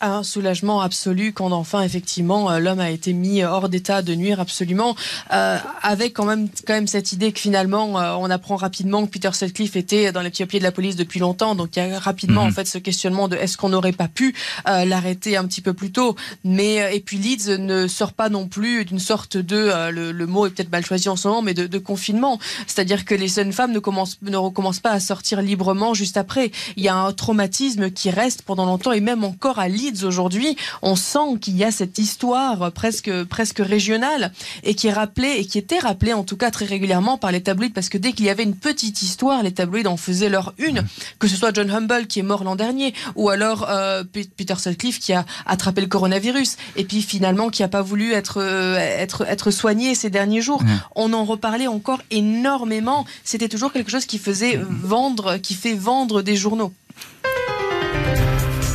un 0.00 0.22
soulagement 0.22 0.80
absolu 0.80 1.32
quand 1.32 1.52
enfin 1.52 1.82
effectivement 1.82 2.50
euh, 2.50 2.58
l'homme 2.58 2.80
a 2.80 2.90
été 2.90 3.12
mis 3.12 3.42
hors 3.42 3.68
d'état 3.68 4.02
de 4.02 4.14
nuire 4.14 4.40
absolument. 4.40 4.94
Euh, 5.32 5.58
avec 5.82 6.14
quand 6.14 6.24
même 6.24 6.48
quand 6.66 6.74
même 6.74 6.86
cette 6.86 7.12
idée 7.12 7.32
que 7.32 7.40
finalement 7.40 7.98
euh, 7.98 8.14
on 8.18 8.30
apprend 8.30 8.56
rapidement 8.56 9.06
que 9.06 9.10
Peter 9.10 9.30
Sutcliffe 9.32 9.76
était 9.76 10.12
dans 10.12 10.20
les 10.20 10.30
pieds 10.30 10.46
de 10.46 10.62
la 10.62 10.72
police 10.72 10.96
depuis 10.96 11.20
longtemps. 11.20 11.54
Donc 11.54 11.76
il 11.76 11.86
y 11.86 11.92
a 11.92 11.98
rapidement 11.98 12.42
mhm. 12.42 12.48
en 12.48 12.52
fait 12.52 12.66
ce 12.66 12.78
questionnement 12.78 13.28
de 13.28 13.36
est-ce 13.36 13.56
qu'on 13.56 13.70
n'aurait 13.70 13.92
pas 13.92 14.08
pu 14.08 14.34
l'arrêter 14.66 15.36
un 15.36 15.44
petit 15.44 15.60
peu 15.60 15.72
plus 15.72 15.92
tôt. 15.92 16.16
Mais 16.44 16.96
et 16.96 17.00
puis 17.00 17.18
Leeds 17.18 17.58
ne 17.58 17.86
sort 17.86 18.12
pas 18.12 18.28
non 18.28 18.48
plus 18.48 18.84
d'une 18.84 18.98
sorte 18.98 19.36
de 19.36 19.90
le, 19.90 20.26
mot 20.26 20.46
est 20.46 20.50
peut-être 20.50 20.72
mal 20.72 20.84
choisi 20.84 21.08
en 21.08 21.16
ce 21.16 21.28
moment 21.28 21.42
mais 21.42 21.54
de, 21.54 21.66
de 21.66 21.78
confinement. 21.78 22.38
C'est-à-dire 22.66 23.04
que 23.04 23.14
les 23.14 23.28
jeunes 23.28 23.52
femmes 23.52 23.72
ne 23.72 23.78
commencent 23.78 24.18
ne 24.22 24.36
recommencent 24.36 24.80
pas 24.80 24.90
à 24.90 25.00
sortir 25.00 25.40
librement 25.40 25.94
juste 25.94 26.16
après. 26.16 26.50
Il 26.76 26.82
y 26.82 26.88
a 26.88 26.96
un 26.96 27.12
traumatisme 27.12 27.90
qui 27.90 28.10
reste 28.10 28.42
pendant 28.42 28.66
longtemps 28.66 28.92
et 28.92 29.00
même 29.00 29.24
encore 29.24 29.58
à 29.58 29.68
Leeds 29.68 29.85
aujourd'hui, 30.04 30.56
on 30.82 30.96
sent 30.96 31.38
qu'il 31.40 31.56
y 31.56 31.64
a 31.64 31.70
cette 31.70 31.98
histoire 31.98 32.72
presque 32.72 33.24
presque 33.24 33.58
régionale 33.58 34.32
et 34.62 34.74
qui 34.74 34.88
est 34.88 34.92
rappelée 34.92 35.36
et 35.38 35.44
qui 35.44 35.58
était 35.58 35.78
rappelée 35.78 36.12
en 36.12 36.24
tout 36.24 36.36
cas 36.36 36.50
très 36.50 36.64
régulièrement 36.64 37.18
par 37.18 37.32
les 37.32 37.42
tabloïds 37.42 37.70
parce 37.70 37.88
que 37.88 37.98
dès 37.98 38.12
qu'il 38.12 38.26
y 38.26 38.30
avait 38.30 38.42
une 38.42 38.56
petite 38.56 39.02
histoire, 39.02 39.42
les 39.42 39.52
tabloïds 39.52 39.86
en 39.86 39.96
faisaient 39.96 40.28
leur 40.28 40.54
une, 40.58 40.84
que 41.18 41.28
ce 41.28 41.36
soit 41.36 41.54
John 41.54 41.70
Humble 41.70 42.06
qui 42.06 42.20
est 42.20 42.22
mort 42.22 42.44
l'an 42.44 42.56
dernier 42.56 42.94
ou 43.14 43.28
alors 43.28 43.66
euh, 43.68 44.04
Peter 44.04 44.54
Sutcliffe 44.56 44.98
qui 44.98 45.12
a 45.12 45.24
attrapé 45.46 45.80
le 45.80 45.86
coronavirus 45.86 46.56
et 46.76 46.84
puis 46.84 47.02
finalement 47.02 47.48
qui 47.48 47.62
a 47.62 47.68
pas 47.68 47.82
voulu 47.82 48.12
être 48.12 48.40
euh, 48.40 48.76
être 48.76 49.24
être 49.28 49.50
soigné 49.50 49.94
ces 49.94 50.10
derniers 50.10 50.42
jours. 50.42 50.62
On 50.94 51.12
en 51.12 51.24
reparlait 51.24 51.66
encore 51.66 52.00
énormément. 52.10 53.04
C'était 53.24 53.48
toujours 53.48 53.72
quelque 53.72 53.90
chose 53.90 54.06
qui 54.06 54.18
faisait 54.18 54.58
vendre, 54.82 55.36
qui 55.38 55.54
fait 55.54 55.74
vendre 55.74 56.22
des 56.22 56.36
journaux. 56.36 56.72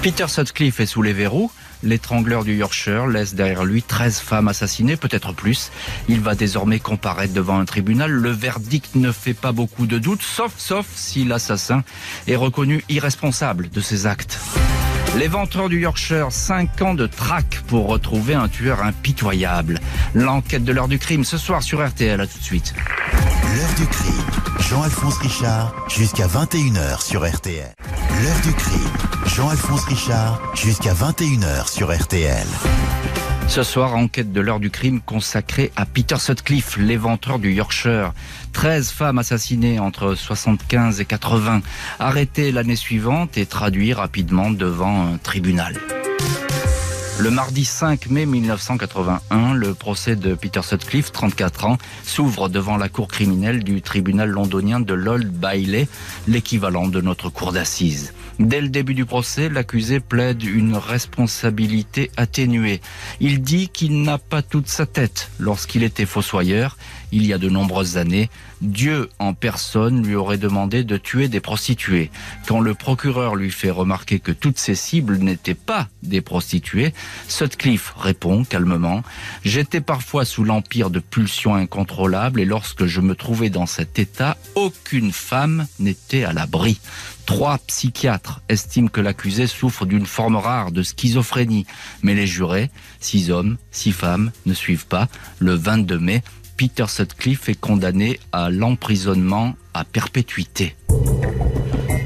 Peter 0.01 0.27
Sutcliffe 0.27 0.79
est 0.79 0.87
sous 0.87 1.03
les 1.03 1.13
verrous. 1.13 1.51
L'étrangleur 1.83 2.43
du 2.43 2.55
Yorkshire 2.55 3.07
laisse 3.07 3.33
derrière 3.33 3.65
lui 3.65 3.83
13 3.83 4.19
femmes 4.19 4.47
assassinées, 4.47 4.97
peut-être 4.97 5.33
plus. 5.33 5.71
Il 6.07 6.19
va 6.21 6.35
désormais 6.35 6.79
comparaître 6.79 7.33
devant 7.33 7.59
un 7.59 7.65
tribunal. 7.65 8.11
Le 8.11 8.31
verdict 8.31 8.95
ne 8.95 9.11
fait 9.11 9.33
pas 9.33 9.51
beaucoup 9.51 9.87
de 9.87 9.97
doutes, 9.97 10.21
sauf, 10.21 10.53
sauf 10.57 10.85
si 10.93 11.23
l'assassin 11.23 11.83
est 12.27 12.35
reconnu 12.35 12.83
irresponsable 12.89 13.69
de 13.69 13.81
ses 13.81 14.05
actes. 14.05 14.39
L'éventreur 15.17 15.67
du 15.67 15.81
Yorkshire, 15.81 16.31
5 16.31 16.81
ans 16.81 16.93
de 16.93 17.05
traque 17.05 17.61
pour 17.67 17.87
retrouver 17.87 18.33
un 18.33 18.47
tueur 18.47 18.81
impitoyable. 18.81 19.79
L'enquête 20.13 20.63
de 20.63 20.71
l'heure 20.71 20.87
du 20.87 20.99
crime 20.99 21.25
ce 21.25 21.37
soir 21.37 21.63
sur 21.63 21.85
RTL, 21.85 22.19
à 22.19 22.27
tout 22.27 22.37
de 22.37 22.43
suite. 22.43 22.73
L'heure 23.55 23.73
du 23.77 23.85
crime, 23.87 24.69
Jean-Alphonse 24.69 25.17
Richard, 25.17 25.73
jusqu'à 25.89 26.27
21h 26.27 27.01
sur 27.01 27.29
RTL. 27.29 27.73
L'heure 28.23 28.41
du 28.43 28.53
crime. 28.53 29.11
Jean-Alphonse 29.25 29.83
Richard, 29.85 30.41
jusqu'à 30.55 30.93
21h 30.93 31.67
sur 31.67 31.70
RTL. 31.79 32.45
Ce 33.47 33.63
soir, 33.63 33.95
enquête 33.95 34.33
de 34.33 34.41
l'heure 34.41 34.59
du 34.59 34.69
crime 34.69 34.99
consacrée 34.99 35.71
à 35.77 35.85
Peter 35.85 36.17
Sutcliffe, 36.17 36.77
l'éventreur 36.77 37.39
du 37.39 37.53
Yorkshire. 37.53 38.13
13 38.51 38.91
femmes 38.91 39.17
assassinées 39.17 39.79
entre 39.79 40.13
75 40.13 40.99
et 40.99 41.05
80, 41.05 41.61
arrêtées 41.99 42.51
l'année 42.51 42.75
suivante 42.75 43.37
et 43.37 43.45
traduites 43.45 43.95
rapidement 43.95 44.51
devant 44.51 45.13
un 45.13 45.17
tribunal. 45.17 45.75
Le 47.19 47.29
mardi 47.29 47.65
5 47.65 48.09
mai 48.09 48.25
1981, 48.25 49.53
le 49.53 49.73
procès 49.73 50.15
de 50.15 50.33
Peter 50.33 50.61
Sutcliffe, 50.63 51.11
34 51.11 51.65
ans, 51.65 51.77
s'ouvre 52.03 52.49
devant 52.49 52.77
la 52.77 52.89
cour 52.89 53.07
criminelle 53.07 53.63
du 53.63 53.81
tribunal 53.81 54.29
londonien 54.29 54.79
de 54.79 54.93
l'Old 54.93 55.31
Bailey, 55.31 55.87
l'équivalent 56.27 56.87
de 56.87 57.01
notre 57.01 57.29
cour 57.29 57.51
d'assises. 57.51 58.13
Dès 58.39 58.61
le 58.61 58.69
début 58.69 58.95
du 58.95 59.05
procès, 59.05 59.49
l'accusé 59.49 59.99
plaide 59.99 60.41
une 60.41 60.75
responsabilité 60.75 62.09
atténuée. 62.17 62.81
Il 63.19 63.41
dit 63.41 63.69
qu'il 63.69 64.01
n'a 64.01 64.17
pas 64.17 64.41
toute 64.41 64.67
sa 64.67 64.87
tête 64.87 65.29
lorsqu'il 65.39 65.83
était 65.83 66.07
fossoyeur 66.07 66.77
il 67.11 67.25
y 67.25 67.33
a 67.33 67.37
de 67.37 67.49
nombreuses 67.49 67.97
années, 67.97 68.29
Dieu 68.61 69.09
en 69.19 69.33
personne 69.33 70.05
lui 70.05 70.15
aurait 70.15 70.37
demandé 70.37 70.83
de 70.83 70.97
tuer 70.97 71.27
des 71.27 71.39
prostituées. 71.39 72.11
Quand 72.47 72.59
le 72.59 72.73
procureur 72.73 73.35
lui 73.35 73.51
fait 73.51 73.71
remarquer 73.71 74.19
que 74.19 74.31
toutes 74.31 74.59
ses 74.59 74.75
cibles 74.75 75.17
n'étaient 75.17 75.53
pas 75.53 75.87
des 76.03 76.21
prostituées, 76.21 76.93
Sutcliffe 77.27 77.93
répond 77.97 78.43
calmement 78.43 79.03
J'étais 79.43 79.81
parfois 79.81 80.25
sous 80.25 80.43
l'empire 80.43 80.89
de 80.89 80.99
pulsions 80.99 81.55
incontrôlables 81.55 82.39
et 82.39 82.45
lorsque 82.45 82.85
je 82.85 83.01
me 83.01 83.15
trouvais 83.15 83.49
dans 83.49 83.65
cet 83.65 83.99
état, 83.99 84.37
aucune 84.55 85.11
femme 85.11 85.67
n'était 85.79 86.23
à 86.23 86.33
l'abri. 86.33 86.79
Trois 87.25 87.59
psychiatres 87.59 88.41
estiment 88.49 88.87
que 88.89 89.01
l'accusé 89.01 89.47
souffre 89.47 89.85
d'une 89.85 90.05
forme 90.05 90.35
rare 90.35 90.71
de 90.71 90.83
schizophrénie, 90.83 91.65
mais 92.01 92.13
les 92.13 92.27
jurés, 92.27 92.71
six 92.99 93.31
hommes, 93.31 93.57
six 93.71 93.91
femmes, 93.91 94.31
ne 94.45 94.53
suivent 94.53 94.87
pas. 94.87 95.07
Le 95.39 95.53
22 95.53 95.99
mai, 95.99 96.23
Peter 96.61 96.85
Sutcliffe 96.87 97.49
est 97.49 97.59
condamné 97.59 98.19
à 98.31 98.51
l'emprisonnement 98.51 99.55
à 99.73 99.83
perpétuité. 99.83 100.75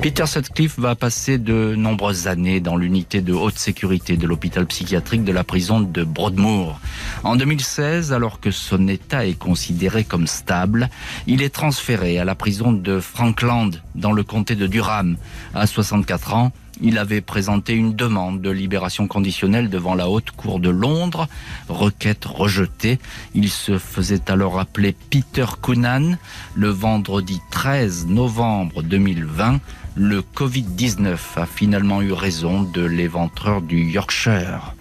Peter 0.01 0.25
Sutcliffe 0.25 0.79
va 0.79 0.95
passer 0.95 1.37
de 1.37 1.75
nombreuses 1.75 2.27
années 2.27 2.61
dans 2.61 2.77
l'unité 2.77 3.19
de 3.19 3.33
haute 3.33 3.59
sécurité 3.59 4.15
de 4.15 4.25
l'hôpital 4.25 4.65
psychiatrique 4.65 5.25
de 5.25 5.33
la 5.33 5.43
prison 5.43 5.81
de 5.81 6.05
Broadmoor. 6.05 6.79
En 7.25 7.35
2016, 7.35 8.13
alors 8.13 8.39
que 8.39 8.49
son 8.49 8.87
état 8.87 9.25
est 9.25 9.37
considéré 9.37 10.05
comme 10.05 10.25
stable, 10.25 10.89
il 11.27 11.41
est 11.41 11.53
transféré 11.53 12.17
à 12.17 12.23
la 12.23 12.35
prison 12.35 12.71
de 12.71 13.01
Frankland 13.01 13.71
dans 13.93 14.13
le 14.13 14.23
comté 14.23 14.55
de 14.55 14.67
Durham. 14.67 15.17
À 15.53 15.67
64 15.67 16.33
ans, 16.33 16.53
il 16.81 16.97
avait 16.97 17.21
présenté 17.21 17.73
une 17.73 17.95
demande 17.95 18.41
de 18.41 18.49
libération 18.49 19.07
conditionnelle 19.07 19.69
devant 19.69 19.95
la 19.95 20.09
Haute 20.09 20.31
Cour 20.31 20.59
de 20.59 20.69
Londres, 20.69 21.27
requête 21.69 22.25
rejetée. 22.25 22.99
Il 23.33 23.49
se 23.49 23.77
faisait 23.77 24.29
alors 24.29 24.59
appeler 24.59 24.95
Peter 25.09 25.45
Coonan. 25.61 26.17
Le 26.55 26.69
vendredi 26.69 27.39
13 27.51 28.07
novembre 28.07 28.83
2020, 28.83 29.59
le 29.95 30.21
Covid-19 30.21 31.17
a 31.37 31.45
finalement 31.45 32.01
eu 32.01 32.11
raison 32.11 32.63
de 32.63 32.83
l'éventreur 32.83 33.61
du 33.61 33.83
Yorkshire. 33.83 34.74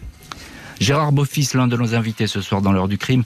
Gérard 0.80 1.12
Beaufils, 1.12 1.48
l'un 1.54 1.68
de 1.68 1.76
nos 1.76 1.94
invités 1.94 2.26
ce 2.26 2.40
soir 2.40 2.62
dans 2.62 2.72
l'heure 2.72 2.88
du 2.88 2.98
crime, 2.98 3.24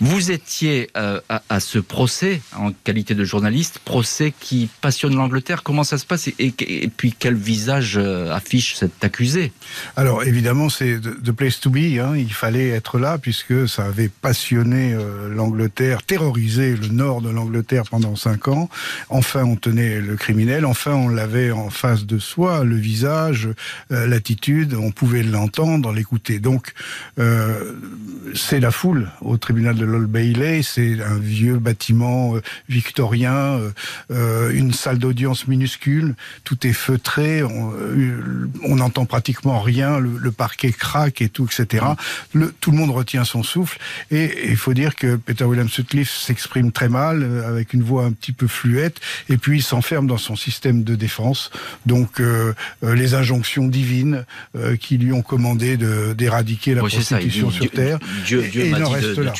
vous 0.00 0.30
étiez 0.30 0.90
euh, 0.96 1.20
à, 1.48 1.60
ce 1.60 1.78
procès 1.78 2.40
en 2.56 2.72
qualité 2.72 3.14
de 3.14 3.24
journaliste, 3.24 3.78
procès 3.80 4.32
qui 4.38 4.68
passionne 4.80 5.14
l'Angleterre. 5.14 5.62
Comment 5.62 5.84
ça 5.84 5.98
se 5.98 6.06
passe 6.06 6.28
et, 6.38 6.90
puis 6.96 7.14
quel 7.18 7.34
visage 7.34 7.96
euh, 7.96 8.32
affiche 8.32 8.74
cet 8.76 9.02
accusé? 9.04 9.52
Alors 9.96 10.24
évidemment, 10.24 10.68
c'est 10.68 11.00
the 11.00 11.32
place 11.32 11.60
to 11.60 11.70
be. 11.70 11.98
Hein. 11.98 12.16
Il 12.16 12.32
fallait 12.32 12.68
être 12.68 12.98
là 12.98 13.18
puisque 13.18 13.68
ça 13.68 13.84
avait 13.84 14.08
passionné 14.08 14.94
euh, 14.94 15.28
l'Angleterre, 15.34 16.02
terrorisé 16.02 16.76
le 16.76 16.88
nord 16.88 17.22
de 17.22 17.30
l'Angleterre 17.30 17.84
pendant 17.90 18.16
cinq 18.16 18.48
ans. 18.48 18.68
Enfin, 19.08 19.44
on 19.44 19.56
tenait 19.56 20.00
le 20.00 20.16
criminel. 20.16 20.66
Enfin, 20.66 20.92
on 20.92 21.08
l'avait 21.08 21.50
en 21.50 21.70
face 21.70 22.06
de 22.06 22.18
soi, 22.18 22.64
le 22.64 22.76
visage, 22.76 23.48
l'attitude. 23.90 24.74
On 24.74 24.90
pouvait 24.90 25.22
l'entendre, 25.22 25.92
l'écouter. 25.92 26.38
Donc 26.38 26.72
euh, 27.18 27.72
c'est 28.34 28.60
la 28.60 28.70
foule 28.70 29.08
au 29.22 29.36
tribunal 29.36 29.74
de 29.74 29.84
l'Old 29.84 30.08
Bailey. 30.08 30.62
C'est 30.62 31.02
un 31.02 31.18
vieux 31.18 31.58
bâtiment 31.58 32.36
euh, 32.36 32.42
victorien, 32.68 33.60
euh, 34.10 34.50
une 34.52 34.72
salle 34.72 34.98
d'audience 34.98 35.48
minuscule. 35.48 36.14
Tout 36.44 36.66
est 36.66 36.72
feutré. 36.72 37.42
On 37.42 38.76
n'entend 38.76 39.04
pratiquement 39.04 39.60
rien. 39.60 39.98
Le, 39.98 40.30
parquet 40.30 40.70
craque 40.70 41.22
et 41.22 41.28
tout, 41.28 41.46
etc. 41.46 41.84
Tout 42.60 42.70
le 42.70 42.76
monde 42.76 42.90
retient 42.90 43.24
son 43.24 43.42
souffle. 43.42 43.78
Et 44.10 44.48
il 44.48 44.56
faut 44.56 44.74
dire 44.74 44.94
que 44.94 45.16
Peter 45.16 45.44
William 45.44 45.68
Sutcliffe 45.68 46.10
s'exprime 46.10 46.70
très 46.70 46.88
mal, 46.88 47.42
avec 47.44 47.74
une 47.74 47.82
voix 47.82 48.04
un 48.04 48.12
petit 48.12 48.32
peu 48.32 48.46
fluette. 48.46 49.00
Et 49.28 49.36
puis 49.36 49.58
il 49.58 49.62
s'enferme 49.62 50.06
dans 50.06 50.18
son 50.18 50.36
système 50.36 50.84
de 50.84 50.94
défense. 50.94 51.50
Donc 51.84 52.22
les 52.82 53.14
injonctions 53.14 53.66
divines 53.66 54.24
qui 54.78 54.98
lui 54.98 55.12
ont 55.12 55.22
commandé 55.22 55.76
d'éradiquer 55.76 56.74
la 56.82 56.88
prostitution 56.88 57.50
sur 57.50 57.70
Terre. 57.70 57.98
Dieu, 58.24 58.42
Dieu 58.50 58.66
il 58.66 58.82
en 58.82 58.88
reste 58.88 59.18
là. 59.18 59.32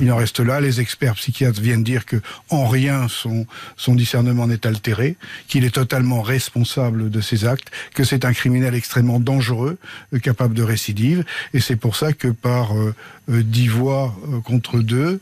il 0.00 0.12
en 0.12 0.16
reste 0.16 0.40
là. 0.40 0.60
Les 0.60 0.80
experts 0.80 1.14
psychiatres 1.14 1.60
viennent 1.60 1.84
dire 1.84 2.06
que 2.06 2.16
en 2.50 2.66
rien 2.66 3.08
son, 3.08 3.46
son 3.76 3.94
discernement 3.94 4.46
n'est 4.46 4.66
altéré, 4.66 5.16
qu'il 5.48 5.64
est 5.64 5.74
totalement 5.74 6.22
responsable 6.22 7.10
de 7.10 7.20
ses 7.20 7.44
actes, 7.44 7.70
que 7.94 8.04
c'est 8.04 8.24
un 8.24 8.32
criminel 8.32 8.74
extrêmement 8.74 9.20
dangereux, 9.20 9.78
euh, 10.14 10.18
capable 10.18 10.54
de 10.54 10.62
récidive. 10.62 11.24
Et 11.54 11.60
c'est 11.60 11.76
pour 11.76 11.96
ça 11.96 12.12
que 12.12 12.28
par 12.28 12.76
euh, 12.76 12.94
euh, 13.30 13.42
dix 13.42 13.68
voix 13.68 14.16
contre 14.44 14.80
deux, 14.80 15.20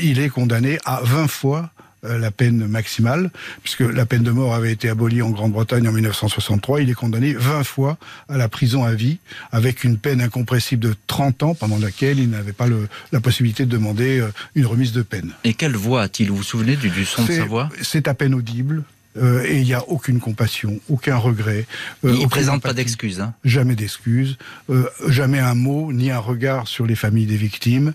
il 0.00 0.20
est 0.20 0.28
condamné 0.28 0.78
à 0.84 1.00
20 1.02 1.28
fois 1.28 1.58
euh, 1.58 1.77
la 2.02 2.30
peine 2.30 2.66
maximale, 2.66 3.30
puisque 3.62 3.80
la 3.80 4.06
peine 4.06 4.22
de 4.22 4.30
mort 4.30 4.54
avait 4.54 4.72
été 4.72 4.88
abolie 4.88 5.22
en 5.22 5.30
Grande-Bretagne 5.30 5.88
en 5.88 5.92
1963. 5.92 6.80
Il 6.80 6.90
est 6.90 6.94
condamné 6.94 7.32
20 7.32 7.64
fois 7.64 7.98
à 8.28 8.36
la 8.36 8.48
prison 8.48 8.84
à 8.84 8.94
vie, 8.94 9.18
avec 9.52 9.84
une 9.84 9.98
peine 9.98 10.20
incompressible 10.20 10.82
de 10.82 10.94
30 11.06 11.42
ans, 11.42 11.54
pendant 11.54 11.78
laquelle 11.78 12.18
il 12.18 12.30
n'avait 12.30 12.52
pas 12.52 12.66
la 13.12 13.20
possibilité 13.20 13.66
de 13.66 13.70
demander 13.70 14.20
euh, 14.20 14.32
une 14.54 14.66
remise 14.66 14.92
de 14.92 15.02
peine. 15.02 15.32
Et 15.44 15.54
quelle 15.54 15.76
voix 15.76 16.02
a-t-il? 16.02 16.30
Vous 16.30 16.36
vous 16.36 16.42
souvenez 16.42 16.76
du, 16.76 16.90
du 16.90 17.04
son 17.04 17.24
de 17.24 17.32
sa 17.32 17.44
voix? 17.44 17.68
C'est 17.82 18.08
à 18.08 18.14
peine 18.14 18.34
audible. 18.34 18.82
Euh, 19.20 19.44
et 19.44 19.58
il 19.58 19.64
n'y 19.64 19.74
a 19.74 19.88
aucune 19.88 20.20
compassion, 20.20 20.78
aucun 20.88 21.16
regret. 21.16 21.66
Euh, 22.04 22.12
il 22.14 22.22
ne 22.22 22.26
présente 22.26 22.62
pas 22.62 22.72
d'excuses. 22.72 23.20
Hein. 23.20 23.34
Jamais 23.44 23.74
d'excuses, 23.74 24.38
euh, 24.70 24.88
jamais 25.08 25.38
un 25.38 25.54
mot 25.54 25.92
ni 25.92 26.10
un 26.10 26.18
regard 26.18 26.68
sur 26.68 26.86
les 26.86 26.94
familles 26.94 27.26
des 27.26 27.36
victimes. 27.36 27.92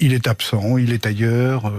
il 0.00 0.12
est 0.12 0.26
absent, 0.26 0.78
il 0.78 0.92
est 0.92 1.06
ailleurs, 1.06 1.72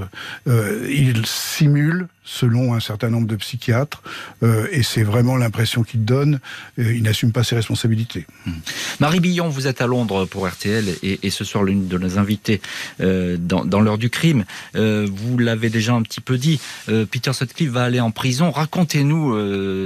il 0.47 1.25
simule 1.25 2.07
selon 2.23 2.73
un 2.73 2.79
certain 2.79 3.09
nombre 3.09 3.27
de 3.27 3.35
psychiatres, 3.35 4.01
euh, 4.43 4.67
et 4.71 4.83
c'est 4.83 5.03
vraiment 5.03 5.35
l'impression 5.35 5.83
qu'il 5.83 6.05
donne. 6.05 6.39
Euh, 6.79 6.95
il 6.95 7.03
n'assume 7.03 7.31
pas 7.31 7.43
ses 7.43 7.55
responsabilités. 7.55 8.25
Hmm. 8.45 8.51
Marie 8.99 9.19
Billon, 9.19 9.49
vous 9.49 9.67
êtes 9.67 9.81
à 9.81 9.87
Londres 9.87 10.25
pour 10.25 10.47
RTL, 10.47 10.85
et, 11.03 11.29
ce 11.29 11.43
soir 11.43 11.63
l'une 11.63 11.87
de 11.87 11.97
nos 11.97 12.19
invités 12.19 12.61
euh, 13.01 13.37
dans, 13.37 13.81
l'heure 13.81 13.97
du 13.97 14.09
crime. 14.09 14.45
vous 14.75 15.37
l'avez 15.37 15.69
déjà 15.69 15.93
un 15.93 16.01
petit 16.03 16.21
peu 16.21 16.37
dit, 16.37 16.59
Peter 16.85 17.33
Sutcliffe 17.33 17.71
va 17.71 17.83
aller 17.83 17.99
en 17.99 18.11
prison. 18.11 18.22
Racontez-nous 18.51 19.33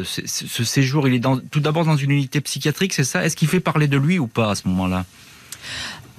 ce, 0.04 0.64
séjour. 0.64 1.08
Il 1.08 1.16
est 1.16 1.24
tout 1.52 1.60
d'abord 1.60 1.86
dans 1.86 1.98
une 1.98 2.12
unité 2.12 2.42
psychiatrique, 2.42 2.94
c'est 2.94 3.04
ça? 3.04 3.26
Est-ce 3.26 3.36
qu'il 3.36 3.48
fait 3.48 3.60
parler 3.60 3.88
de 3.88 3.98
lui 3.98 4.20
ou 4.20 4.28
pas 4.28 4.52
à 4.52 4.56
ce 4.56 4.68
moment-là? 4.68 5.06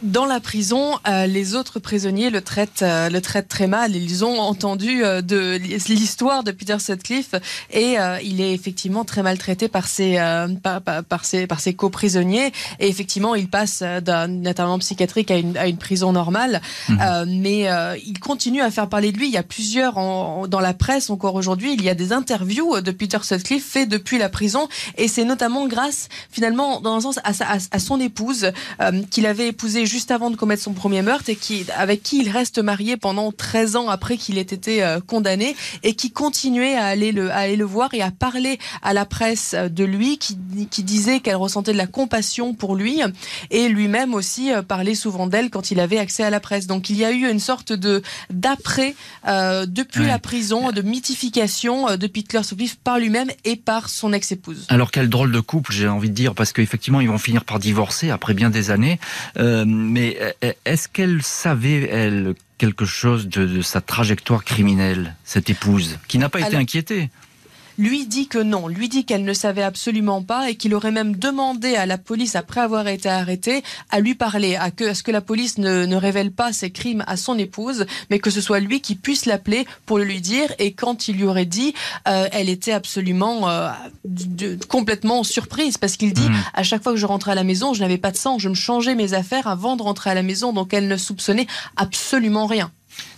Dans 0.02 0.26
la 0.26 0.38
prison, 0.38 0.98
euh, 1.08 1.26
les 1.26 1.54
autres 1.54 1.80
prisonniers 1.80 2.30
le 2.30 2.40
traitent, 2.40 2.82
euh, 2.82 3.08
le 3.08 3.20
traitent 3.20 3.48
très 3.48 3.66
mal. 3.66 3.96
Ils 3.96 4.24
ont 4.24 4.38
entendu 4.38 5.04
euh, 5.04 5.22
de 5.22 5.58
l'histoire 5.88 6.44
de 6.44 6.52
Peter 6.52 6.78
Sutcliffe 6.78 7.34
et 7.72 7.96
il 8.22 8.40
est 8.40 8.52
effectivement 8.52 9.04
très 9.04 9.22
maltraité 9.22 9.68
par 9.68 9.86
ses, 9.86 10.16
par, 10.62 10.80
par, 10.82 11.24
ses, 11.24 11.46
par 11.46 11.60
ses 11.60 11.74
co-prisonniers. 11.74 12.52
Et 12.80 12.88
effectivement, 12.88 13.34
il 13.34 13.48
passe 13.48 13.82
d'un 13.82 14.44
internament 14.46 14.78
psychiatrique 14.78 15.30
à 15.30 15.36
une, 15.36 15.56
à 15.56 15.66
une 15.66 15.76
prison 15.76 16.12
normale. 16.12 16.60
Mhm. 16.88 17.40
mais 17.40 17.66
il 18.04 18.18
continue 18.20 18.60
à 18.60 18.70
faire 18.70 18.88
parler 18.88 19.12
de 19.12 19.18
lui. 19.18 19.26
Il 19.28 19.32
y 19.32 19.38
a 19.38 19.42
plusieurs 19.42 19.94
dans 19.94 20.60
la 20.60 20.74
presse 20.74 21.10
encore 21.10 21.34
aujourd'hui. 21.34 21.74
Il 21.74 21.82
y 21.82 21.88
a 21.88 21.94
des 21.94 22.12
interviews 22.12 22.80
de 22.80 22.90
Peter 22.90 23.18
Sutcliffe 23.22 23.66
faites 23.66 23.88
depuis 23.88 24.18
la 24.18 24.28
prison 24.28 24.68
et 24.96 25.08
c'est 25.08 25.24
notamment 25.24 25.66
grâce 25.66 26.08
finalement 26.30 26.80
dans 26.80 26.96
un 26.96 27.00
sens 27.00 27.18
à, 27.18 27.32
à, 27.40 27.58
à 27.70 27.78
son 27.78 28.00
épouse 28.00 28.52
qu'il 29.10 29.26
avait 29.26 29.48
épousé 29.48 29.86
juste 29.88 30.10
avant 30.10 30.30
de 30.30 30.36
commettre 30.36 30.62
son 30.62 30.72
premier 30.72 31.02
meurtre 31.02 31.28
et 31.28 31.36
qui, 31.36 31.66
avec 31.76 32.02
qui 32.02 32.20
il 32.20 32.30
reste 32.30 32.58
marié 32.58 32.96
pendant 32.96 33.32
13 33.32 33.76
ans 33.76 33.88
après 33.88 34.16
qu'il 34.16 34.38
ait 34.38 34.42
été 34.42 34.82
euh, 34.82 35.00
condamné 35.00 35.56
et 35.82 35.94
qui 35.94 36.10
continuait 36.10 36.74
à 36.74 36.86
aller 36.86 37.12
le, 37.12 37.30
à 37.30 37.38
aller 37.38 37.56
le 37.56 37.64
voir 37.64 37.92
et 37.94 38.02
à 38.02 38.10
parler 38.10 38.58
à 38.82 38.92
la 38.92 39.04
presse 39.04 39.54
de 39.54 39.84
lui, 39.84 40.18
qui, 40.18 40.36
qui 40.70 40.82
disait 40.82 41.20
qu'elle 41.20 41.36
ressentait 41.36 41.72
de 41.72 41.78
la 41.78 41.86
compassion 41.86 42.54
pour 42.54 42.76
lui 42.76 43.00
et 43.50 43.68
lui-même 43.68 44.14
aussi 44.14 44.52
euh, 44.52 44.62
parlait 44.62 44.94
souvent 44.94 45.26
d'elle 45.26 45.50
quand 45.50 45.70
il 45.70 45.80
avait 45.80 45.98
accès 45.98 46.22
à 46.22 46.30
la 46.30 46.40
presse. 46.40 46.66
Donc 46.66 46.90
il 46.90 46.96
y 46.96 47.04
a 47.04 47.10
eu 47.10 47.28
une 47.28 47.40
sorte 47.40 47.72
de 47.72 48.02
d'après 48.30 48.94
euh, 49.26 49.66
depuis 49.66 50.06
la 50.06 50.18
prison, 50.18 50.70
de 50.70 50.82
mythification 50.82 51.96
de 51.96 52.06
Peter 52.06 52.42
Sutcliffe 52.42 52.76
par 52.76 52.98
lui-même 52.98 53.30
et 53.44 53.56
par 53.56 53.88
son 53.88 54.12
ex-épouse. 54.12 54.66
Alors 54.68 54.90
quel 54.90 55.08
drôle 55.08 55.32
de 55.32 55.40
couple, 55.40 55.72
j'ai 55.72 55.88
envie 55.88 56.10
de 56.10 56.14
dire, 56.14 56.34
parce 56.34 56.52
qu'effectivement 56.52 57.00
ils 57.00 57.08
vont 57.08 57.18
finir 57.18 57.44
par 57.44 57.58
divorcer 57.58 58.10
après 58.10 58.34
bien 58.34 58.50
des 58.50 58.70
années. 58.70 58.98
Euh, 59.38 59.64
mais 59.78 60.18
est-ce 60.64 60.88
qu'elle 60.88 61.22
savait, 61.22 61.88
elle, 61.88 62.34
quelque 62.58 62.84
chose 62.84 63.28
de, 63.28 63.62
sa 63.62 63.80
trajectoire 63.80 64.44
criminelle, 64.44 65.14
cette 65.24 65.48
épouse, 65.50 65.98
qui 66.08 66.18
n'a 66.18 66.28
pas 66.28 66.40
été 66.40 66.56
inquiétée? 66.56 67.10
Lui 67.78 68.06
dit 68.06 68.26
que 68.26 68.38
non, 68.38 68.68
lui 68.68 68.88
dit 68.88 69.04
qu'elle 69.04 69.24
ne 69.24 69.32
savait 69.32 69.62
absolument 69.62 70.22
pas 70.22 70.50
et 70.50 70.56
qu'il 70.56 70.74
aurait 70.74 70.90
même 70.90 71.16
demandé 71.16 71.76
à 71.76 71.86
la 71.86 71.96
police, 71.96 72.36
après 72.36 72.60
avoir 72.60 72.88
été 72.88 73.08
arrêté, 73.08 73.62
à 73.90 74.00
lui 74.00 74.14
parler, 74.14 74.56
à, 74.56 74.70
que, 74.70 74.92
ce 74.92 75.02
que 75.02 75.12
la 75.12 75.20
police 75.20 75.58
ne, 75.58 75.96
révèle 75.96 76.32
pas 76.32 76.52
ses 76.52 76.70
crimes 76.70 77.04
à 77.06 77.16
son 77.16 77.38
épouse, 77.38 77.86
mais 78.10 78.18
que 78.18 78.30
ce 78.30 78.40
soit 78.40 78.60
lui 78.60 78.80
qui 78.80 78.94
puisse 78.94 79.26
l'appeler 79.26 79.66
pour 79.86 79.98
le 79.98 80.04
lui 80.04 80.20
dire. 80.20 80.52
Et 80.58 80.72
quand 80.72 81.08
il 81.08 81.16
lui 81.16 81.24
aurait 81.24 81.46
dit, 81.46 81.74
euh, 82.08 82.28
elle 82.32 82.48
était 82.48 82.72
absolument 82.72 83.48
euh, 83.48 83.70
complètement 84.68 85.22
surprise 85.22 85.78
parce 85.78 85.96
qu'il 85.96 86.12
dit, 86.12 86.28
mmh. 86.28 86.44
à 86.54 86.62
chaque 86.62 86.82
fois 86.82 86.92
que 86.92 86.98
je 86.98 87.06
rentrais 87.06 87.32
à 87.32 87.36
la 87.36 87.44
maison, 87.44 87.74
je 87.74 87.80
n'avais 87.80 87.98
pas 87.98 88.10
de 88.10 88.16
sang, 88.16 88.38
je 88.38 88.48
me 88.48 88.54
changeais 88.54 88.94
mes 88.94 89.14
affaires 89.14 89.46
avant 89.46 89.76
de 89.76 89.82
rentrer 89.82 90.10
à 90.10 90.14
la 90.14 90.22
maison, 90.22 90.52
donc 90.52 90.74
elle 90.74 90.88
ne 90.88 90.96
soupçonnait 90.96 91.46
absolument 91.76 92.46
rien. 92.46 92.70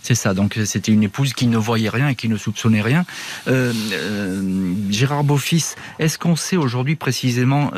C'est 0.03 0.15
ça, 0.15 0.33
donc 0.33 0.57
euh, 0.57 0.65
c'était 0.65 0.91
une 0.91 1.03
épouse 1.03 1.33
qui 1.33 1.47
ne 1.47 1.57
voyait 1.57 1.89
rien 1.89 2.09
et 2.09 2.15
qui 2.15 2.27
ne 2.27 2.35
soupçonnait 2.35 2.81
rien. 2.81 3.05
Euh, 3.47 3.71
euh, 3.93 4.73
Gérard 4.89 5.23
Beaufils, 5.23 5.75
est-ce 5.99 6.17
qu'on 6.17 6.35
sait 6.35 6.57
aujourd'hui 6.57 6.95
précisément, 6.95 7.71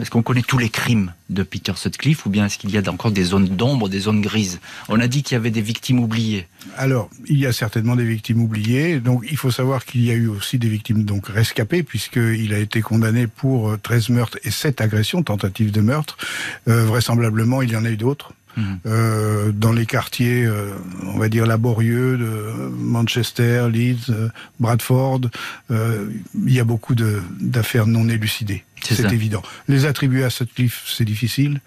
est-ce 0.00 0.10
qu'on 0.10 0.22
connaît 0.22 0.42
tous 0.42 0.58
les 0.58 0.70
crimes 0.70 1.12
de 1.30 1.42
Peter 1.42 1.72
Sutcliffe 1.76 2.26
ou 2.26 2.30
bien 2.30 2.46
est-ce 2.46 2.58
qu'il 2.58 2.70
y 2.70 2.78
a 2.78 2.90
encore 2.90 3.10
des 3.10 3.24
zones 3.24 3.48
d'ombre, 3.48 3.88
des 3.88 4.00
zones 4.00 4.20
grises? 4.20 4.60
On 4.88 5.00
a 5.00 5.06
dit 5.06 5.22
qu'il 5.22 5.34
y 5.34 5.36
avait 5.36 5.50
des 5.50 5.60
victimes 5.60 5.98
oubliées. 5.98 6.46
Alors, 6.76 7.10
il 7.26 7.38
y 7.38 7.46
a 7.46 7.52
certainement 7.52 7.96
des 7.96 8.04
victimes 8.04 8.40
oubliées. 8.40 9.00
Donc, 9.00 9.24
il 9.30 9.36
faut 9.36 9.50
savoir 9.50 9.84
qu'il 9.84 10.02
y 10.02 10.10
a 10.10 10.14
eu 10.14 10.28
aussi 10.28 10.58
des 10.58 10.68
victimes 10.68 11.04
donc 11.04 11.28
rescapées 11.28 11.82
puisqu'il 11.82 12.54
a 12.54 12.58
été 12.58 12.80
condamné 12.80 13.26
pour 13.26 13.76
13 13.80 14.08
meurtres 14.10 14.38
et 14.44 14.50
7 14.50 14.80
agressions, 14.80 15.22
tentatives 15.22 15.70
de 15.70 15.80
meurtre. 15.80 16.16
vraisemblablement, 16.66 17.62
il 17.62 17.70
y 17.70 17.76
en 17.76 17.84
a 17.84 17.90
eu 17.90 17.96
d'autres. 17.96 18.32
Euh, 18.86 19.52
dans 19.52 19.72
les 19.72 19.86
quartiers, 19.86 20.44
euh, 20.44 20.70
on 21.06 21.18
va 21.18 21.28
dire 21.28 21.46
laborieux 21.46 22.16
de 22.18 22.52
Manchester, 22.76 23.68
Leeds, 23.70 24.10
euh, 24.10 24.28
Bradford, 24.60 25.22
il 25.70 26.52
y 26.52 26.60
a 26.60 26.64
beaucoup 26.64 26.94
d'affaires 26.94 27.86
non 27.86 28.08
élucidées. 28.08 28.64
C'est 28.82 29.12
évident. 29.12 29.42
Les 29.68 29.86
attribuer 29.86 30.24
à 30.24 30.30
Sutcliffe, 30.30 30.82
c'est 30.86 31.04
difficile 31.04 31.60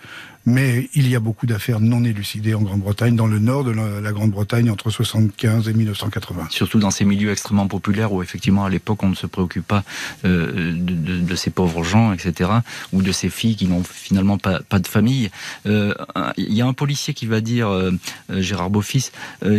mais 0.46 0.90
il 0.94 1.10
y 1.10 1.16
a 1.16 1.20
beaucoup 1.20 1.46
d'affaires 1.46 1.80
non 1.80 2.04
élucidées 2.04 2.54
en 2.54 2.62
Grande-Bretagne, 2.62 3.16
dans 3.16 3.28
le 3.28 3.40
nord 3.40 3.64
de 3.64 3.72
la, 3.72 4.12
Grande-Bretagne 4.12 4.70
entre 4.70 4.90
75 4.90 5.68
et 5.68 5.74
1980. 5.74 6.48
Surtout 6.52 6.80
dans 6.80 6.92
ces 6.92 7.06
milieux 7.06 7.32
extrêmement 7.32 7.68
populaires 7.68 8.14
où 8.14 8.22
effectivement 8.22 8.66
à 8.66 8.70
l'époque 8.70 9.04
on 9.04 9.10
ne 9.10 9.16
se 9.16 9.28
préoccupe 9.28 9.68
pas 9.68 9.84
euh, 10.24 10.74
de, 10.76 11.36
ces 11.36 11.50
pauvres 11.50 11.84
gens, 11.84 12.14
etc., 12.14 12.50
ou 12.94 13.02
de 13.02 13.12
ces 13.12 13.30
filles 13.30 13.56
qui 13.56 13.68
n'ont 13.68 13.84
finalement 13.84 14.38
pas, 14.38 14.62
pas 14.62 14.80
de 14.80 14.88
famille. 14.88 15.32
Euh, 15.66 15.94
il 16.38 16.54
y 16.54 16.62
a 16.62 16.68
un 16.68 16.74
policier 16.74 17.14
qui 17.14 17.26
va 17.26 17.42
dire, 17.42 17.68
euh, 17.68 17.92
Gérard 18.30 18.70
Beaufils, 18.70 19.12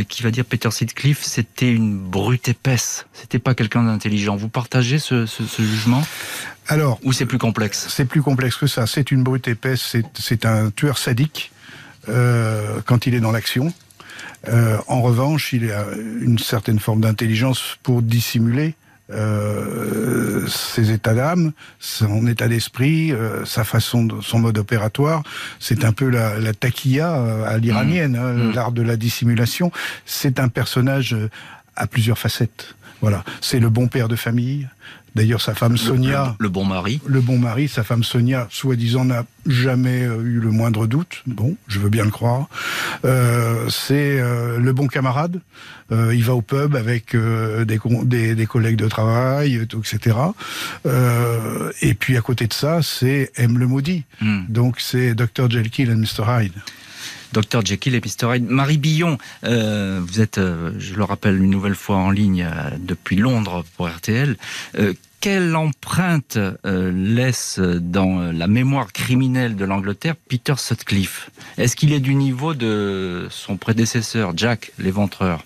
qui 0.08 0.22
va 0.22 0.30
dire 0.30 0.44
Peter 0.44 0.70
Sitcliffe, 0.70 1.22
c'était 1.22 1.70
une 1.70 1.98
brute 1.98 2.48
épaisse, 2.48 3.06
c'était 3.12 3.38
pas 3.38 3.54
quelqu'un 3.54 3.82
d'intelligent. 3.84 4.36
Vous 4.36 4.48
partagez 4.48 4.98
ce, 4.98 5.26
ce, 5.26 5.44
ce 5.44 5.62
jugement? 5.62 6.02
Alors, 6.68 6.98
ou 7.04 7.12
c'est 7.12 7.26
plus 7.26 7.38
complexe? 7.38 7.86
C'est 7.88 8.06
plus 8.06 8.22
complexe 8.22 8.56
que 8.56 8.66
ça. 8.66 8.86
C'est 8.86 9.10
une 9.12 9.22
brute 9.22 9.46
épaisse. 9.46 9.96
C'est 10.14 10.46
un 10.46 10.70
tueur 10.76 10.98
sadique 10.98 11.50
euh, 12.08 12.80
quand 12.84 13.06
il 13.06 13.14
est 13.14 13.20
dans 13.20 13.32
l'action. 13.32 13.72
Euh, 14.48 14.78
en 14.86 15.02
revanche, 15.02 15.52
il 15.52 15.70
a 15.72 15.84
une 16.20 16.38
certaine 16.38 16.78
forme 16.78 17.00
d'intelligence 17.00 17.78
pour 17.82 18.02
dissimuler 18.02 18.74
euh, 19.10 20.46
ses 20.48 20.90
états 20.90 21.14
d'âme, 21.14 21.52
son 21.78 22.26
état 22.26 22.48
d'esprit, 22.48 23.12
euh, 23.12 23.44
sa 23.44 23.64
façon, 23.64 24.04
de, 24.04 24.20
son 24.20 24.38
mode 24.38 24.58
opératoire. 24.58 25.22
C'est 25.60 25.84
un 25.84 25.92
peu 25.92 26.08
la, 26.08 26.38
la 26.38 26.54
taquilla 26.54 27.44
à 27.46 27.58
l'iranienne, 27.58 28.16
hein, 28.16 28.32
mmh. 28.32 28.52
l'art 28.52 28.72
de 28.72 28.82
la 28.82 28.96
dissimulation. 28.96 29.72
C'est 30.06 30.40
un 30.40 30.48
personnage 30.48 31.16
à 31.76 31.86
plusieurs 31.86 32.18
facettes. 32.18 32.74
Voilà, 33.00 33.24
c'est 33.40 33.60
le 33.60 33.68
bon 33.68 33.88
père 33.88 34.08
de 34.08 34.16
famille, 34.16 34.68
D'ailleurs, 35.16 35.40
sa 35.40 35.54
femme 35.54 35.78
Sonia. 35.78 36.36
Le, 36.38 36.50
bon 36.50 36.66
mari. 36.66 37.00
Le 37.06 37.22
bon 37.22 37.38
mari, 37.38 37.68
sa 37.68 37.82
femme 37.82 38.04
Sonia, 38.04 38.46
soi-disant, 38.50 39.06
n'a 39.06 39.24
jamais 39.46 40.02
euh, 40.02 40.20
eu 40.20 40.40
le 40.40 40.50
moindre 40.50 40.86
doute. 40.86 41.22
Bon, 41.26 41.56
je 41.68 41.78
veux 41.78 41.88
bien 41.88 42.04
le 42.04 42.10
croire. 42.10 42.50
Euh, 43.06 43.70
c'est 43.70 44.20
euh, 44.20 44.58
le 44.58 44.72
bon 44.74 44.88
camarade. 44.88 45.40
il 45.90 46.22
va 46.22 46.34
au 46.34 46.42
pub 46.42 46.76
avec 46.76 47.16
des, 47.16 48.34
des, 48.34 48.46
collègues 48.46 48.76
de 48.76 48.88
travail, 48.88 49.54
etc. 49.54 50.16
et 51.80 51.94
puis 51.94 52.18
à 52.18 52.20
côté 52.20 52.46
de 52.46 52.52
ça, 52.52 52.82
c'est 52.82 53.32
M 53.36 53.56
le 53.56 53.66
maudit. 53.66 54.04
Hmm. 54.20 54.42
Donc 54.50 54.80
c'est 54.80 55.14
Dr. 55.14 55.48
Jekyll 55.48 55.88
et 55.88 55.94
Mr. 55.94 56.26
Hyde. 56.28 56.52
Dr 57.32 57.64
Jekyll 57.64 57.94
et 57.94 58.00
Mr 58.00 58.36
Hyde. 58.36 58.50
Marie 58.50 58.78
Billon, 58.78 59.16
vous 59.42 60.20
êtes, 60.20 60.40
je 60.40 60.94
le 60.94 61.04
rappelle 61.04 61.42
une 61.42 61.50
nouvelle 61.50 61.74
fois 61.74 61.96
en 61.96 62.10
ligne 62.10 62.46
depuis 62.80 63.16
Londres 63.16 63.64
pour 63.76 63.88
RTL 63.88 64.36
quelle 65.26 65.56
empreinte 65.56 66.36
euh, 66.36 66.92
laisse 66.92 67.58
dans 67.58 68.30
la 68.30 68.46
mémoire 68.46 68.92
criminelle 68.92 69.56
de 69.56 69.64
l'Angleterre 69.64 70.14
Peter 70.14 70.54
Sutcliffe? 70.56 71.30
Est-ce 71.58 71.74
qu'il 71.74 71.92
est 71.92 71.98
du 71.98 72.14
niveau 72.14 72.54
de 72.54 73.26
son 73.28 73.56
prédécesseur, 73.56 74.34
Jack 74.36 74.70
l'éventreur? 74.78 75.42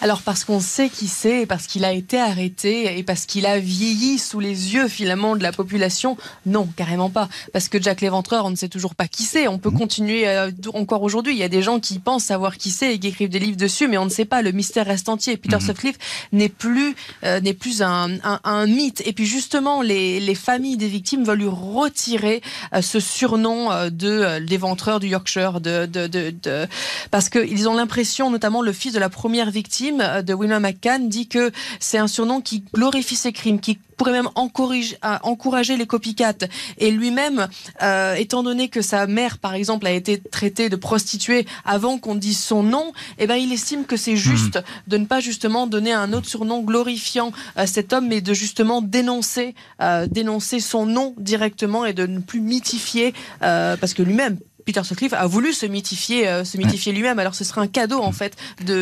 Alors 0.00 0.22
parce 0.22 0.44
qu'on 0.44 0.60
sait 0.60 0.88
qui 0.88 1.08
c'est, 1.08 1.44
parce 1.44 1.66
qu'il 1.66 1.84
a 1.84 1.92
été 1.92 2.18
arrêté 2.18 2.98
et 2.98 3.02
parce 3.02 3.26
qu'il 3.26 3.44
a 3.44 3.58
vieilli 3.58 4.18
sous 4.18 4.40
les 4.40 4.74
yeux 4.74 4.88
finalement 4.88 5.36
de 5.36 5.42
la 5.42 5.52
population, 5.52 6.16
non, 6.46 6.66
carrément 6.76 7.10
pas. 7.10 7.28
Parce 7.52 7.68
que 7.68 7.80
Jack 7.80 8.00
l'Éventreur, 8.00 8.46
on 8.46 8.50
ne 8.50 8.56
sait 8.56 8.68
toujours 8.68 8.94
pas 8.94 9.08
qui 9.08 9.24
c'est. 9.24 9.46
On 9.46 9.58
peut 9.58 9.70
mmh. 9.70 9.78
continuer 9.78 10.28
euh, 10.28 10.50
encore 10.72 11.02
aujourd'hui. 11.02 11.34
Il 11.34 11.38
y 11.38 11.42
a 11.42 11.48
des 11.48 11.62
gens 11.62 11.80
qui 11.80 11.98
pensent 11.98 12.24
savoir 12.24 12.56
qui 12.56 12.70
c'est 12.70 12.94
et 12.94 12.98
qui 12.98 13.08
écrivent 13.08 13.28
des 13.28 13.38
livres 13.38 13.58
dessus, 13.58 13.88
mais 13.88 13.98
on 13.98 14.06
ne 14.06 14.10
sait 14.10 14.24
pas. 14.24 14.40
Le 14.40 14.52
mystère 14.52 14.86
reste 14.86 15.08
entier. 15.08 15.36
Peter 15.36 15.56
mmh. 15.56 15.60
Sutcliffe 15.60 15.98
n'est 16.32 16.48
plus 16.48 16.96
euh, 17.24 17.40
n'est 17.40 17.54
plus 17.54 17.82
un, 17.82 18.08
un, 18.22 18.66
mythe. 18.66 19.02
Et 19.06 19.12
puis 19.12 19.26
justement, 19.26 19.82
les, 19.82 20.18
les 20.18 20.34
familles 20.34 20.78
des 20.78 20.88
victimes 20.88 21.24
veulent 21.24 21.40
lui 21.40 21.48
retirer 21.48 22.40
euh, 22.74 22.80
ce 22.80 23.00
surnom 23.00 23.88
de 23.90 24.38
l'éventreur 24.38 25.00
du 25.00 25.08
Yorkshire, 25.08 25.60
de, 25.60 25.86
de, 25.86 26.06
de, 26.06 26.30
de 26.42 26.66
parce 27.10 27.28
qu'ils 27.28 27.68
ont 27.68 27.74
l'impression, 27.74 28.30
notamment 28.30 28.62
le 28.62 28.72
fils 28.72 28.92
de 28.92 28.98
la 28.98 29.08
première 29.08 29.50
victime 29.50 29.89
euh, 30.00 30.22
de 30.22 30.34
William 30.34 30.62
McCann 30.62 31.08
dit 31.08 31.26
que 31.26 31.50
c'est 31.80 31.98
un 31.98 32.06
surnom 32.06 32.40
qui 32.40 32.62
glorifie 32.74 33.16
ses 33.16 33.32
crimes, 33.32 33.60
qui 33.60 33.78
pourrait 33.96 34.12
même 34.12 34.30
encourager, 34.34 35.76
les 35.76 35.86
copycats. 35.86 36.46
Et 36.78 36.90
lui-même, 36.90 37.48
euh, 37.82 38.14
étant 38.14 38.42
donné 38.42 38.68
que 38.68 38.80
sa 38.80 39.06
mère, 39.06 39.36
par 39.36 39.52
exemple, 39.52 39.86
a 39.86 39.90
été 39.90 40.18
traitée 40.18 40.70
de 40.70 40.76
prostituée 40.76 41.46
avant 41.66 41.98
qu'on 41.98 42.14
dise 42.14 42.38
son 42.42 42.62
nom, 42.62 42.92
eh 43.18 43.26
ben, 43.26 43.36
il 43.36 43.52
estime 43.52 43.84
que 43.84 43.98
c'est 43.98 44.16
juste 44.16 44.56
mhm. 44.56 44.62
de 44.86 44.96
ne 44.96 45.04
pas 45.04 45.20
justement 45.20 45.66
donner 45.66 45.92
un 45.92 46.14
autre 46.14 46.28
surnom 46.28 46.62
glorifiant 46.62 47.32
à 47.56 47.66
cet 47.66 47.92
homme, 47.92 48.08
mais 48.08 48.22
de 48.22 48.32
justement 48.32 48.80
dénoncer, 48.80 49.54
euh, 49.82 50.06
dénoncer 50.06 50.60
son 50.60 50.86
nom 50.86 51.14
directement 51.18 51.84
et 51.84 51.92
de 51.92 52.06
ne 52.06 52.20
plus 52.20 52.40
mythifier, 52.40 53.12
parce 53.40 53.92
que 53.92 54.02
lui-même 54.02 54.38
Peter 54.70 54.84
Sutcliffe 54.84 55.14
a 55.14 55.26
voulu 55.26 55.52
se 55.52 55.66
mythifier, 55.66 56.28
euh, 56.28 56.44
se 56.44 56.56
mythifier 56.56 56.92
lui-même. 56.92 57.18
Alors 57.18 57.34
ce 57.34 57.42
serait 57.42 57.60
un 57.60 57.66
cadeau 57.66 57.98
en 57.98 58.12
fait 58.12 58.36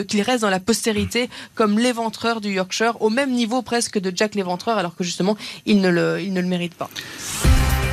qu'il 0.07 0.21
reste 0.21 0.43
dans 0.43 0.51
la 0.51 0.61
postérité 0.61 1.31
comme 1.55 1.79
l'éventreur 1.79 2.43
du 2.43 2.51
Yorkshire, 2.51 3.01
au 3.01 3.09
même 3.09 3.31
niveau 3.33 3.63
presque 3.63 3.99
de 3.99 4.13
Jack 4.15 4.35
l'éventreur, 4.35 4.77
alors 4.77 4.95
que 4.95 5.03
justement 5.03 5.39
il 5.65 5.79
il 5.79 6.33
ne 6.35 6.41
le 6.41 6.47
mérite 6.47 6.75
pas. 6.75 6.91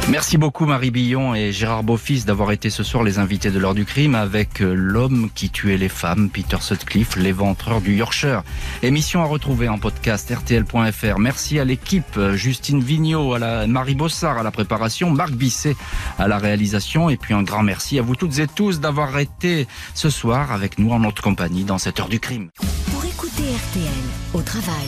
Merci 0.09 0.37
beaucoup 0.37 0.67
Marie 0.67 0.91
Billon 0.91 1.33
et 1.33 1.51
Gérard 1.51 1.81
Beaufils 1.81 2.25
d'avoir 2.25 2.51
été 2.51 2.69
ce 2.69 2.83
soir 2.83 3.03
les 3.03 3.17
invités 3.17 3.49
de 3.49 3.57
l'heure 3.57 3.73
du 3.73 3.85
crime 3.85 4.13
avec 4.13 4.61
euh, 4.61 4.71
l'homme 4.75 5.31
qui 5.33 5.49
tuait 5.49 5.77
les 5.77 5.89
femmes, 5.89 6.29
Peter 6.29 6.57
Sutcliffe, 6.61 7.15
l'éventreur 7.15 7.81
du 7.81 7.95
Yorkshire. 7.95 8.43
Émission 8.83 9.23
à 9.23 9.25
retrouver 9.25 9.67
en 9.67 9.79
podcast 9.79 10.31
rtl.fr. 10.31 11.17
Merci 11.17 11.59
à 11.59 11.65
l'équipe, 11.65 12.17
euh, 12.17 12.35
Justine 12.35 12.83
Vignot, 12.83 13.33
à 13.33 13.39
la 13.39 13.65
Marie 13.65 13.95
Bossard 13.95 14.37
à 14.37 14.43
la 14.43 14.51
préparation, 14.51 15.09
Marc 15.09 15.31
Bisset 15.31 15.75
à 16.19 16.27
la 16.27 16.37
réalisation 16.37 17.09
et 17.09 17.17
puis 17.17 17.33
un 17.33 17.41
grand 17.41 17.63
merci 17.63 17.97
à 17.97 18.03
vous 18.03 18.15
toutes 18.15 18.37
et 18.37 18.47
tous 18.47 18.79
d'avoir 18.79 19.17
été 19.17 19.67
ce 19.95 20.11
soir 20.11 20.51
avec 20.51 20.77
nous 20.77 20.91
en 20.91 20.99
notre 20.99 21.23
compagnie 21.23 21.63
dans 21.63 21.79
cette 21.79 21.99
heure 21.99 22.09
du 22.09 22.19
crime. 22.19 22.51
Pour 22.91 23.03
écouter 23.03 23.41
RTL 23.41 23.89
au 24.35 24.41
travail, 24.43 24.87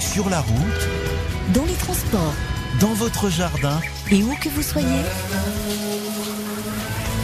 sur 0.00 0.30
la 0.30 0.40
route, 0.40 0.88
dans 1.52 1.64
les 1.66 1.74
transports, 1.74 2.34
dans 2.80 2.94
votre 2.94 3.28
jardin 3.28 3.80
et 4.10 4.22
où 4.22 4.34
que 4.40 4.48
vous 4.48 4.62
soyez. 4.62 5.02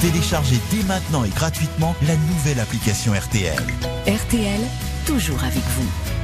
Téléchargez 0.01 0.59
dès 0.71 0.83
maintenant 0.85 1.25
et 1.25 1.31
gratuitement 1.31 1.95
la 2.07 2.17
nouvelle 2.17 2.61
application 2.61 3.13
RTL. 3.13 3.59
RTL, 4.07 4.61
toujours 5.07 5.43
avec 5.45 5.63
vous. 5.77 6.20